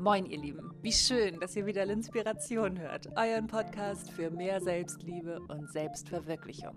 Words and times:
Moin, 0.00 0.24
ihr 0.24 0.38
Lieben. 0.38 0.72
Wie 0.80 0.94
schön, 0.94 1.38
dass 1.40 1.54
ihr 1.56 1.66
wieder 1.66 1.82
L'Inspiration 1.82 2.78
hört. 2.78 3.06
Euren 3.18 3.46
Podcast 3.46 4.10
für 4.10 4.30
mehr 4.30 4.58
Selbstliebe 4.62 5.40
und 5.48 5.70
Selbstverwirklichung. 5.70 6.74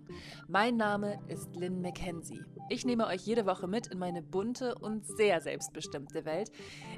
Mein 0.49 0.75
Name 0.75 1.17
ist 1.29 1.55
Lynn 1.55 1.79
McKenzie. 1.79 2.43
Ich 2.67 2.83
nehme 2.83 3.07
euch 3.07 3.21
jede 3.21 3.45
Woche 3.45 3.65
mit 3.65 3.87
in 3.87 3.97
meine 3.97 4.21
bunte 4.21 4.75
und 4.75 5.05
sehr 5.05 5.39
selbstbestimmte 5.39 6.25
Welt. 6.25 6.51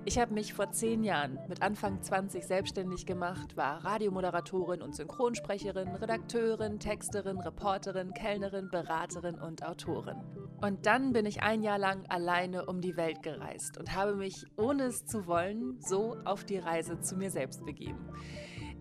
Ich 0.05 0.17
habe 0.17 0.33
mich 0.33 0.55
vor 0.55 0.71
zehn 0.71 1.03
Jahren 1.03 1.37
mit 1.47 1.61
Anfang 1.61 2.01
20 2.01 2.43
selbstständig 2.43 3.05
gemacht, 3.05 3.55
war 3.55 3.85
Radiomoderatorin 3.85 4.81
und 4.81 4.95
Synchronsprecherin, 4.95 5.89
Redakteurin, 5.89 6.79
Texterin, 6.79 7.37
Reporterin, 7.37 8.15
Kellnerin, 8.15 8.71
Beraterin 8.71 9.35
und 9.35 9.63
Autorin. 9.63 10.23
Und 10.65 10.87
dann 10.87 11.13
bin 11.13 11.27
ich 11.27 11.43
ein 11.43 11.61
Jahr 11.61 11.77
lang 11.77 12.07
alleine 12.09 12.65
um 12.65 12.81
die 12.81 12.97
Welt 12.97 13.21
gereist 13.21 13.77
und 13.77 13.93
habe 13.93 14.15
mich, 14.15 14.47
ohne 14.57 14.85
es 14.85 15.05
zu 15.05 15.27
wollen, 15.27 15.77
so 15.79 16.17
auf 16.25 16.43
die 16.43 16.57
Reise 16.57 16.99
zu 17.01 17.15
mir 17.17 17.29
selbst 17.29 17.63
begeben. 17.63 18.09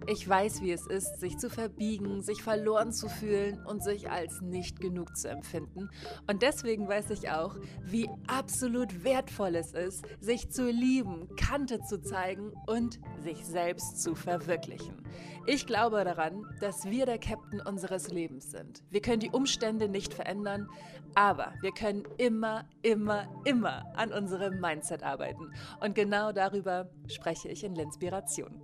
Ich 0.07 0.29
weiß, 0.29 0.61
wie 0.61 0.73
es 0.73 0.87
ist, 0.87 1.19
sich 1.19 1.39
zu 1.39 1.49
verbiegen, 1.49 2.21
sich 2.21 2.43
verloren 2.43 2.93
zu 2.93 3.09
fühlen 3.09 3.65
und 3.65 3.83
sich 3.83 4.11
als 4.11 4.43
nicht 4.43 4.81
genug 4.81 5.17
zu 5.17 5.31
empfinden. 5.31 5.89
Und 6.27 6.43
deswegen 6.43 6.89
weiß 6.89 7.11
ich 7.11 7.31
auch, 7.31 7.57
wie 7.83 8.11
absolut 8.27 9.05
wertvoll 9.05 9.57
es 9.57 9.73
ist, 9.73 10.05
sich 10.21 10.51
zu 10.51 10.71
lieben, 10.71 11.29
Kante 11.37 11.81
zu 11.81 12.03
zeigen 12.03 12.53
und 12.67 13.01
sich 13.23 13.47
selbst 13.47 14.03
zu 14.03 14.15
verwirklichen. 14.15 15.03
Ich 15.47 15.67
glaube 15.67 16.05
daran, 16.05 16.45
dass 16.61 16.85
wir 16.85 17.07
der 17.07 17.19
Captain 17.19 17.61
unseres 17.61 18.09
Lebens 18.09 18.51
sind. 18.51 18.83
Wir 18.91 19.01
können 19.01 19.21
die 19.21 19.31
Umstände 19.31 19.89
nicht 19.89 20.13
verändern, 20.13 20.69
aber 21.15 21.53
wir 21.61 21.73
können 21.73 22.05
immer, 22.19 22.69
immer, 22.83 23.29
immer 23.45 23.85
an 23.97 24.13
unserem 24.13 24.61
Mindset 24.61 25.03
arbeiten. 25.03 25.53
Und 25.81 25.95
genau 25.95 26.33
darüber 26.33 26.91
spreche 27.09 27.49
ich 27.49 27.65
in 27.65 27.75
L'Inspiration. 27.75 28.61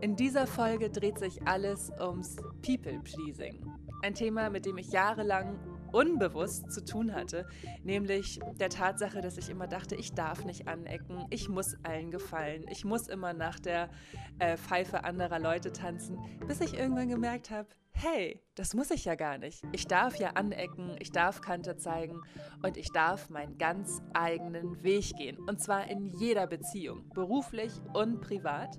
In 0.00 0.16
dieser 0.16 0.46
Folge 0.46 0.88
dreht 0.88 1.18
sich 1.18 1.46
alles 1.46 1.92
ums 2.00 2.36
People-Pleasing. 2.62 3.62
Ein 4.02 4.14
Thema, 4.14 4.48
mit 4.48 4.64
dem 4.64 4.78
ich 4.78 4.92
jahrelang 4.92 5.58
unbewusst 5.92 6.72
zu 6.72 6.82
tun 6.82 7.14
hatte, 7.14 7.46
nämlich 7.84 8.40
der 8.58 8.70
Tatsache, 8.70 9.20
dass 9.20 9.36
ich 9.36 9.50
immer 9.50 9.66
dachte, 9.66 9.96
ich 9.96 10.14
darf 10.14 10.46
nicht 10.46 10.68
anecken, 10.68 11.26
ich 11.28 11.50
muss 11.50 11.76
allen 11.82 12.10
gefallen, 12.10 12.64
ich 12.70 12.86
muss 12.86 13.08
immer 13.08 13.34
nach 13.34 13.60
der 13.60 13.90
äh, 14.38 14.56
Pfeife 14.56 15.04
anderer 15.04 15.38
Leute 15.38 15.70
tanzen, 15.70 16.18
bis 16.46 16.62
ich 16.62 16.78
irgendwann 16.78 17.08
gemerkt 17.08 17.50
habe, 17.50 17.68
hey, 17.92 18.40
das 18.54 18.72
muss 18.72 18.90
ich 18.90 19.04
ja 19.04 19.16
gar 19.16 19.36
nicht. 19.36 19.62
Ich 19.72 19.86
darf 19.86 20.16
ja 20.16 20.30
anecken, 20.30 20.96
ich 20.98 21.12
darf 21.12 21.42
Kante 21.42 21.76
zeigen 21.76 22.22
und 22.62 22.78
ich 22.78 22.90
darf 22.92 23.28
meinen 23.28 23.58
ganz 23.58 24.00
eigenen 24.14 24.82
Weg 24.82 25.14
gehen. 25.18 25.38
Und 25.46 25.60
zwar 25.60 25.90
in 25.90 26.06
jeder 26.06 26.46
Beziehung, 26.46 27.10
beruflich 27.12 27.72
und 27.92 28.22
privat. 28.22 28.78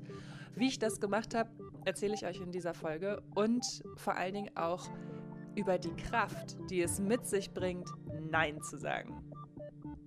Wie 0.56 0.68
ich 0.68 0.80
das 0.80 1.00
gemacht 1.00 1.34
habe, 1.34 1.50
erzähle 1.86 2.14
ich 2.14 2.26
euch 2.26 2.40
in 2.40 2.52
dieser 2.52 2.74
Folge 2.74 3.22
und 3.36 3.66
vor 3.98 4.16
allen 4.16 4.34
Dingen 4.34 4.58
auch 4.58 4.90
über 5.56 5.78
die 5.78 5.96
Kraft, 5.96 6.58
die 6.70 6.82
es 6.82 7.00
mit 7.00 7.26
sich 7.26 7.54
bringt, 7.54 7.90
Nein 8.30 8.62
zu 8.62 8.78
sagen. 8.78 9.24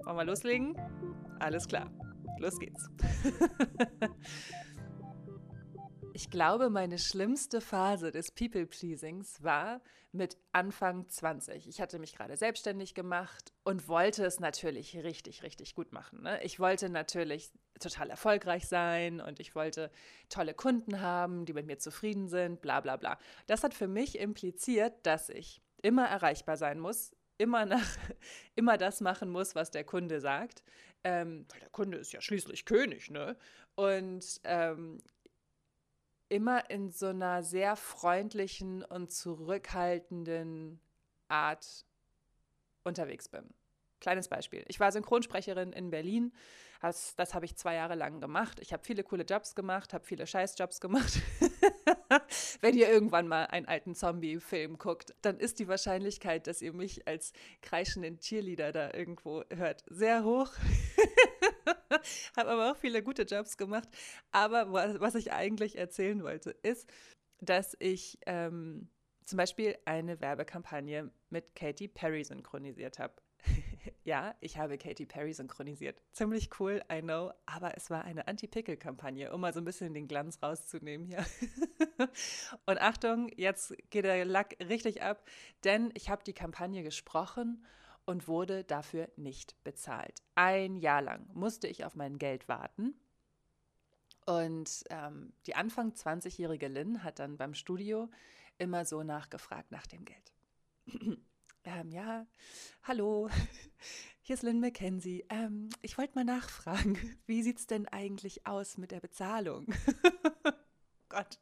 Wollen 0.05 0.17
wir 0.17 0.25
loslegen? 0.25 0.77
Alles 1.41 1.67
klar, 1.67 1.91
los 2.39 2.59
geht's. 2.59 2.89
Ich 6.17 6.31
glaube, 6.31 6.71
meine 6.71 7.01
schlimmste 7.01 7.61
Phase 7.61 8.13
des 8.13 8.31
People-Pleasings 8.31 9.43
war 9.43 9.81
mit 10.13 10.37
Anfang 10.53 11.09
20. 11.09 11.67
Ich 11.67 11.81
hatte 11.81 11.99
mich 11.99 12.15
gerade 12.15 12.37
selbstständig 12.37 12.95
gemacht 12.95 13.53
und 13.65 13.89
wollte 13.89 14.25
es 14.25 14.39
natürlich 14.39 14.97
richtig, 14.97 15.43
richtig 15.43 15.75
gut 15.75 15.91
machen. 15.91 16.23
Ne? 16.23 16.41
Ich 16.45 16.61
wollte 16.61 16.89
natürlich 16.89 17.51
total 17.81 18.11
erfolgreich 18.11 18.69
sein 18.69 19.21
und 19.21 19.41
ich 19.41 19.57
wollte 19.57 19.91
tolle 20.29 20.55
Kunden 20.55 21.01
haben, 21.01 21.47
die 21.47 21.53
mit 21.53 21.67
mir 21.67 21.79
zufrieden 21.79 22.29
sind, 22.29 22.63
bla 22.63 22.79
bla 22.79 22.97
bla. 22.97 23.19
Das 23.49 23.65
hat 23.65 23.75
für 23.75 23.89
mich 23.89 24.17
impliziert, 24.21 24.95
dass 25.03 25.31
ich 25.31 25.63
immer 25.83 26.07
erreichbar 26.07 26.57
sein 26.57 26.79
muss, 26.79 27.11
immer, 27.39 27.67
nach, 27.67 27.99
immer 28.55 28.79
das 28.79 29.01
machen 29.01 29.31
muss, 29.31 29.57
was 29.57 29.73
der 29.73 29.83
Kunde 29.83 30.21
sagt. 30.21 30.63
Ähm, 31.03 31.45
weil 31.51 31.59
der 31.59 31.71
Kunde 31.71 31.99
ist 31.99 32.13
ja 32.13 32.21
schließlich 32.21 32.67
König, 32.67 33.11
ne? 33.11 33.37
Und 33.75 34.41
ähm, 34.45 35.03
immer 36.35 36.69
in 36.69 36.91
so 36.91 37.07
einer 37.07 37.45
sehr 37.45 37.77
freundlichen 37.77 38.83
und 38.83 39.13
zurückhaltenden 39.13 40.81
Art 41.29 41.87
unterwegs 42.83 43.29
bin. 43.29 43.55
Kleines 44.01 44.27
Beispiel. 44.27 44.65
Ich 44.67 44.81
war 44.81 44.91
Synchronsprecherin 44.91 45.73
in 45.73 45.91
Berlin. 45.91 46.33
Das, 46.81 47.15
das 47.15 47.35
habe 47.35 47.45
ich 47.45 47.55
zwei 47.55 47.77
Jahre 47.77 47.95
lang 47.95 48.21
gemacht. 48.21 48.59
Ich 48.61 48.73
habe 48.73 48.83
viele 48.83 49.05
coole 49.05 49.23
Jobs 49.23 49.55
gemacht, 49.55 49.95
habe 49.95 50.05
viele 50.05 50.27
Scheißjobs 50.27 50.81
gemacht. 50.81 51.23
Wenn 52.61 52.77
ihr 52.77 52.91
irgendwann 52.91 53.29
mal 53.29 53.45
einen 53.45 53.67
alten 53.67 53.95
Zombie-Film 53.95 54.77
guckt, 54.77 55.15
dann 55.23 55.39
ist 55.39 55.61
die 55.61 55.69
Wahrscheinlichkeit, 55.69 56.49
dass 56.49 56.63
ihr 56.63 56.73
mich 56.73 57.07
als 57.07 57.33
kreischenden 57.63 58.19
Cheerleader 58.19 58.73
da 58.73 58.93
irgendwo 58.93 59.45
hört, 59.51 59.85
sehr 59.87 60.25
hoch. 60.25 60.51
habe 62.37 62.51
aber 62.51 62.73
auch 62.73 62.77
viele 62.77 63.03
gute 63.03 63.23
Jobs 63.23 63.57
gemacht. 63.57 63.89
Aber 64.31 64.73
was 65.01 65.15
ich 65.15 65.33
eigentlich 65.33 65.77
erzählen 65.77 66.23
wollte, 66.23 66.51
ist, 66.63 66.91
dass 67.41 67.77
ich 67.79 68.19
ähm, 68.27 68.89
zum 69.25 69.39
Beispiel 69.39 69.77
eine 69.85 70.21
Werbekampagne 70.21 71.11
mit 71.31 71.55
Katy 71.55 71.89
Perry 71.89 72.25
synchronisiert 72.25 72.99
habe. 72.99 73.15
ja, 74.05 74.35
ich 74.41 74.59
habe 74.59 74.79
Katy 74.79 75.07
Perry 75.07 75.33
synchronisiert. 75.33 76.01
Ziemlich 76.13 76.51
cool, 76.59 76.83
I 76.91 77.01
know, 77.01 77.33
aber 77.47 77.77
es 77.77 77.91
war 77.91 78.05
eine 78.05 78.27
Anti-Pickle-Kampagne, 78.27 79.33
um 79.33 79.41
mal 79.41 79.53
so 79.53 79.61
ein 79.61 79.65
bisschen 79.65 79.95
den 79.95 80.09
Glanz 80.09 80.43
rauszunehmen 80.43 81.07
hier. 81.07 81.25
Und 82.67 82.81
Achtung, 82.81 83.31
jetzt 83.37 83.75
geht 83.91 84.05
der 84.05 84.25
Lack 84.25 84.57
richtig 84.61 85.03
ab, 85.03 85.25
denn 85.65 85.91
ich 85.95 86.09
habe 86.09 86.25
die 86.25 86.33
Kampagne 86.33 86.83
gesprochen 86.83 87.65
und 88.07 88.29
wurde 88.29 88.65
dafür 88.65 89.09
nicht 89.17 89.63
bezahlt. 89.65 90.23
Ein 90.35 90.77
Jahr 90.77 91.03
lang 91.03 91.29
musste 91.33 91.69
ich 91.69 91.85
auf 91.85 91.95
mein 91.95 92.19
Geld 92.19 92.49
warten. 92.49 92.95
Und 94.27 94.85
ähm, 94.91 95.33
die 95.47 95.55
Anfang 95.55 95.93
20-jährige 95.93 96.69
Lynn 96.69 97.03
hat 97.05 97.19
dann 97.19 97.37
beim 97.37 97.55
Studio 97.55 98.09
immer 98.59 98.85
so 98.85 99.03
nachgefragt 99.03 99.71
nach 99.71 99.87
dem 99.87 100.05
Geld. 100.05 100.33
ähm, 101.65 101.91
ja, 101.91 102.27
hallo, 102.85 103.29
hier 104.23 104.35
ist 104.35 104.43
Lynn 104.43 104.61
McKenzie. 104.61 105.27
Ähm, 105.29 105.69
ich 105.83 105.99
wollte 105.99 106.15
mal 106.15 106.25
nachfragen, 106.25 106.99
wie 107.27 107.43
sieht 107.43 107.59
es 107.59 107.67
denn 107.67 107.87
eigentlich 107.89 108.47
aus 108.47 108.79
mit 108.79 108.91
der 108.91 109.01
Bezahlung? 109.01 109.67
Gott 111.09 111.39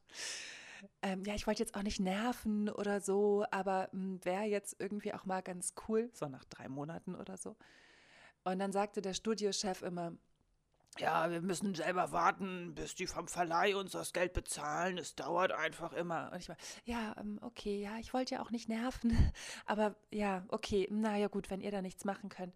ähm, 1.02 1.24
ja, 1.24 1.34
ich 1.34 1.46
wollte 1.46 1.62
jetzt 1.62 1.74
auch 1.74 1.82
nicht 1.82 2.00
nerven 2.00 2.68
oder 2.68 3.00
so, 3.00 3.44
aber 3.50 3.88
hm, 3.92 4.24
wäre 4.24 4.44
jetzt 4.44 4.76
irgendwie 4.78 5.12
auch 5.12 5.24
mal 5.24 5.42
ganz 5.42 5.74
cool, 5.88 6.10
so 6.14 6.28
nach 6.28 6.44
drei 6.44 6.68
Monaten 6.68 7.14
oder 7.14 7.36
so. 7.36 7.56
Und 8.44 8.58
dann 8.58 8.72
sagte 8.72 9.02
der 9.02 9.14
Studiochef 9.14 9.82
immer, 9.82 10.12
ja, 10.98 11.30
wir 11.30 11.40
müssen 11.40 11.74
selber 11.74 12.12
warten, 12.12 12.74
bis 12.74 12.94
die 12.94 13.06
vom 13.06 13.26
Verleih 13.26 13.74
uns 13.76 13.92
das 13.92 14.12
Geld 14.12 14.34
bezahlen. 14.34 14.98
Es 14.98 15.14
dauert 15.14 15.52
einfach 15.52 15.92
immer. 15.94 16.30
Und 16.32 16.38
ich 16.38 16.48
war, 16.48 16.56
ja, 16.84 17.16
ähm, 17.18 17.38
okay, 17.40 17.80
ja, 17.80 17.96
ich 17.98 18.12
wollte 18.12 18.34
ja 18.34 18.42
auch 18.42 18.50
nicht 18.50 18.68
nerven. 18.68 19.16
Aber 19.66 19.96
ja, 20.10 20.44
okay, 20.48 20.86
naja, 20.90 21.28
gut, 21.28 21.50
wenn 21.50 21.62
ihr 21.62 21.70
da 21.70 21.80
nichts 21.80 22.04
machen 22.04 22.28
könnt. 22.28 22.54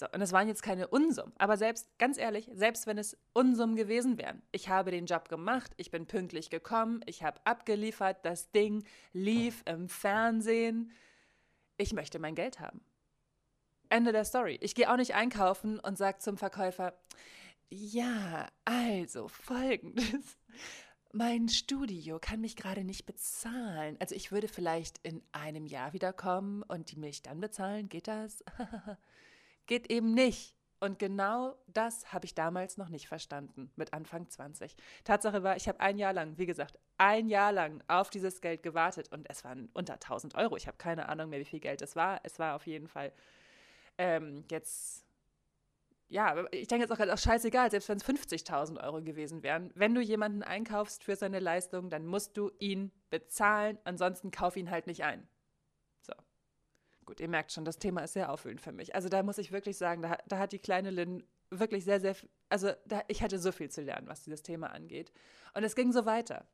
So, 0.00 0.06
und 0.12 0.22
es 0.22 0.32
waren 0.32 0.48
jetzt 0.48 0.62
keine 0.62 0.88
Unsummen. 0.88 1.34
Aber 1.36 1.58
selbst, 1.58 1.86
ganz 1.98 2.16
ehrlich, 2.16 2.48
selbst 2.54 2.86
wenn 2.86 2.96
es 2.96 3.18
Unsummen 3.34 3.76
gewesen 3.76 4.16
wären, 4.16 4.40
ich 4.50 4.70
habe 4.70 4.90
den 4.90 5.04
Job 5.04 5.28
gemacht, 5.28 5.72
ich 5.76 5.90
bin 5.90 6.06
pünktlich 6.06 6.48
gekommen, 6.48 7.02
ich 7.04 7.22
habe 7.22 7.38
abgeliefert, 7.44 8.24
das 8.24 8.50
Ding 8.50 8.82
lief 9.12 9.62
im 9.66 9.90
Fernsehen. 9.90 10.90
Ich 11.76 11.92
möchte 11.92 12.18
mein 12.18 12.34
Geld 12.34 12.60
haben. 12.60 12.80
Ende 13.90 14.12
der 14.12 14.24
Story. 14.24 14.56
Ich 14.62 14.74
gehe 14.74 14.90
auch 14.90 14.96
nicht 14.96 15.14
einkaufen 15.14 15.78
und 15.78 15.98
sage 15.98 16.16
zum 16.16 16.38
Verkäufer, 16.38 16.94
ja, 17.68 18.48
also 18.64 19.28
folgendes. 19.28 20.38
Mein 21.12 21.50
Studio 21.50 22.18
kann 22.18 22.40
mich 22.40 22.56
gerade 22.56 22.84
nicht 22.84 23.04
bezahlen. 23.04 23.98
Also 24.00 24.14
ich 24.14 24.32
würde 24.32 24.48
vielleicht 24.48 24.96
in 25.02 25.22
einem 25.32 25.66
Jahr 25.66 25.92
wiederkommen 25.92 26.62
und 26.62 26.90
die 26.90 26.96
mich 26.96 27.22
dann 27.22 27.38
bezahlen. 27.38 27.90
Geht 27.90 28.08
das? 28.08 28.42
Geht 29.70 29.88
eben 29.88 30.14
nicht. 30.14 30.56
Und 30.80 30.98
genau 30.98 31.54
das 31.68 32.12
habe 32.12 32.24
ich 32.24 32.34
damals 32.34 32.76
noch 32.76 32.88
nicht 32.88 33.06
verstanden, 33.06 33.70
mit 33.76 33.92
Anfang 33.92 34.28
20. 34.28 34.74
Tatsache 35.04 35.44
war, 35.44 35.54
ich 35.54 35.68
habe 35.68 35.78
ein 35.78 35.96
Jahr 35.96 36.12
lang, 36.12 36.38
wie 36.38 36.46
gesagt, 36.46 36.76
ein 36.98 37.28
Jahr 37.28 37.52
lang 37.52 37.80
auf 37.86 38.10
dieses 38.10 38.40
Geld 38.40 38.64
gewartet 38.64 39.12
und 39.12 39.30
es 39.30 39.44
waren 39.44 39.68
unter 39.72 39.92
1000 39.92 40.34
Euro. 40.34 40.56
Ich 40.56 40.66
habe 40.66 40.76
keine 40.76 41.08
Ahnung 41.08 41.30
mehr, 41.30 41.38
wie 41.38 41.44
viel 41.44 41.60
Geld 41.60 41.82
es 41.82 41.94
war. 41.94 42.18
Es 42.24 42.40
war 42.40 42.56
auf 42.56 42.66
jeden 42.66 42.88
Fall 42.88 43.12
ähm, 43.96 44.42
jetzt, 44.50 45.06
ja, 46.08 46.44
ich 46.50 46.66
denke 46.66 46.88
jetzt 46.88 46.90
auch 46.90 47.08
auch 47.08 47.16
scheißegal, 47.16 47.70
selbst 47.70 47.88
wenn 47.88 47.98
es 47.98 48.04
50.000 48.04 48.82
Euro 48.82 49.02
gewesen 49.02 49.44
wären. 49.44 49.70
Wenn 49.76 49.94
du 49.94 50.00
jemanden 50.00 50.42
einkaufst 50.42 51.04
für 51.04 51.14
seine 51.14 51.38
Leistung, 51.38 51.90
dann 51.90 52.06
musst 52.06 52.36
du 52.36 52.50
ihn 52.58 52.90
bezahlen, 53.08 53.78
ansonsten 53.84 54.32
kauf 54.32 54.56
ihn 54.56 54.72
halt 54.72 54.88
nicht 54.88 55.04
ein. 55.04 55.28
Gut, 57.06 57.20
ihr 57.20 57.28
merkt 57.28 57.52
schon, 57.52 57.64
das 57.64 57.78
Thema 57.78 58.02
ist 58.02 58.12
sehr 58.12 58.30
aufwühlend 58.30 58.60
für 58.60 58.72
mich. 58.72 58.94
Also 58.94 59.08
da 59.08 59.22
muss 59.22 59.38
ich 59.38 59.52
wirklich 59.52 59.76
sagen, 59.76 60.02
da, 60.02 60.18
da 60.28 60.38
hat 60.38 60.52
die 60.52 60.58
kleine 60.58 60.90
Lynn 60.90 61.24
wirklich 61.50 61.84
sehr, 61.84 62.00
sehr, 62.00 62.16
also 62.48 62.72
da, 62.86 63.02
ich 63.08 63.22
hatte 63.22 63.38
so 63.38 63.52
viel 63.52 63.70
zu 63.70 63.82
lernen, 63.82 64.06
was 64.08 64.22
dieses 64.22 64.42
Thema 64.42 64.68
angeht. 64.68 65.12
Und 65.54 65.64
es 65.64 65.74
ging 65.74 65.92
so 65.92 66.06
weiter. 66.06 66.46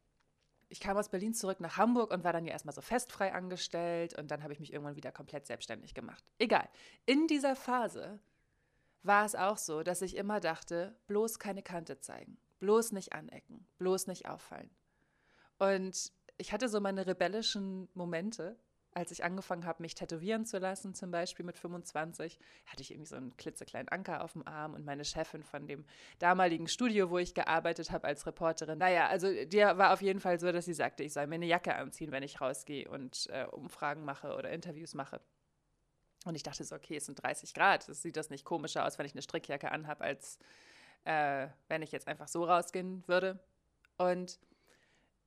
Ich 0.68 0.80
kam 0.80 0.96
aus 0.96 1.08
Berlin 1.08 1.34
zurück 1.34 1.60
nach 1.60 1.76
Hamburg 1.76 2.10
und 2.10 2.24
war 2.24 2.32
dann 2.32 2.44
ja 2.44 2.52
erstmal 2.52 2.74
so 2.74 2.80
festfrei 2.80 3.32
angestellt 3.32 4.18
und 4.18 4.30
dann 4.30 4.42
habe 4.42 4.52
ich 4.52 4.58
mich 4.58 4.72
irgendwann 4.72 4.96
wieder 4.96 5.12
komplett 5.12 5.46
selbstständig 5.46 5.94
gemacht. 5.94 6.24
Egal. 6.38 6.68
In 7.04 7.28
dieser 7.28 7.54
Phase 7.54 8.18
war 9.02 9.24
es 9.24 9.36
auch 9.36 9.58
so, 9.58 9.82
dass 9.82 10.02
ich 10.02 10.16
immer 10.16 10.40
dachte, 10.40 10.96
bloß 11.06 11.38
keine 11.38 11.62
Kante 11.62 12.00
zeigen, 12.00 12.38
bloß 12.58 12.92
nicht 12.92 13.12
anecken, 13.12 13.66
bloß 13.78 14.08
nicht 14.08 14.28
auffallen. 14.28 14.70
Und 15.58 16.12
ich 16.38 16.52
hatte 16.52 16.68
so 16.68 16.80
meine 16.80 17.06
rebellischen 17.06 17.88
Momente, 17.94 18.58
als 18.96 19.10
ich 19.10 19.22
angefangen 19.24 19.66
habe, 19.66 19.82
mich 19.82 19.94
tätowieren 19.94 20.46
zu 20.46 20.56
lassen, 20.56 20.94
zum 20.94 21.10
Beispiel 21.10 21.44
mit 21.44 21.58
25, 21.58 22.38
hatte 22.64 22.80
ich 22.80 22.90
irgendwie 22.90 23.06
so 23.06 23.16
einen 23.16 23.36
klitzekleinen 23.36 23.90
Anker 23.90 24.24
auf 24.24 24.32
dem 24.32 24.48
Arm 24.48 24.72
und 24.72 24.86
meine 24.86 25.04
Chefin 25.04 25.42
von 25.42 25.66
dem 25.66 25.84
damaligen 26.18 26.66
Studio, 26.66 27.10
wo 27.10 27.18
ich 27.18 27.34
gearbeitet 27.34 27.90
habe 27.90 28.06
als 28.06 28.26
Reporterin, 28.26 28.78
naja, 28.78 29.06
also 29.08 29.28
der 29.44 29.76
war 29.76 29.92
auf 29.92 30.00
jeden 30.00 30.18
Fall 30.18 30.40
so, 30.40 30.50
dass 30.50 30.64
sie 30.64 30.72
sagte, 30.72 31.02
ich 31.02 31.12
soll 31.12 31.26
mir 31.26 31.34
eine 31.34 31.44
Jacke 31.44 31.74
anziehen, 31.74 32.10
wenn 32.10 32.22
ich 32.22 32.40
rausgehe 32.40 32.88
und 32.88 33.28
äh, 33.30 33.44
Umfragen 33.50 34.02
mache 34.02 34.34
oder 34.34 34.50
Interviews 34.50 34.94
mache. 34.94 35.20
Und 36.24 36.34
ich 36.34 36.42
dachte 36.42 36.64
so, 36.64 36.74
okay, 36.74 36.96
es 36.96 37.04
sind 37.04 37.22
30 37.22 37.52
Grad, 37.52 37.86
das 37.90 38.00
sieht 38.00 38.16
das 38.16 38.30
nicht 38.30 38.46
komischer 38.46 38.86
aus, 38.86 38.98
wenn 38.98 39.04
ich 39.04 39.12
eine 39.12 39.20
Strickjacke 39.20 39.70
anhabe, 39.72 40.02
als 40.04 40.38
äh, 41.04 41.48
wenn 41.68 41.82
ich 41.82 41.92
jetzt 41.92 42.08
einfach 42.08 42.28
so 42.28 42.44
rausgehen 42.44 43.04
würde. 43.06 43.38
Und 43.98 44.38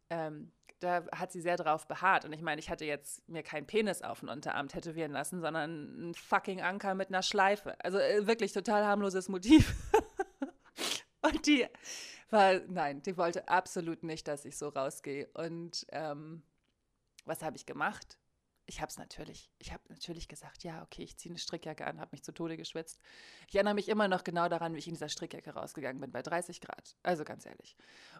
ähm, 0.09 0.51
da 0.79 1.05
hat 1.11 1.31
sie 1.31 1.41
sehr 1.41 1.57
drauf 1.57 1.87
beharrt. 1.87 2.25
Und 2.25 2.33
ich 2.33 2.41
meine, 2.41 2.59
ich 2.59 2.69
hatte 2.69 2.85
jetzt 2.85 3.27
mir 3.27 3.43
keinen 3.43 3.67
Penis 3.67 4.01
auf 4.01 4.21
den 4.21 4.29
Unterarm 4.29 4.67
tätowieren 4.67 5.11
lassen, 5.11 5.41
sondern 5.41 5.97
einen 5.97 6.15
fucking 6.15 6.61
Anker 6.61 6.95
mit 6.95 7.09
einer 7.09 7.23
Schleife. 7.23 7.75
Also 7.83 7.99
äh, 7.99 8.25
wirklich 8.27 8.53
total 8.53 8.85
harmloses 8.85 9.29
Motiv. 9.29 9.75
und 11.21 11.45
die 11.45 11.67
war, 12.29 12.59
nein, 12.67 13.01
die 13.01 13.17
wollte 13.17 13.47
absolut 13.47 14.03
nicht, 14.03 14.27
dass 14.27 14.45
ich 14.45 14.57
so 14.57 14.69
rausgehe. 14.69 15.29
Und 15.33 15.85
ähm, 15.89 16.43
was 17.25 17.43
habe 17.43 17.57
ich 17.57 17.65
gemacht? 17.65 18.17
Ich 18.65 18.81
habe 18.81 18.89
es 18.89 18.99
natürlich, 18.99 19.51
ich 19.57 19.73
habe 19.73 19.81
natürlich 19.89 20.27
gesagt, 20.27 20.63
ja, 20.63 20.83
okay, 20.83 21.01
ich 21.01 21.17
ziehe 21.17 21.31
eine 21.31 21.39
Strickjacke 21.39 21.87
an, 21.87 21.99
habe 21.99 22.11
mich 22.11 22.23
zu 22.23 22.31
Tode 22.31 22.55
geschwitzt. 22.55 22.99
Ich 23.47 23.55
erinnere 23.55 23.73
mich 23.73 23.89
immer 23.89 24.07
noch 24.07 24.23
genau 24.23 24.47
daran, 24.47 24.75
wie 24.75 24.77
ich 24.77 24.87
in 24.87 24.93
dieser 24.93 25.09
Strickjacke 25.09 25.55
rausgegangen 25.55 25.99
bin, 25.99 26.11
bei 26.11 26.21
30 26.21 26.61
Grad. 26.61 26.95
Also 27.01 27.23
ganz 27.23 27.47
ehrlich. 27.47 27.75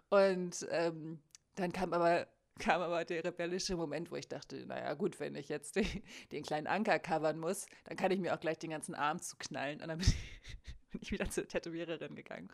Und 0.08 0.66
ähm, 0.70 1.22
dann 1.60 1.72
kam 1.72 1.92
aber 1.92 2.26
kam 2.60 2.82
aber 2.82 3.04
der 3.04 3.24
rebellische 3.24 3.76
Moment, 3.76 4.10
wo 4.10 4.16
ich 4.16 4.28
dachte, 4.28 4.66
naja 4.66 4.94
gut, 4.94 5.18
wenn 5.18 5.34
ich 5.34 5.48
jetzt 5.48 5.76
den, 5.76 5.86
den 6.30 6.42
kleinen 6.42 6.66
Anker 6.66 6.98
covern 6.98 7.38
muss, 7.38 7.66
dann 7.84 7.96
kann 7.96 8.10
ich 8.10 8.20
mir 8.20 8.34
auch 8.34 8.40
gleich 8.40 8.58
den 8.58 8.70
ganzen 8.70 8.94
Arm 8.94 9.20
zuknallen. 9.20 9.80
Und 9.80 9.88
dann 9.88 9.98
bin 9.98 10.06
ich, 10.06 10.14
bin 10.90 11.00
ich 11.02 11.12
wieder 11.12 11.30
zur 11.30 11.48
Tätowiererin 11.48 12.14
gegangen 12.14 12.48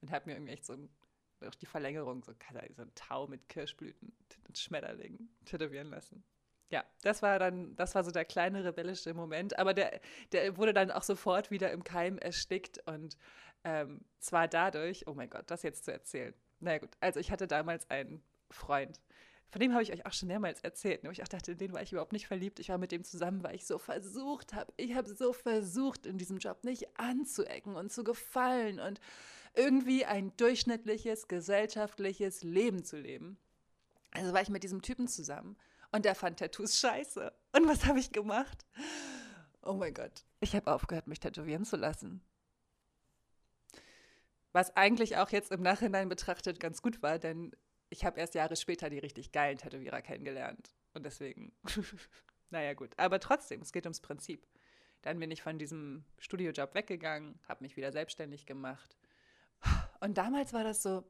und 0.00 0.10
habe 0.10 0.30
mir 0.30 0.36
irgendwie 0.36 0.52
echt 0.52 0.64
so 0.64 0.72
ein, 0.72 0.88
auch 1.46 1.54
die 1.54 1.66
Verlängerung, 1.66 2.22
so, 2.22 2.32
so 2.32 2.82
ein 2.82 2.94
Tau 2.94 3.26
mit 3.26 3.48
Kirschblüten 3.48 4.12
und 4.48 4.58
Schmetterlingen 4.58 5.28
tätowieren 5.44 5.88
lassen. 5.88 6.24
Ja, 6.70 6.84
das 7.02 7.20
war 7.20 7.38
dann, 7.38 7.74
das 7.74 7.94
war 7.96 8.04
so 8.04 8.12
der 8.12 8.24
kleine 8.24 8.64
rebellische 8.64 9.12
Moment, 9.12 9.58
aber 9.58 9.74
der, 9.74 10.00
der 10.30 10.56
wurde 10.56 10.72
dann 10.72 10.92
auch 10.92 11.02
sofort 11.02 11.50
wieder 11.50 11.72
im 11.72 11.82
Keim 11.82 12.16
erstickt 12.18 12.80
und 12.86 13.18
ähm, 13.64 14.04
zwar 14.20 14.46
dadurch, 14.46 15.06
oh 15.08 15.14
mein 15.14 15.28
Gott, 15.28 15.50
das 15.50 15.62
jetzt 15.62 15.84
zu 15.84 15.92
erzählen. 15.92 16.32
Naja 16.60 16.78
gut, 16.78 16.90
also 17.00 17.18
ich 17.18 17.32
hatte 17.32 17.48
damals 17.48 17.90
einen 17.90 18.22
Freund, 18.50 19.00
von 19.50 19.60
dem 19.60 19.72
habe 19.72 19.82
ich 19.82 19.92
euch 19.92 20.06
auch 20.06 20.12
schon 20.12 20.28
mehrmals 20.28 20.60
erzählt. 20.60 21.02
Ne? 21.02 21.10
Ich 21.10 21.18
dachte, 21.18 21.52
in 21.52 21.58
den 21.58 21.72
war 21.72 21.82
ich 21.82 21.90
überhaupt 21.90 22.12
nicht 22.12 22.28
verliebt. 22.28 22.60
Ich 22.60 22.68
war 22.68 22.78
mit 22.78 22.92
dem 22.92 23.02
zusammen, 23.02 23.42
weil 23.42 23.56
ich 23.56 23.66
so 23.66 23.78
versucht 23.78 24.54
habe. 24.54 24.72
Ich 24.76 24.94
habe 24.94 25.12
so 25.12 25.32
versucht, 25.32 26.06
in 26.06 26.18
diesem 26.18 26.38
Job 26.38 26.62
nicht 26.62 26.86
anzuecken 26.98 27.74
und 27.74 27.90
zu 27.90 28.04
gefallen 28.04 28.78
und 28.78 29.00
irgendwie 29.54 30.04
ein 30.04 30.32
durchschnittliches, 30.36 31.26
gesellschaftliches 31.26 32.44
Leben 32.44 32.84
zu 32.84 32.96
leben. 32.96 33.38
Also 34.12 34.32
war 34.32 34.42
ich 34.42 34.50
mit 34.50 34.62
diesem 34.62 34.82
Typen 34.82 35.08
zusammen 35.08 35.56
und 35.90 36.04
der 36.04 36.14
fand 36.14 36.38
Tattoos 36.38 36.78
scheiße. 36.78 37.32
Und 37.52 37.68
was 37.68 37.86
habe 37.86 37.98
ich 37.98 38.12
gemacht? 38.12 38.64
Oh 39.62 39.74
mein 39.74 39.94
Gott. 39.94 40.24
Ich 40.38 40.54
habe 40.54 40.72
aufgehört, 40.72 41.08
mich 41.08 41.18
tätowieren 41.18 41.64
zu 41.64 41.76
lassen. 41.76 42.22
Was 44.52 44.76
eigentlich 44.76 45.16
auch 45.16 45.30
jetzt 45.30 45.50
im 45.50 45.62
Nachhinein 45.62 46.08
betrachtet 46.08 46.60
ganz 46.60 46.82
gut 46.82 47.02
war, 47.02 47.18
denn 47.18 47.52
ich 47.90 48.04
habe 48.04 48.18
erst 48.18 48.34
Jahre 48.34 48.56
später 48.56 48.88
die 48.88 48.98
richtig 48.98 49.32
geilen 49.32 49.58
Tätowierer 49.58 50.00
kennengelernt. 50.00 50.74
Und 50.94 51.04
deswegen, 51.04 51.52
naja 52.50 52.74
gut. 52.74 52.94
Aber 52.96 53.20
trotzdem, 53.20 53.60
es 53.60 53.72
geht 53.72 53.84
ums 53.84 54.00
Prinzip. 54.00 54.46
Dann 55.02 55.18
bin 55.18 55.30
ich 55.30 55.42
von 55.42 55.58
diesem 55.58 56.04
Studiojob 56.18 56.74
weggegangen, 56.74 57.38
habe 57.48 57.64
mich 57.64 57.76
wieder 57.76 57.90
selbstständig 57.92 58.46
gemacht. 58.46 58.96
Und 60.00 60.18
damals 60.18 60.52
war 60.52 60.64
das 60.64 60.82
so, 60.82 61.04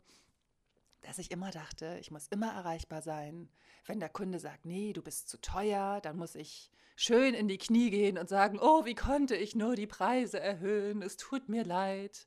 dass 1.03 1.19
ich 1.19 1.31
immer 1.31 1.51
dachte, 1.51 1.99
ich 2.01 2.11
muss 2.11 2.29
immer 2.29 2.53
erreichbar 2.53 3.03
sein. 3.03 3.51
Wenn 3.87 4.01
der 4.01 4.09
Kunde 4.09 4.39
sagt, 4.39 4.65
nee, 4.65 4.93
du 4.93 5.03
bist 5.03 5.29
zu 5.29 5.41
teuer, 5.41 6.01
dann 6.01 6.17
muss 6.17 6.35
ich 6.35 6.71
schön 6.97 7.35
in 7.35 7.49
die 7.49 7.59
Knie 7.59 7.91
gehen 7.91 8.19
und 8.19 8.29
sagen, 8.29 8.59
oh, 8.61 8.85
wie 8.85 8.95
konnte 8.95 9.35
ich 9.37 9.55
nur 9.55 9.77
die 9.77 9.87
Preise 9.87 10.39
erhöhen? 10.39 11.03
Es 11.03 11.17
tut 11.17 11.49
mir 11.49 11.65
leid. 11.65 12.27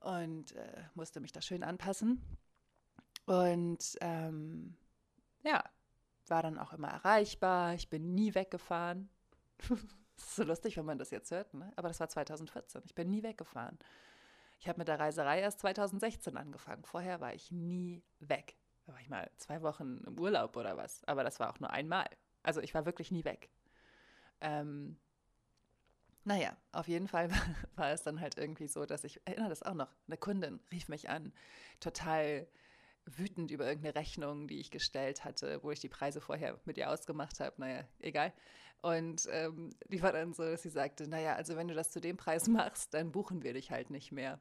Und 0.00 0.52
äh, 0.52 0.84
musste 0.94 1.20
mich 1.20 1.32
da 1.32 1.40
schön 1.40 1.62
anpassen. 1.62 2.22
Und 3.30 3.96
ähm, 4.00 4.74
ja, 5.44 5.62
war 6.26 6.42
dann 6.42 6.58
auch 6.58 6.72
immer 6.72 6.88
erreichbar. 6.88 7.74
Ich 7.74 7.88
bin 7.88 8.16
nie 8.16 8.34
weggefahren. 8.34 9.08
ist 10.16 10.34
so 10.34 10.42
lustig, 10.42 10.76
wenn 10.76 10.84
man 10.84 10.98
das 10.98 11.12
jetzt 11.12 11.30
hört, 11.30 11.54
ne? 11.54 11.72
aber 11.76 11.86
das 11.86 12.00
war 12.00 12.08
2014. 12.08 12.82
Ich 12.86 12.96
bin 12.96 13.08
nie 13.08 13.22
weggefahren. 13.22 13.78
Ich 14.58 14.66
habe 14.66 14.78
mit 14.78 14.88
der 14.88 14.98
Reiserei 14.98 15.38
erst 15.42 15.60
2016 15.60 16.36
angefangen. 16.36 16.82
Vorher 16.82 17.20
war 17.20 17.32
ich 17.32 17.52
nie 17.52 18.02
weg. 18.18 18.56
Da 18.84 18.94
war 18.94 19.00
ich 19.00 19.08
mal 19.08 19.30
zwei 19.36 19.62
Wochen 19.62 20.02
im 20.08 20.18
Urlaub 20.18 20.56
oder 20.56 20.76
was. 20.76 21.04
Aber 21.04 21.22
das 21.22 21.38
war 21.38 21.50
auch 21.50 21.60
nur 21.60 21.70
einmal. 21.70 22.06
Also 22.42 22.60
ich 22.60 22.74
war 22.74 22.84
wirklich 22.84 23.12
nie 23.12 23.24
weg. 23.24 23.48
Ähm, 24.40 24.98
naja, 26.24 26.56
auf 26.72 26.88
jeden 26.88 27.06
Fall 27.06 27.30
war, 27.30 27.38
war 27.76 27.92
es 27.92 28.02
dann 28.02 28.20
halt 28.20 28.38
irgendwie 28.38 28.66
so, 28.66 28.86
dass 28.86 29.04
ich, 29.04 29.20
erinnere 29.24 29.50
das 29.50 29.62
auch 29.62 29.74
noch, 29.74 29.94
eine 30.08 30.16
Kundin 30.16 30.58
rief 30.72 30.88
mich 30.88 31.08
an, 31.08 31.32
total 31.78 32.48
wütend 33.06 33.50
über 33.50 33.66
irgendeine 33.66 33.94
Rechnung, 33.94 34.46
die 34.48 34.60
ich 34.60 34.70
gestellt 34.70 35.24
hatte, 35.24 35.62
wo 35.62 35.70
ich 35.70 35.80
die 35.80 35.88
Preise 35.88 36.20
vorher 36.20 36.58
mit 36.64 36.78
ihr 36.78 36.90
ausgemacht 36.90 37.40
habe. 37.40 37.60
Naja, 37.60 37.84
egal. 37.98 38.32
Und 38.82 39.28
ähm, 39.30 39.70
die 39.88 40.02
war 40.02 40.12
dann 40.12 40.32
so, 40.32 40.42
dass 40.42 40.62
sie 40.62 40.70
sagte, 40.70 41.08
naja, 41.08 41.34
also 41.34 41.56
wenn 41.56 41.68
du 41.68 41.74
das 41.74 41.90
zu 41.90 42.00
dem 42.00 42.16
Preis 42.16 42.48
machst, 42.48 42.94
dann 42.94 43.12
buchen 43.12 43.42
wir 43.42 43.52
dich 43.52 43.70
halt 43.70 43.90
nicht 43.90 44.12
mehr. 44.12 44.40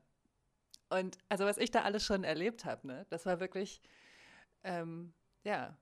Und 0.89 1.17
also 1.29 1.45
was 1.45 1.57
ich 1.57 1.71
da 1.71 1.83
alles 1.83 2.03
schon 2.03 2.23
erlebt 2.23 2.65
habe, 2.65 2.87
ne, 2.87 3.05
das 3.09 3.25
war 3.25 3.39
wirklich, 3.39 3.81
ähm, 4.63 5.13
ja, 5.43 5.77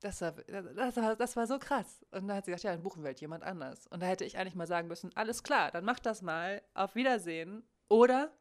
das 0.00 0.20
war, 0.20 0.32
das, 0.32 0.96
war, 0.96 1.16
das 1.16 1.36
war 1.36 1.46
so 1.46 1.58
krass. 1.58 2.06
Und 2.12 2.28
dann 2.28 2.36
hat 2.36 2.44
sie 2.44 2.52
gesagt, 2.52 2.64
ja, 2.64 2.72
dann 2.72 2.82
buchen 2.82 3.02
wir 3.02 3.08
halt 3.08 3.20
jemand 3.20 3.42
anders. 3.42 3.86
Und 3.88 4.00
da 4.00 4.06
hätte 4.06 4.24
ich 4.24 4.38
eigentlich 4.38 4.54
mal 4.54 4.66
sagen 4.66 4.88
müssen, 4.88 5.14
alles 5.16 5.42
klar, 5.42 5.70
dann 5.72 5.84
mach 5.84 5.98
das 5.98 6.22
mal, 6.22 6.62
auf 6.74 6.94
Wiedersehen. 6.94 7.64
Oder 7.88 8.32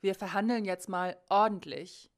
wir 0.00 0.14
verhandeln 0.16 0.64
jetzt 0.64 0.88
mal 0.88 1.16
ordentlich 1.28 2.11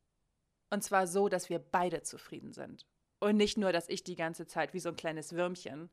und 0.75 0.83
zwar 0.83 1.07
so, 1.07 1.29
dass 1.29 1.49
wir 1.49 1.61
beide 1.61 2.03
zufrieden 2.03 2.53
sind. 2.53 2.87
Und 3.21 3.37
nicht 3.37 3.57
nur, 3.57 3.73
dass 3.73 3.89
ich 3.89 4.03
die 4.03 4.17
ganze 4.17 4.47
Zeit 4.47 4.75
wie 4.75 4.81
so 4.81 4.89
ein 4.91 4.97
kleines 4.97 5.33
Würmchen 5.33 5.89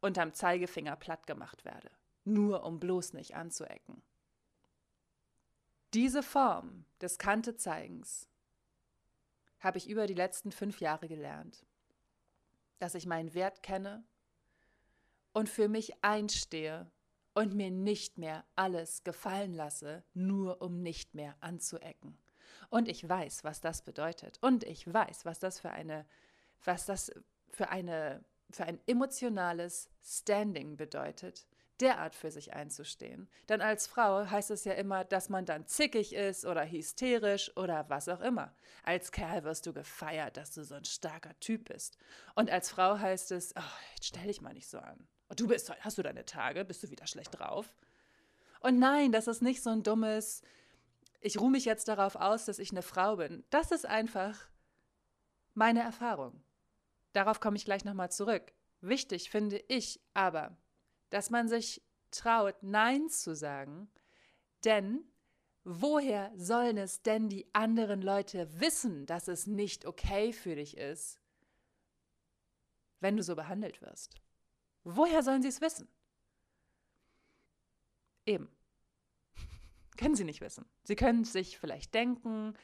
unterm 0.00 0.34
Zeigefinger 0.34 0.96
platt 0.96 1.26
gemacht 1.26 1.64
werde. 1.64 1.90
Nur 2.24 2.62
um 2.62 2.78
bloß 2.78 3.14
nicht 3.14 3.34
anzuecken. 3.34 4.02
Diese 5.94 6.22
Form 6.22 6.84
des 7.00 7.16
Kantezeigens 7.18 8.28
habe 9.60 9.78
ich 9.78 9.88
über 9.88 10.06
die 10.06 10.14
letzten 10.14 10.52
fünf 10.52 10.80
Jahre 10.80 11.08
gelernt. 11.08 11.64
Dass 12.78 12.94
ich 12.94 13.06
meinen 13.06 13.32
Wert 13.32 13.62
kenne 13.62 14.04
und 15.32 15.48
für 15.48 15.68
mich 15.68 16.04
einstehe 16.04 16.90
und 17.32 17.54
mir 17.54 17.70
nicht 17.70 18.18
mehr 18.18 18.44
alles 18.56 19.04
gefallen 19.04 19.54
lasse, 19.54 20.04
nur 20.12 20.60
um 20.60 20.82
nicht 20.82 21.14
mehr 21.14 21.34
anzuecken. 21.40 22.18
Und 22.70 22.88
ich 22.88 23.08
weiß, 23.08 23.44
was 23.44 23.60
das 23.60 23.82
bedeutet. 23.82 24.38
Und 24.40 24.64
ich 24.64 24.92
weiß, 24.92 25.24
was 25.24 25.38
das 25.38 25.60
für 25.60 25.70
eine, 25.70 26.06
was 26.64 26.86
das 26.86 27.12
für 27.50 27.70
eine, 27.70 28.24
für 28.50 28.64
ein 28.64 28.80
emotionales 28.86 29.88
Standing 30.02 30.76
bedeutet, 30.76 31.46
derart 31.80 32.14
für 32.14 32.30
sich 32.30 32.54
einzustehen. 32.54 33.28
Denn 33.48 33.60
als 33.60 33.86
Frau 33.86 34.28
heißt 34.28 34.50
es 34.50 34.64
ja 34.64 34.72
immer, 34.72 35.04
dass 35.04 35.28
man 35.28 35.44
dann 35.44 35.66
zickig 35.66 36.12
ist 36.12 36.44
oder 36.44 36.64
hysterisch 36.64 37.56
oder 37.56 37.88
was 37.88 38.08
auch 38.08 38.20
immer. 38.20 38.54
Als 38.82 39.12
Kerl 39.12 39.44
wirst 39.44 39.66
du 39.66 39.72
gefeiert, 39.72 40.36
dass 40.36 40.52
du 40.52 40.64
so 40.64 40.74
ein 40.74 40.84
starker 40.84 41.38
Typ 41.40 41.68
bist. 41.68 41.96
Und 42.34 42.50
als 42.50 42.70
Frau 42.70 42.98
heißt 42.98 43.32
es, 43.32 43.54
oh, 43.56 43.62
jetzt 43.94 44.06
stell 44.06 44.26
dich 44.26 44.40
mal 44.40 44.54
nicht 44.54 44.68
so 44.68 44.78
an. 44.78 45.06
Und 45.28 45.40
du 45.40 45.46
bist, 45.46 45.70
hast 45.80 45.98
du 45.98 46.02
deine 46.02 46.24
Tage, 46.24 46.64
bist 46.64 46.82
du 46.82 46.90
wieder 46.90 47.06
schlecht 47.06 47.38
drauf? 47.38 47.72
Und 48.60 48.78
nein, 48.78 49.12
das 49.12 49.28
ist 49.28 49.42
nicht 49.42 49.62
so 49.62 49.70
ein 49.70 49.82
dummes, 49.82 50.42
ich 51.20 51.40
ruhe 51.40 51.50
mich 51.50 51.64
jetzt 51.64 51.88
darauf 51.88 52.16
aus, 52.16 52.44
dass 52.44 52.58
ich 52.58 52.70
eine 52.70 52.82
Frau 52.82 53.16
bin. 53.16 53.44
Das 53.50 53.70
ist 53.70 53.86
einfach 53.86 54.48
meine 55.54 55.82
Erfahrung. 55.82 56.42
Darauf 57.12 57.40
komme 57.40 57.56
ich 57.56 57.64
gleich 57.64 57.84
nochmal 57.84 58.10
zurück. 58.10 58.52
Wichtig 58.80 59.30
finde 59.30 59.58
ich 59.68 60.00
aber, 60.14 60.56
dass 61.10 61.30
man 61.30 61.48
sich 61.48 61.82
traut, 62.10 62.62
Nein 62.62 63.08
zu 63.08 63.34
sagen, 63.34 63.90
Denn 64.64 65.04
woher 65.64 66.32
sollen 66.36 66.78
es 66.78 67.02
denn 67.02 67.28
die 67.28 67.52
anderen 67.54 68.02
Leute 68.02 68.60
wissen, 68.60 69.06
dass 69.06 69.28
es 69.28 69.46
nicht 69.46 69.86
okay 69.86 70.32
für 70.32 70.56
dich 70.56 70.76
ist, 70.76 71.20
wenn 73.00 73.16
du 73.16 73.22
so 73.22 73.36
behandelt 73.36 73.80
wirst? 73.82 74.16
Woher 74.84 75.22
sollen 75.22 75.42
sie 75.42 75.48
es 75.48 75.60
wissen? 75.60 75.88
Eben. 78.26 78.48
Können 79.98 80.14
sie 80.14 80.24
nicht 80.24 80.40
wissen. 80.40 80.64
Sie 80.84 80.96
können 80.96 81.24
sich 81.24 81.58
vielleicht 81.58 81.92
denken, 81.92 82.54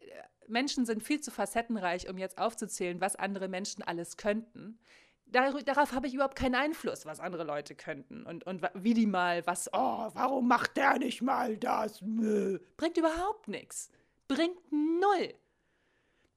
äh, 0.00 0.04
Menschen 0.48 0.84
sind 0.84 1.02
viel 1.02 1.20
zu 1.20 1.30
facettenreich, 1.30 2.08
um 2.08 2.18
jetzt 2.18 2.38
aufzuzählen, 2.38 3.00
was 3.00 3.14
andere 3.14 3.46
Menschen 3.46 3.84
alles 3.84 4.16
könnten. 4.16 4.80
Dar 5.26 5.52
darauf 5.62 5.92
habe 5.92 6.08
ich 6.08 6.14
überhaupt 6.14 6.34
keinen 6.34 6.56
Einfluss, 6.56 7.06
was 7.06 7.20
andere 7.20 7.44
Leute 7.44 7.76
könnten 7.76 8.26
und, 8.26 8.44
und 8.44 8.62
wie 8.74 8.94
die 8.94 9.06
mal 9.06 9.46
was, 9.46 9.68
oh, 9.72 10.10
warum 10.12 10.48
macht 10.48 10.76
der 10.76 10.98
nicht 10.98 11.22
mal 11.22 11.56
das? 11.56 12.00
Bringt 12.00 12.96
überhaupt 12.96 13.46
nichts. 13.46 13.90
Bringt 14.26 14.58
null. 14.72 15.34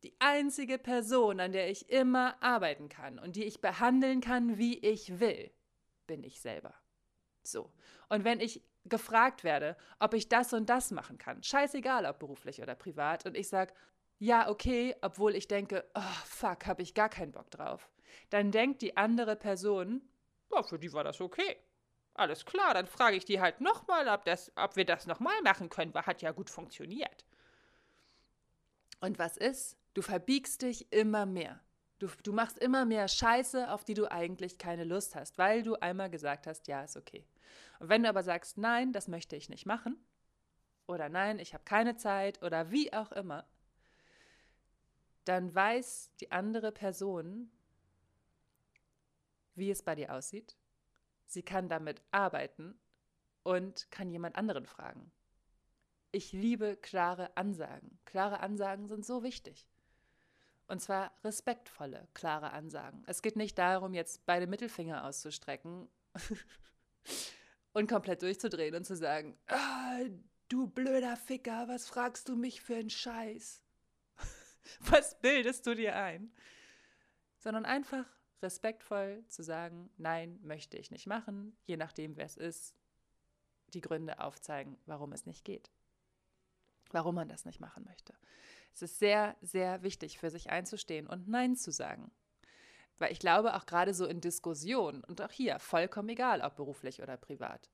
Die 0.03 0.13
einzige 0.19 0.77
Person, 0.77 1.39
an 1.39 1.53
der 1.53 1.71
ich 1.71 1.89
immer 1.89 2.35
arbeiten 2.43 2.88
kann 2.88 3.17
und 3.17 3.35
die 3.35 3.45
ich 3.45 3.62
behandeln 3.62 4.21
kann, 4.21 4.59
wie 4.59 4.77
ich 4.77 5.19
will, 5.19 5.50
bin 6.05 6.23
ich 6.23 6.39
selber. 6.39 6.75
So. 7.41 7.71
Und 8.09 8.25
wenn 8.25 8.39
ich 8.39 8.62
gefragt 8.85 9.43
werde, 9.43 9.77
ob 9.99 10.13
ich 10.13 10.29
das 10.29 10.53
und 10.53 10.69
das 10.69 10.91
machen 10.91 11.17
kann, 11.17 11.43
scheißegal, 11.43 12.05
ob 12.05 12.19
beruflich 12.19 12.61
oder 12.61 12.75
privat, 12.75 13.25
und 13.25 13.35
ich 13.37 13.47
sage, 13.47 13.73
ja, 14.19 14.49
okay, 14.49 14.95
obwohl 15.01 15.35
ich 15.35 15.47
denke, 15.47 15.85
oh, 15.95 16.01
fuck, 16.25 16.65
habe 16.65 16.81
ich 16.81 16.93
gar 16.93 17.09
keinen 17.09 17.31
Bock 17.31 17.49
drauf, 17.51 17.89
dann 18.29 18.51
denkt 18.51 18.81
die 18.81 18.97
andere 18.97 19.35
Person, 19.35 20.01
oh, 20.49 20.63
für 20.63 20.79
die 20.79 20.93
war 20.93 21.03
das 21.03 21.21
okay. 21.21 21.57
Alles 22.15 22.45
klar, 22.45 22.75
dann 22.75 22.85
frage 22.85 23.17
ich 23.17 23.25
die 23.25 23.41
halt 23.41 23.59
nochmal, 23.59 24.07
ob, 24.07 24.23
ob 24.55 24.75
wir 24.75 24.85
das 24.85 25.07
nochmal 25.07 25.41
machen 25.43 25.69
können, 25.69 25.93
weil 25.93 26.05
hat 26.05 26.21
ja 26.21 26.31
gut 26.31 26.49
funktioniert. 26.49 27.25
Und 29.01 29.17
was 29.17 29.35
ist? 29.35 29.77
Du 29.95 30.01
verbiegst 30.01 30.61
dich 30.61 30.91
immer 30.91 31.25
mehr. 31.25 31.59
Du, 31.99 32.07
du 32.23 32.31
machst 32.31 32.59
immer 32.59 32.85
mehr 32.85 33.07
Scheiße, 33.07 33.71
auf 33.71 33.83
die 33.83 33.93
du 33.95 34.11
eigentlich 34.11 34.57
keine 34.57 34.83
Lust 34.83 35.15
hast, 35.15 35.37
weil 35.37 35.63
du 35.63 35.75
einmal 35.75 36.09
gesagt 36.09 36.47
hast, 36.47 36.67
ja, 36.67 36.83
ist 36.83 36.97
okay. 36.97 37.25
Wenn 37.89 38.03
du 38.03 38.09
aber 38.09 38.23
sagst, 38.23 38.57
nein, 38.57 38.93
das 38.93 39.09
möchte 39.09 39.35
ich 39.35 39.49
nicht 39.49 39.65
machen, 39.65 39.97
oder 40.87 41.09
nein, 41.09 41.37
ich 41.39 41.53
habe 41.53 41.65
keine 41.65 41.97
Zeit, 41.97 42.41
oder 42.41 42.71
wie 42.71 42.93
auch 42.93 43.11
immer, 43.11 43.45
dann 45.25 45.53
weiß 45.53 46.11
die 46.21 46.31
andere 46.31 46.71
Person, 46.71 47.51
wie 49.55 49.69
es 49.69 49.83
bei 49.83 49.95
dir 49.95 50.13
aussieht. 50.13 50.57
Sie 51.25 51.43
kann 51.43 51.67
damit 51.67 52.01
arbeiten 52.11 52.79
und 53.43 53.91
kann 53.91 54.09
jemand 54.09 54.37
anderen 54.37 54.65
fragen. 54.65 55.11
Ich 56.11 56.31
liebe 56.31 56.77
klare 56.77 57.35
Ansagen. 57.35 57.99
Klare 58.05 58.39
Ansagen 58.39 58.87
sind 58.87 59.05
so 59.05 59.23
wichtig. 59.23 59.67
Und 60.67 60.79
zwar 60.79 61.11
respektvolle, 61.23 62.07
klare 62.13 62.51
Ansagen. 62.51 63.03
Es 63.07 63.21
geht 63.21 63.35
nicht 63.35 63.57
darum, 63.57 63.93
jetzt 63.93 64.25
beide 64.25 64.47
Mittelfinger 64.47 65.05
auszustrecken 65.05 65.89
und 67.73 67.89
komplett 67.89 68.21
durchzudrehen 68.21 68.75
und 68.75 68.85
zu 68.85 68.95
sagen, 68.95 69.37
ah, 69.47 69.99
du 70.47 70.67
blöder 70.67 71.17
Ficker, 71.17 71.67
was 71.67 71.87
fragst 71.87 72.29
du 72.29 72.35
mich 72.35 72.61
für 72.61 72.75
einen 72.75 72.89
Scheiß? 72.89 73.63
was 74.79 75.19
bildest 75.19 75.67
du 75.67 75.75
dir 75.75 75.95
ein? 75.95 76.31
Sondern 77.39 77.65
einfach 77.65 78.05
respektvoll 78.41 79.23
zu 79.27 79.43
sagen, 79.43 79.89
nein, 79.97 80.39
möchte 80.43 80.77
ich 80.77 80.91
nicht 80.91 81.07
machen, 81.07 81.57
je 81.65 81.77
nachdem, 81.77 82.15
wer 82.15 82.25
es 82.25 82.37
ist, 82.37 82.75
die 83.73 83.81
Gründe 83.81 84.19
aufzeigen, 84.19 84.77
warum 84.85 85.13
es 85.13 85.25
nicht 85.25 85.43
geht, 85.43 85.71
warum 86.91 87.15
man 87.15 87.27
das 87.27 87.45
nicht 87.45 87.59
machen 87.59 87.85
möchte. 87.85 88.13
Es 88.73 88.81
ist 88.81 88.99
sehr, 88.99 89.35
sehr 89.41 89.83
wichtig, 89.83 90.19
für 90.19 90.29
sich 90.29 90.49
einzustehen 90.49 91.07
und 91.07 91.27
Nein 91.27 91.55
zu 91.55 91.71
sagen. 91.71 92.11
Weil 93.03 93.12
ich 93.12 93.19
glaube, 93.19 93.55
auch 93.55 93.65
gerade 93.65 93.93
so 93.93 94.05
in 94.05 94.22
Diskussionen 94.22 95.03
und 95.03 95.22
auch 95.22 95.29
hier, 95.29 95.60
vollkommen 95.60 96.07
egal, 96.07 96.39
ob 96.39 96.55
beruflich 96.55 97.01
oder 97.01 97.17
privat. 97.17 97.69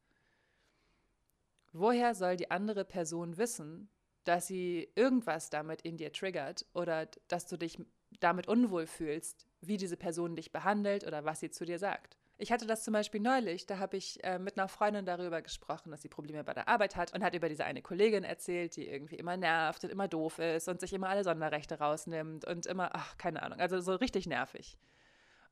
Woher 1.71 2.15
soll 2.15 2.36
die 2.36 2.50
andere 2.50 2.83
Person 2.83 3.38
wissen, 3.38 3.91
dass 4.24 4.48
sie 4.48 4.91
irgendwas 4.95 5.51
damit 5.51 5.83
in 5.83 5.98
dir 5.98 6.12
triggert 6.12 6.65
oder 6.74 7.05
dass 7.27 7.45
du 7.45 7.57
dich 7.57 7.77
damit 8.19 8.48
unwohl 8.48 8.88
fühlst, 8.88 9.45
wie 9.62 9.77
diese 9.77 9.98
Person 9.98 10.36
dich 10.36 10.51
behandelt 10.51 11.05
oder 11.05 11.25
was 11.25 11.41
sie 11.41 11.51
zu 11.51 11.63
dir 11.63 11.77
sagt? 11.77 12.17
Ich 12.39 12.51
hatte 12.51 12.65
das 12.65 12.83
zum 12.83 12.93
Beispiel 12.93 13.21
neulich, 13.21 13.67
da 13.67 13.77
habe 13.77 13.98
ich 13.98 14.24
äh, 14.24 14.39
mit 14.39 14.57
einer 14.57 14.67
Freundin 14.67 15.05
darüber 15.05 15.43
gesprochen, 15.43 15.91
dass 15.91 16.01
sie 16.01 16.09
Probleme 16.09 16.43
bei 16.43 16.55
der 16.55 16.67
Arbeit 16.67 16.95
hat 16.95 17.13
und 17.13 17.24
hat 17.24 17.36
über 17.36 17.50
diese 17.50 17.65
eine 17.65 17.83
Kollegin 17.83 18.24
erzählt, 18.24 18.77
die 18.77 18.88
irgendwie 18.88 19.17
immer 19.17 19.38
nervt 19.38 19.83
und 19.83 19.91
immer 19.91 20.07
doof 20.07 20.39
ist 20.39 20.67
und 20.67 20.79
sich 20.79 20.91
immer 20.91 21.09
alle 21.09 21.24
Sonderrechte 21.24 21.77
rausnimmt 21.77 22.45
und 22.45 22.65
immer, 22.65 22.95
ach, 22.95 23.15
keine 23.19 23.43
Ahnung, 23.43 23.59
also 23.59 23.79
so 23.79 23.93
richtig 23.93 24.25
nervig. 24.25 24.75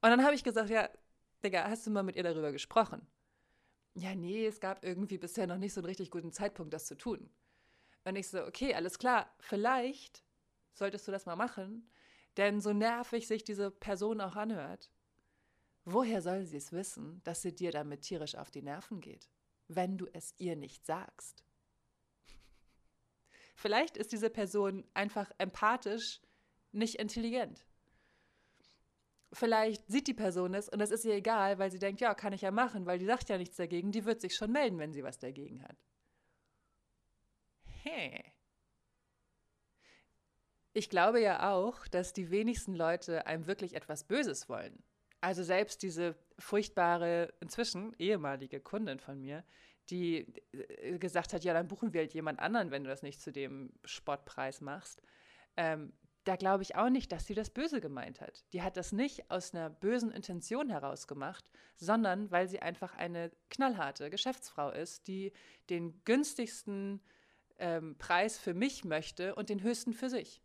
Und 0.01 0.09
dann 0.09 0.23
habe 0.23 0.35
ich 0.35 0.43
gesagt, 0.43 0.69
ja, 0.69 0.89
Digga, 1.43 1.69
hast 1.69 1.85
du 1.85 1.91
mal 1.91 2.03
mit 2.03 2.15
ihr 2.15 2.23
darüber 2.23 2.51
gesprochen? 2.51 3.05
Ja, 3.93 4.13
nee, 4.15 4.45
es 4.45 4.59
gab 4.59 4.83
irgendwie 4.83 5.17
bisher 5.17 5.47
noch 5.47 5.57
nicht 5.57 5.73
so 5.73 5.81
einen 5.81 5.87
richtig 5.87 6.11
guten 6.11 6.31
Zeitpunkt, 6.31 6.73
das 6.73 6.85
zu 6.85 6.95
tun. 6.95 7.29
Und 8.05 8.15
ich 8.15 8.27
so, 8.27 8.45
okay, 8.45 8.73
alles 8.73 8.99
klar, 8.99 9.29
vielleicht 9.39 10.23
solltest 10.73 11.07
du 11.07 11.11
das 11.11 11.25
mal 11.25 11.35
machen, 11.35 11.89
denn 12.37 12.61
so 12.61 12.73
nervig 12.73 13.27
sich 13.27 13.43
diese 13.43 13.71
Person 13.71 14.21
auch 14.21 14.35
anhört, 14.35 14.91
Woher 15.89 16.21
soll 16.21 16.43
sie 16.43 16.57
es 16.57 16.73
wissen, 16.73 17.21
dass 17.23 17.41
sie 17.41 17.55
dir 17.55 17.71
damit 17.71 18.01
tierisch 18.01 18.35
auf 18.35 18.51
die 18.51 18.61
Nerven 18.61 18.99
geht, 18.99 19.29
wenn 19.69 19.97
du 19.97 20.05
es 20.11 20.33
ihr 20.37 20.57
nicht 20.57 20.85
sagst? 20.85 21.45
Vielleicht 23.55 23.95
ist 23.95 24.11
diese 24.11 24.29
Person 24.29 24.83
einfach 24.93 25.31
empathisch 25.37 26.19
nicht 26.73 26.95
intelligent. 26.95 27.65
Vielleicht 29.33 29.85
sieht 29.87 30.07
die 30.07 30.13
Person 30.13 30.53
es 30.53 30.69
und 30.69 30.79
es 30.79 30.91
ist 30.91 31.03
ihr 31.03 31.15
egal, 31.15 31.59
weil 31.59 31.69
sie 31.69 31.79
denkt, 31.79 31.99
ja, 31.99 32.13
kann 32.13 32.33
ich 32.33 32.41
ja 32.41 32.51
machen, 32.51 32.85
weil 32.85 32.97
die 32.97 33.05
sagt 33.05 33.29
ja 33.29 33.37
nichts 33.37 33.57
dagegen, 33.57 33.91
die 33.91 34.05
wird 34.05 34.21
sich 34.21 34.35
schon 34.35 34.51
melden, 34.51 34.79
wenn 34.79 34.93
sie 34.93 35.03
was 35.03 35.19
dagegen 35.19 35.63
hat. 35.63 35.77
Hä? 37.83 38.23
Ich 40.73 40.89
glaube 40.89 41.19
ja 41.19 41.51
auch, 41.51 41.87
dass 41.87 42.13
die 42.13 42.29
wenigsten 42.29 42.75
Leute 42.75 43.25
einem 43.25 43.47
wirklich 43.47 43.75
etwas 43.75 44.03
Böses 44.03 44.47
wollen. 44.47 44.83
Also 45.21 45.43
selbst 45.43 45.81
diese 45.81 46.15
furchtbare, 46.37 47.33
inzwischen 47.39 47.95
ehemalige 47.97 48.59
Kundin 48.59 48.99
von 48.99 49.19
mir, 49.19 49.43
die 49.89 50.33
äh, 50.51 50.99
gesagt 50.99 51.33
hat, 51.33 51.43
ja, 51.43 51.53
dann 51.53 51.67
buchen 51.67 51.93
wir 51.93 52.01
halt 52.01 52.13
jemand 52.13 52.39
anderen, 52.39 52.71
wenn 52.71 52.83
du 52.83 52.89
das 52.89 53.01
nicht 53.01 53.21
zu 53.21 53.31
dem 53.31 53.73
Spottpreis 53.83 54.61
machst. 54.61 55.01
Ähm, 55.55 55.93
da 56.27 56.35
glaube 56.35 56.63
ich 56.63 56.75
auch 56.75 56.89
nicht, 56.89 57.11
dass 57.13 57.25
sie 57.25 57.35
das 57.35 57.49
Böse 57.49 57.79
gemeint 57.79 58.19
hat. 58.19 58.43
Die 58.51 58.61
hat 58.61 58.75
das 58.75 58.91
nicht 58.91 59.31
aus 59.31 59.53
einer 59.53 59.69
bösen 59.69 60.11
Intention 60.11 60.69
heraus 60.69 61.07
gemacht, 61.07 61.49
sondern 61.77 62.29
weil 62.31 62.49
sie 62.49 62.59
einfach 62.59 62.95
eine 62.95 63.31
knallharte 63.49 64.09
Geschäftsfrau 64.09 64.71
ist, 64.71 65.07
die 65.07 65.31
den 65.69 66.03
günstigsten 66.03 67.01
ähm, 67.59 67.97
Preis 67.97 68.37
für 68.37 68.53
mich 68.53 68.83
möchte 68.83 69.35
und 69.35 69.47
den 69.47 69.63
höchsten 69.63 69.93
für 69.93 70.09
sich. 70.09 70.41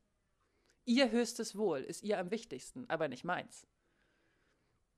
Ihr 0.85 1.11
höchstes 1.11 1.57
Wohl 1.57 1.81
ist 1.81 2.05
ihr 2.05 2.19
am 2.21 2.31
wichtigsten, 2.31 2.89
aber 2.89 3.09
nicht 3.09 3.25
meins. 3.25 3.67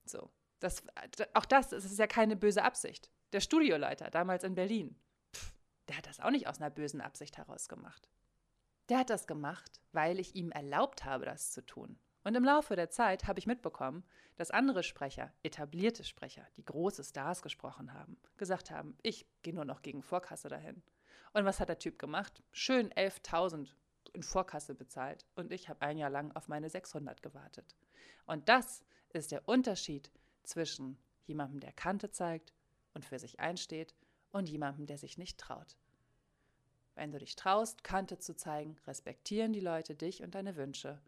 So. 0.05 0.31
Das, 0.61 0.83
auch 1.33 1.47
das, 1.47 1.71
das 1.71 1.85
ist 1.85 1.99
ja 1.99 2.07
keine 2.07 2.37
böse 2.37 2.63
Absicht. 2.63 3.11
Der 3.33 3.41
Studioleiter 3.41 4.11
damals 4.11 4.45
in 4.45 4.55
Berlin, 4.55 4.97
pff, 5.35 5.55
der 5.89 5.97
hat 5.97 6.07
das 6.07 6.21
auch 6.21 6.31
nicht 6.31 6.47
aus 6.47 6.61
einer 6.61 6.71
bösen 6.71 7.01
Absicht 7.01 7.39
heraus 7.39 7.69
gemacht. 7.69 8.09
Der 8.89 8.99
hat 8.99 9.11
das 9.11 9.27
gemacht, 9.27 9.81
weil 9.93 10.19
ich 10.19 10.35
ihm 10.35 10.51
erlaubt 10.51 11.05
habe, 11.05 11.25
das 11.25 11.53
zu 11.53 11.65
tun. 11.65 11.99
Und 12.23 12.35
im 12.35 12.45
Laufe 12.45 12.77
der 12.77 12.91
Zeit 12.91 13.27
habe 13.27 13.39
ich 13.39 13.47
mitbekommen, 13.47 14.05
dass 14.37 14.51
andere 14.51 14.83
Sprecher, 14.83 15.33
etablierte 15.43 16.05
Sprecher, 16.05 16.47
die 16.57 16.65
große 16.65 17.05
Stars 17.05 17.43
gesprochen 17.43 17.93
haben, 17.93 18.17
gesagt 18.37 18.71
haben, 18.71 18.97
ich 19.03 19.27
gehe 19.43 19.55
nur 19.55 19.65
noch 19.65 19.83
gegen 19.83 20.03
Vorkasse 20.03 20.49
dahin. 20.49 20.83
Und 21.33 21.45
was 21.45 21.61
hat 21.61 21.69
der 21.69 21.79
Typ 21.79 21.99
gemacht? 21.99 22.43
Schön 22.53 22.91
11.000 22.91 23.75
in 24.13 24.23
Vorkasse 24.23 24.75
bezahlt 24.75 25.27
und 25.35 25.53
ich 25.53 25.69
habe 25.69 25.83
ein 25.83 25.99
Jahr 25.99 26.11
lang 26.11 26.33
auf 26.33 26.49
meine 26.49 26.71
600 26.71 27.23
gewartet. 27.23 27.77
Und 28.27 28.49
das 28.49 28.85
ist 29.11 29.33
der 29.33 29.49
Unterschied 29.49 30.11
zwischen 30.45 30.99
jemandem, 31.27 31.61
der 31.61 31.73
Kante 31.73 32.11
zeigt 32.11 32.53
und 32.93 33.05
für 33.05 33.19
sich 33.19 33.41
einsteht, 33.41 33.95
und 34.35 34.49
jemandem, 34.49 34.87
der 34.87 34.99
sich 34.99 35.17
nicht 35.17 35.39
traut. 35.39 35.77
Wenn 36.95 37.11
du 37.11 37.19
dich 37.19 37.37
traust, 37.37 37.83
Kante 37.83 38.19
zu 38.19 38.37
zeigen, 38.37 38.77
respektieren 38.87 39.53
die 39.53 39.61
Leute 39.61 39.95
dich 39.95 40.23
und 40.23 40.35
deine 40.35 40.57
Wünsche. 40.57 41.01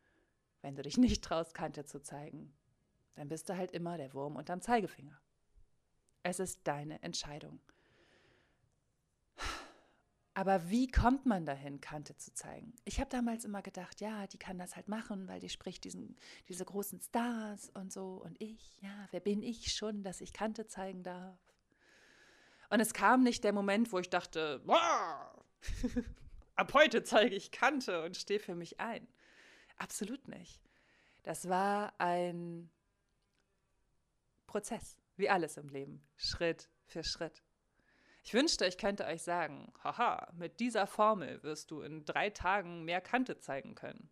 Wenn 0.62 0.74
du 0.74 0.82
dich 0.82 0.96
nicht 0.98 1.22
traust, 1.22 1.54
Kante 1.54 1.84
zu 1.84 2.00
zeigen, 2.02 2.52
dann 3.14 3.28
bist 3.28 3.48
du 3.48 3.56
halt 3.56 3.70
immer 3.70 3.96
der 3.96 4.12
Wurm 4.14 4.36
unterm 4.36 4.60
Zeigefinger. 4.60 5.20
Es 6.22 6.40
ist 6.40 6.60
deine 6.64 7.02
Entscheidung. 7.02 7.60
Aber 10.34 10.68
wie 10.68 10.86
kommt 10.86 11.24
man 11.24 11.46
dahin, 11.46 11.80
Kante 11.80 12.14
zu 12.18 12.30
zeigen? 12.34 12.74
Ich 12.84 13.00
habe 13.00 13.08
damals 13.08 13.46
immer 13.46 13.62
gedacht, 13.62 14.02
ja, 14.02 14.26
die 14.26 14.36
kann 14.36 14.58
das 14.58 14.76
halt 14.76 14.86
machen, 14.86 15.28
weil 15.28 15.40
die 15.40 15.48
spricht 15.48 15.84
diesen, 15.84 16.14
diese 16.50 16.66
großen 16.66 17.00
Stars 17.00 17.70
und 17.70 17.90
so. 17.90 18.20
Und 18.22 18.38
ich, 18.38 18.76
ja, 18.82 19.08
wer 19.12 19.20
bin 19.20 19.42
ich 19.42 19.72
schon, 19.72 20.02
dass 20.02 20.20
ich 20.20 20.34
Kante 20.34 20.66
zeigen 20.66 21.02
darf? 21.02 21.38
Und 22.68 22.80
es 22.80 22.92
kam 22.92 23.22
nicht 23.22 23.44
der 23.44 23.54
Moment, 23.54 23.92
wo 23.92 23.98
ich 23.98 24.10
dachte, 24.10 24.60
ab 26.56 26.72
heute 26.74 27.02
zeige 27.02 27.34
ich 27.34 27.50
Kante 27.50 28.02
und 28.02 28.16
stehe 28.16 28.40
für 28.40 28.54
mich 28.54 28.80
ein. 28.80 29.06
Absolut 29.76 30.26
nicht. 30.28 30.60
Das 31.22 31.48
war 31.48 31.92
ein 31.98 32.70
Prozess, 34.46 34.98
wie 35.16 35.28
alles 35.28 35.56
im 35.56 35.68
Leben, 35.68 36.06
Schritt 36.16 36.68
für 36.86 37.04
Schritt. 37.04 37.42
Ich 38.22 38.34
wünschte, 38.34 38.66
ich 38.66 38.78
könnte 38.78 39.04
euch 39.04 39.22
sagen, 39.22 39.72
haha, 39.84 40.32
mit 40.32 40.58
dieser 40.58 40.86
Formel 40.86 41.42
wirst 41.42 41.70
du 41.70 41.82
in 41.82 42.04
drei 42.04 42.30
Tagen 42.30 42.84
mehr 42.84 43.00
Kante 43.00 43.38
zeigen 43.38 43.74
können. 43.74 44.08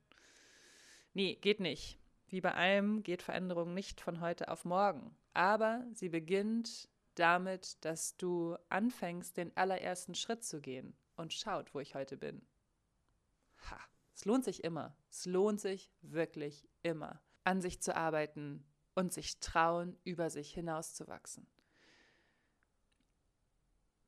Nee, 1.14 1.36
geht 1.36 1.60
nicht. 1.60 1.98
Wie 2.28 2.40
bei 2.40 2.52
allem 2.54 3.02
geht 3.02 3.22
Veränderung 3.22 3.74
nicht 3.74 4.00
von 4.00 4.20
heute 4.20 4.48
auf 4.48 4.64
morgen. 4.64 5.16
Aber 5.32 5.84
sie 5.92 6.08
beginnt 6.08 6.88
damit, 7.14 7.84
dass 7.84 8.16
du 8.16 8.56
anfängst, 8.68 9.36
den 9.36 9.56
allerersten 9.56 10.14
Schritt 10.14 10.44
zu 10.44 10.60
gehen 10.60 10.96
und 11.16 11.32
schaut, 11.32 11.74
wo 11.74 11.80
ich 11.80 11.94
heute 11.94 12.16
bin. 12.16 12.46
Ha, 13.70 13.78
es 14.14 14.24
lohnt 14.24 14.44
sich 14.44 14.64
immer. 14.64 14.96
Es 15.10 15.26
lohnt 15.26 15.60
sich 15.60 15.92
wirklich 16.02 16.68
immer, 16.82 17.20
an 17.44 17.60
sich 17.60 17.80
zu 17.80 17.96
arbeiten 17.96 18.64
und 18.94 19.12
sich 19.12 19.40
trauen, 19.40 19.98
über 20.04 20.30
sich 20.30 20.52
hinauszuwachsen. 20.52 21.46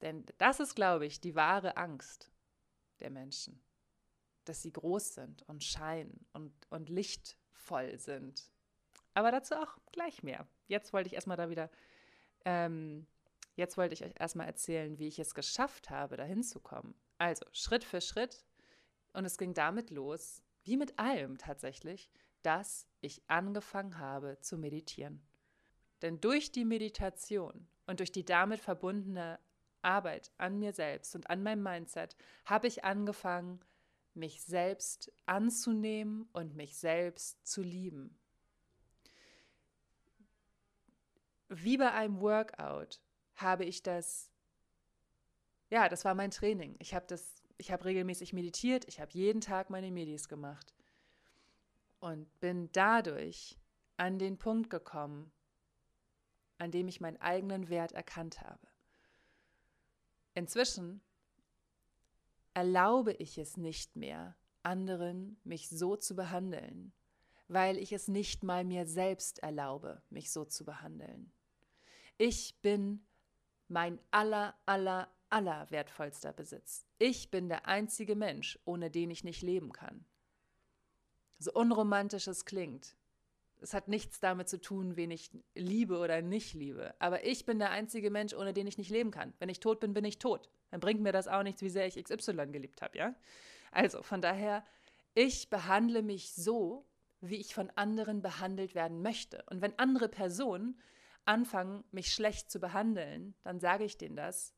Denn 0.00 0.24
das 0.38 0.60
ist, 0.60 0.74
glaube 0.74 1.06
ich, 1.06 1.20
die 1.20 1.34
wahre 1.34 1.76
Angst 1.76 2.30
der 3.00 3.10
Menschen, 3.10 3.62
dass 4.44 4.62
sie 4.62 4.72
groß 4.72 5.14
sind 5.14 5.42
und 5.48 5.64
scheinen 5.64 6.26
und, 6.32 6.52
und 6.70 6.88
lichtvoll 6.88 7.98
sind. 7.98 8.50
Aber 9.14 9.30
dazu 9.30 9.54
auch 9.54 9.78
gleich 9.92 10.22
mehr. 10.22 10.46
Jetzt 10.68 10.92
wollte 10.92 11.08
ich 11.08 11.14
erstmal 11.14 11.38
da 11.38 11.48
wieder, 11.48 11.70
ähm, 12.44 13.06
jetzt 13.56 13.76
wollte 13.76 13.94
ich 13.94 14.04
euch 14.04 14.14
erstmal 14.18 14.46
erzählen, 14.46 14.98
wie 14.98 15.08
ich 15.08 15.18
es 15.18 15.34
geschafft 15.34 15.90
habe, 15.90 16.16
dahin 16.16 16.42
zu 16.42 16.60
kommen. 16.60 16.94
Also 17.18 17.44
Schritt 17.52 17.84
für 17.84 18.00
Schritt. 18.00 18.44
Und 19.12 19.24
es 19.24 19.38
ging 19.38 19.54
damit 19.54 19.90
los, 19.90 20.42
wie 20.64 20.76
mit 20.76 20.98
allem 20.98 21.38
tatsächlich, 21.38 22.10
dass 22.42 22.86
ich 23.00 23.22
angefangen 23.28 23.98
habe 23.98 24.38
zu 24.40 24.58
meditieren. 24.58 25.26
Denn 26.02 26.20
durch 26.20 26.52
die 26.52 26.64
Meditation 26.64 27.66
und 27.86 28.00
durch 28.00 28.12
die 28.12 28.24
damit 28.24 28.60
verbundene 28.60 29.38
Arbeit 29.82 30.32
an 30.36 30.58
mir 30.58 30.72
selbst 30.72 31.14
und 31.14 31.30
an 31.30 31.42
meinem 31.42 31.62
Mindset 31.62 32.16
habe 32.44 32.66
ich 32.66 32.84
angefangen, 32.84 33.60
mich 34.14 34.42
selbst 34.42 35.12
anzunehmen 35.26 36.28
und 36.32 36.56
mich 36.56 36.76
selbst 36.76 37.46
zu 37.46 37.62
lieben. 37.62 38.18
Wie 41.48 41.76
bei 41.78 41.92
einem 41.92 42.20
Workout 42.20 43.00
habe 43.36 43.64
ich 43.64 43.82
das, 43.82 44.30
ja, 45.70 45.88
das 45.88 46.04
war 46.04 46.14
mein 46.14 46.30
Training. 46.30 46.76
Ich 46.78 46.94
habe 46.94 47.06
das, 47.06 47.42
ich 47.58 47.70
habe 47.70 47.84
regelmäßig 47.84 48.32
meditiert, 48.32 48.86
ich 48.88 49.00
habe 49.00 49.12
jeden 49.12 49.40
Tag 49.40 49.70
meine 49.70 49.90
Medis 49.90 50.28
gemacht 50.28 50.74
und 52.00 52.40
bin 52.40 52.70
dadurch 52.72 53.58
an 53.96 54.18
den 54.18 54.38
Punkt 54.38 54.70
gekommen, 54.70 55.32
an 56.58 56.70
dem 56.70 56.88
ich 56.88 57.00
meinen 57.00 57.20
eigenen 57.20 57.68
Wert 57.68 57.92
erkannt 57.92 58.40
habe. 58.40 58.66
Inzwischen 60.34 61.00
erlaube 62.54 63.12
ich 63.12 63.38
es 63.38 63.56
nicht 63.56 63.96
mehr, 63.96 64.36
anderen 64.62 65.38
mich 65.44 65.68
so 65.68 65.96
zu 65.96 66.16
behandeln, 66.16 66.92
weil 67.48 67.78
ich 67.78 67.92
es 67.92 68.08
nicht 68.08 68.42
mal 68.42 68.64
mir 68.64 68.86
selbst 68.86 69.38
erlaube, 69.40 70.02
mich 70.10 70.30
so 70.32 70.44
zu 70.44 70.64
behandeln. 70.64 71.32
Ich 72.18 72.56
bin 72.62 73.05
mein 73.68 73.98
aller, 74.10 74.54
aller, 74.66 75.08
aller 75.28 75.70
wertvollster 75.70 76.32
Besitz. 76.32 76.84
Ich 76.98 77.30
bin 77.30 77.48
der 77.48 77.66
einzige 77.66 78.14
Mensch, 78.14 78.58
ohne 78.64 78.90
den 78.90 79.10
ich 79.10 79.24
nicht 79.24 79.42
leben 79.42 79.72
kann. 79.72 80.04
So 81.38 81.52
unromantisch 81.52 82.28
es 82.28 82.44
klingt, 82.44 82.96
es 83.60 83.74
hat 83.74 83.88
nichts 83.88 84.20
damit 84.20 84.48
zu 84.48 84.60
tun, 84.60 84.96
wen 84.96 85.10
ich 85.10 85.30
liebe 85.54 85.98
oder 85.98 86.22
nicht 86.22 86.54
liebe. 86.54 86.94
Aber 86.98 87.24
ich 87.24 87.46
bin 87.46 87.58
der 87.58 87.70
einzige 87.70 88.10
Mensch, 88.10 88.34
ohne 88.34 88.52
den 88.52 88.66
ich 88.66 88.78
nicht 88.78 88.90
leben 88.90 89.10
kann. 89.10 89.32
Wenn 89.38 89.48
ich 89.48 89.60
tot 89.60 89.80
bin, 89.80 89.94
bin 89.94 90.04
ich 90.04 90.18
tot. 90.18 90.50
Dann 90.70 90.80
bringt 90.80 91.00
mir 91.00 91.12
das 91.12 91.28
auch 91.28 91.42
nichts, 91.42 91.62
wie 91.62 91.70
sehr 91.70 91.86
ich 91.86 92.02
XY 92.02 92.48
geliebt 92.52 92.82
habe, 92.82 92.98
ja? 92.98 93.14
Also, 93.70 94.02
von 94.02 94.20
daher, 94.20 94.64
ich 95.14 95.48
behandle 95.48 96.02
mich 96.02 96.32
so, 96.32 96.84
wie 97.20 97.36
ich 97.36 97.54
von 97.54 97.70
anderen 97.76 98.20
behandelt 98.20 98.74
werden 98.74 99.02
möchte. 99.02 99.42
Und 99.50 99.62
wenn 99.62 99.78
andere 99.78 100.08
Personen 100.08 100.78
anfangen, 101.26 101.84
mich 101.90 102.12
schlecht 102.12 102.50
zu 102.50 102.60
behandeln, 102.60 103.34
dann 103.42 103.60
sage 103.60 103.84
ich 103.84 103.98
denen 103.98 104.16
das. 104.16 104.54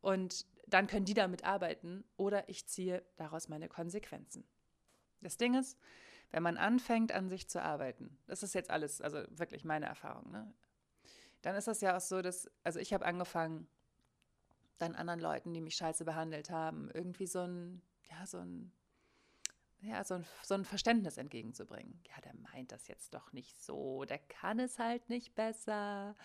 Und 0.00 0.46
dann 0.66 0.86
können 0.86 1.04
die 1.04 1.14
damit 1.14 1.44
arbeiten 1.44 2.04
oder 2.16 2.48
ich 2.48 2.66
ziehe 2.66 3.04
daraus 3.16 3.48
meine 3.48 3.68
Konsequenzen. 3.68 4.46
Das 5.20 5.36
Ding 5.36 5.54
ist, 5.54 5.78
wenn 6.30 6.42
man 6.42 6.56
anfängt, 6.56 7.12
an 7.12 7.28
sich 7.28 7.48
zu 7.48 7.62
arbeiten, 7.62 8.18
das 8.26 8.42
ist 8.42 8.54
jetzt 8.54 8.70
alles, 8.70 9.00
also 9.00 9.22
wirklich 9.30 9.64
meine 9.64 9.86
Erfahrung, 9.86 10.30
ne? 10.30 10.52
dann 11.42 11.54
ist 11.54 11.68
das 11.68 11.80
ja 11.80 11.96
auch 11.96 12.00
so, 12.00 12.22
dass, 12.22 12.50
also 12.64 12.80
ich 12.80 12.92
habe 12.92 13.06
angefangen, 13.06 13.68
dann 14.78 14.94
anderen 14.94 15.20
Leuten, 15.20 15.54
die 15.54 15.60
mich 15.60 15.76
scheiße 15.76 16.04
behandelt 16.04 16.50
haben, 16.50 16.90
irgendwie 16.92 17.26
so 17.26 17.40
ein, 17.40 17.82
ja, 18.10 18.26
so 18.26 18.38
ein, 18.38 18.72
ja, 19.80 20.02
so 20.04 20.14
ein, 20.14 20.26
so 20.42 20.54
ein 20.54 20.64
Verständnis 20.64 21.16
entgegenzubringen. 21.16 22.00
Ja, 22.08 22.20
der 22.22 22.34
meint 22.34 22.72
das 22.72 22.88
jetzt 22.88 23.14
doch 23.14 23.32
nicht 23.32 23.62
so, 23.62 24.04
der 24.04 24.18
kann 24.18 24.58
es 24.58 24.78
halt 24.78 25.08
nicht 25.08 25.34
besser, 25.34 26.16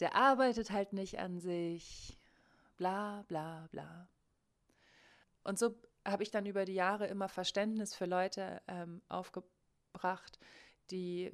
der 0.00 0.14
arbeitet 0.14 0.70
halt 0.70 0.92
nicht 0.92 1.18
an 1.18 1.40
sich, 1.40 2.18
bla 2.76 3.22
bla 3.28 3.68
bla. 3.70 4.08
Und 5.44 5.58
so 5.58 5.74
habe 6.06 6.22
ich 6.22 6.30
dann 6.30 6.46
über 6.46 6.64
die 6.64 6.74
Jahre 6.74 7.06
immer 7.06 7.28
Verständnis 7.28 7.94
für 7.94 8.06
Leute 8.06 8.62
ähm, 8.68 9.02
aufgebracht, 9.08 10.38
die 10.90 11.32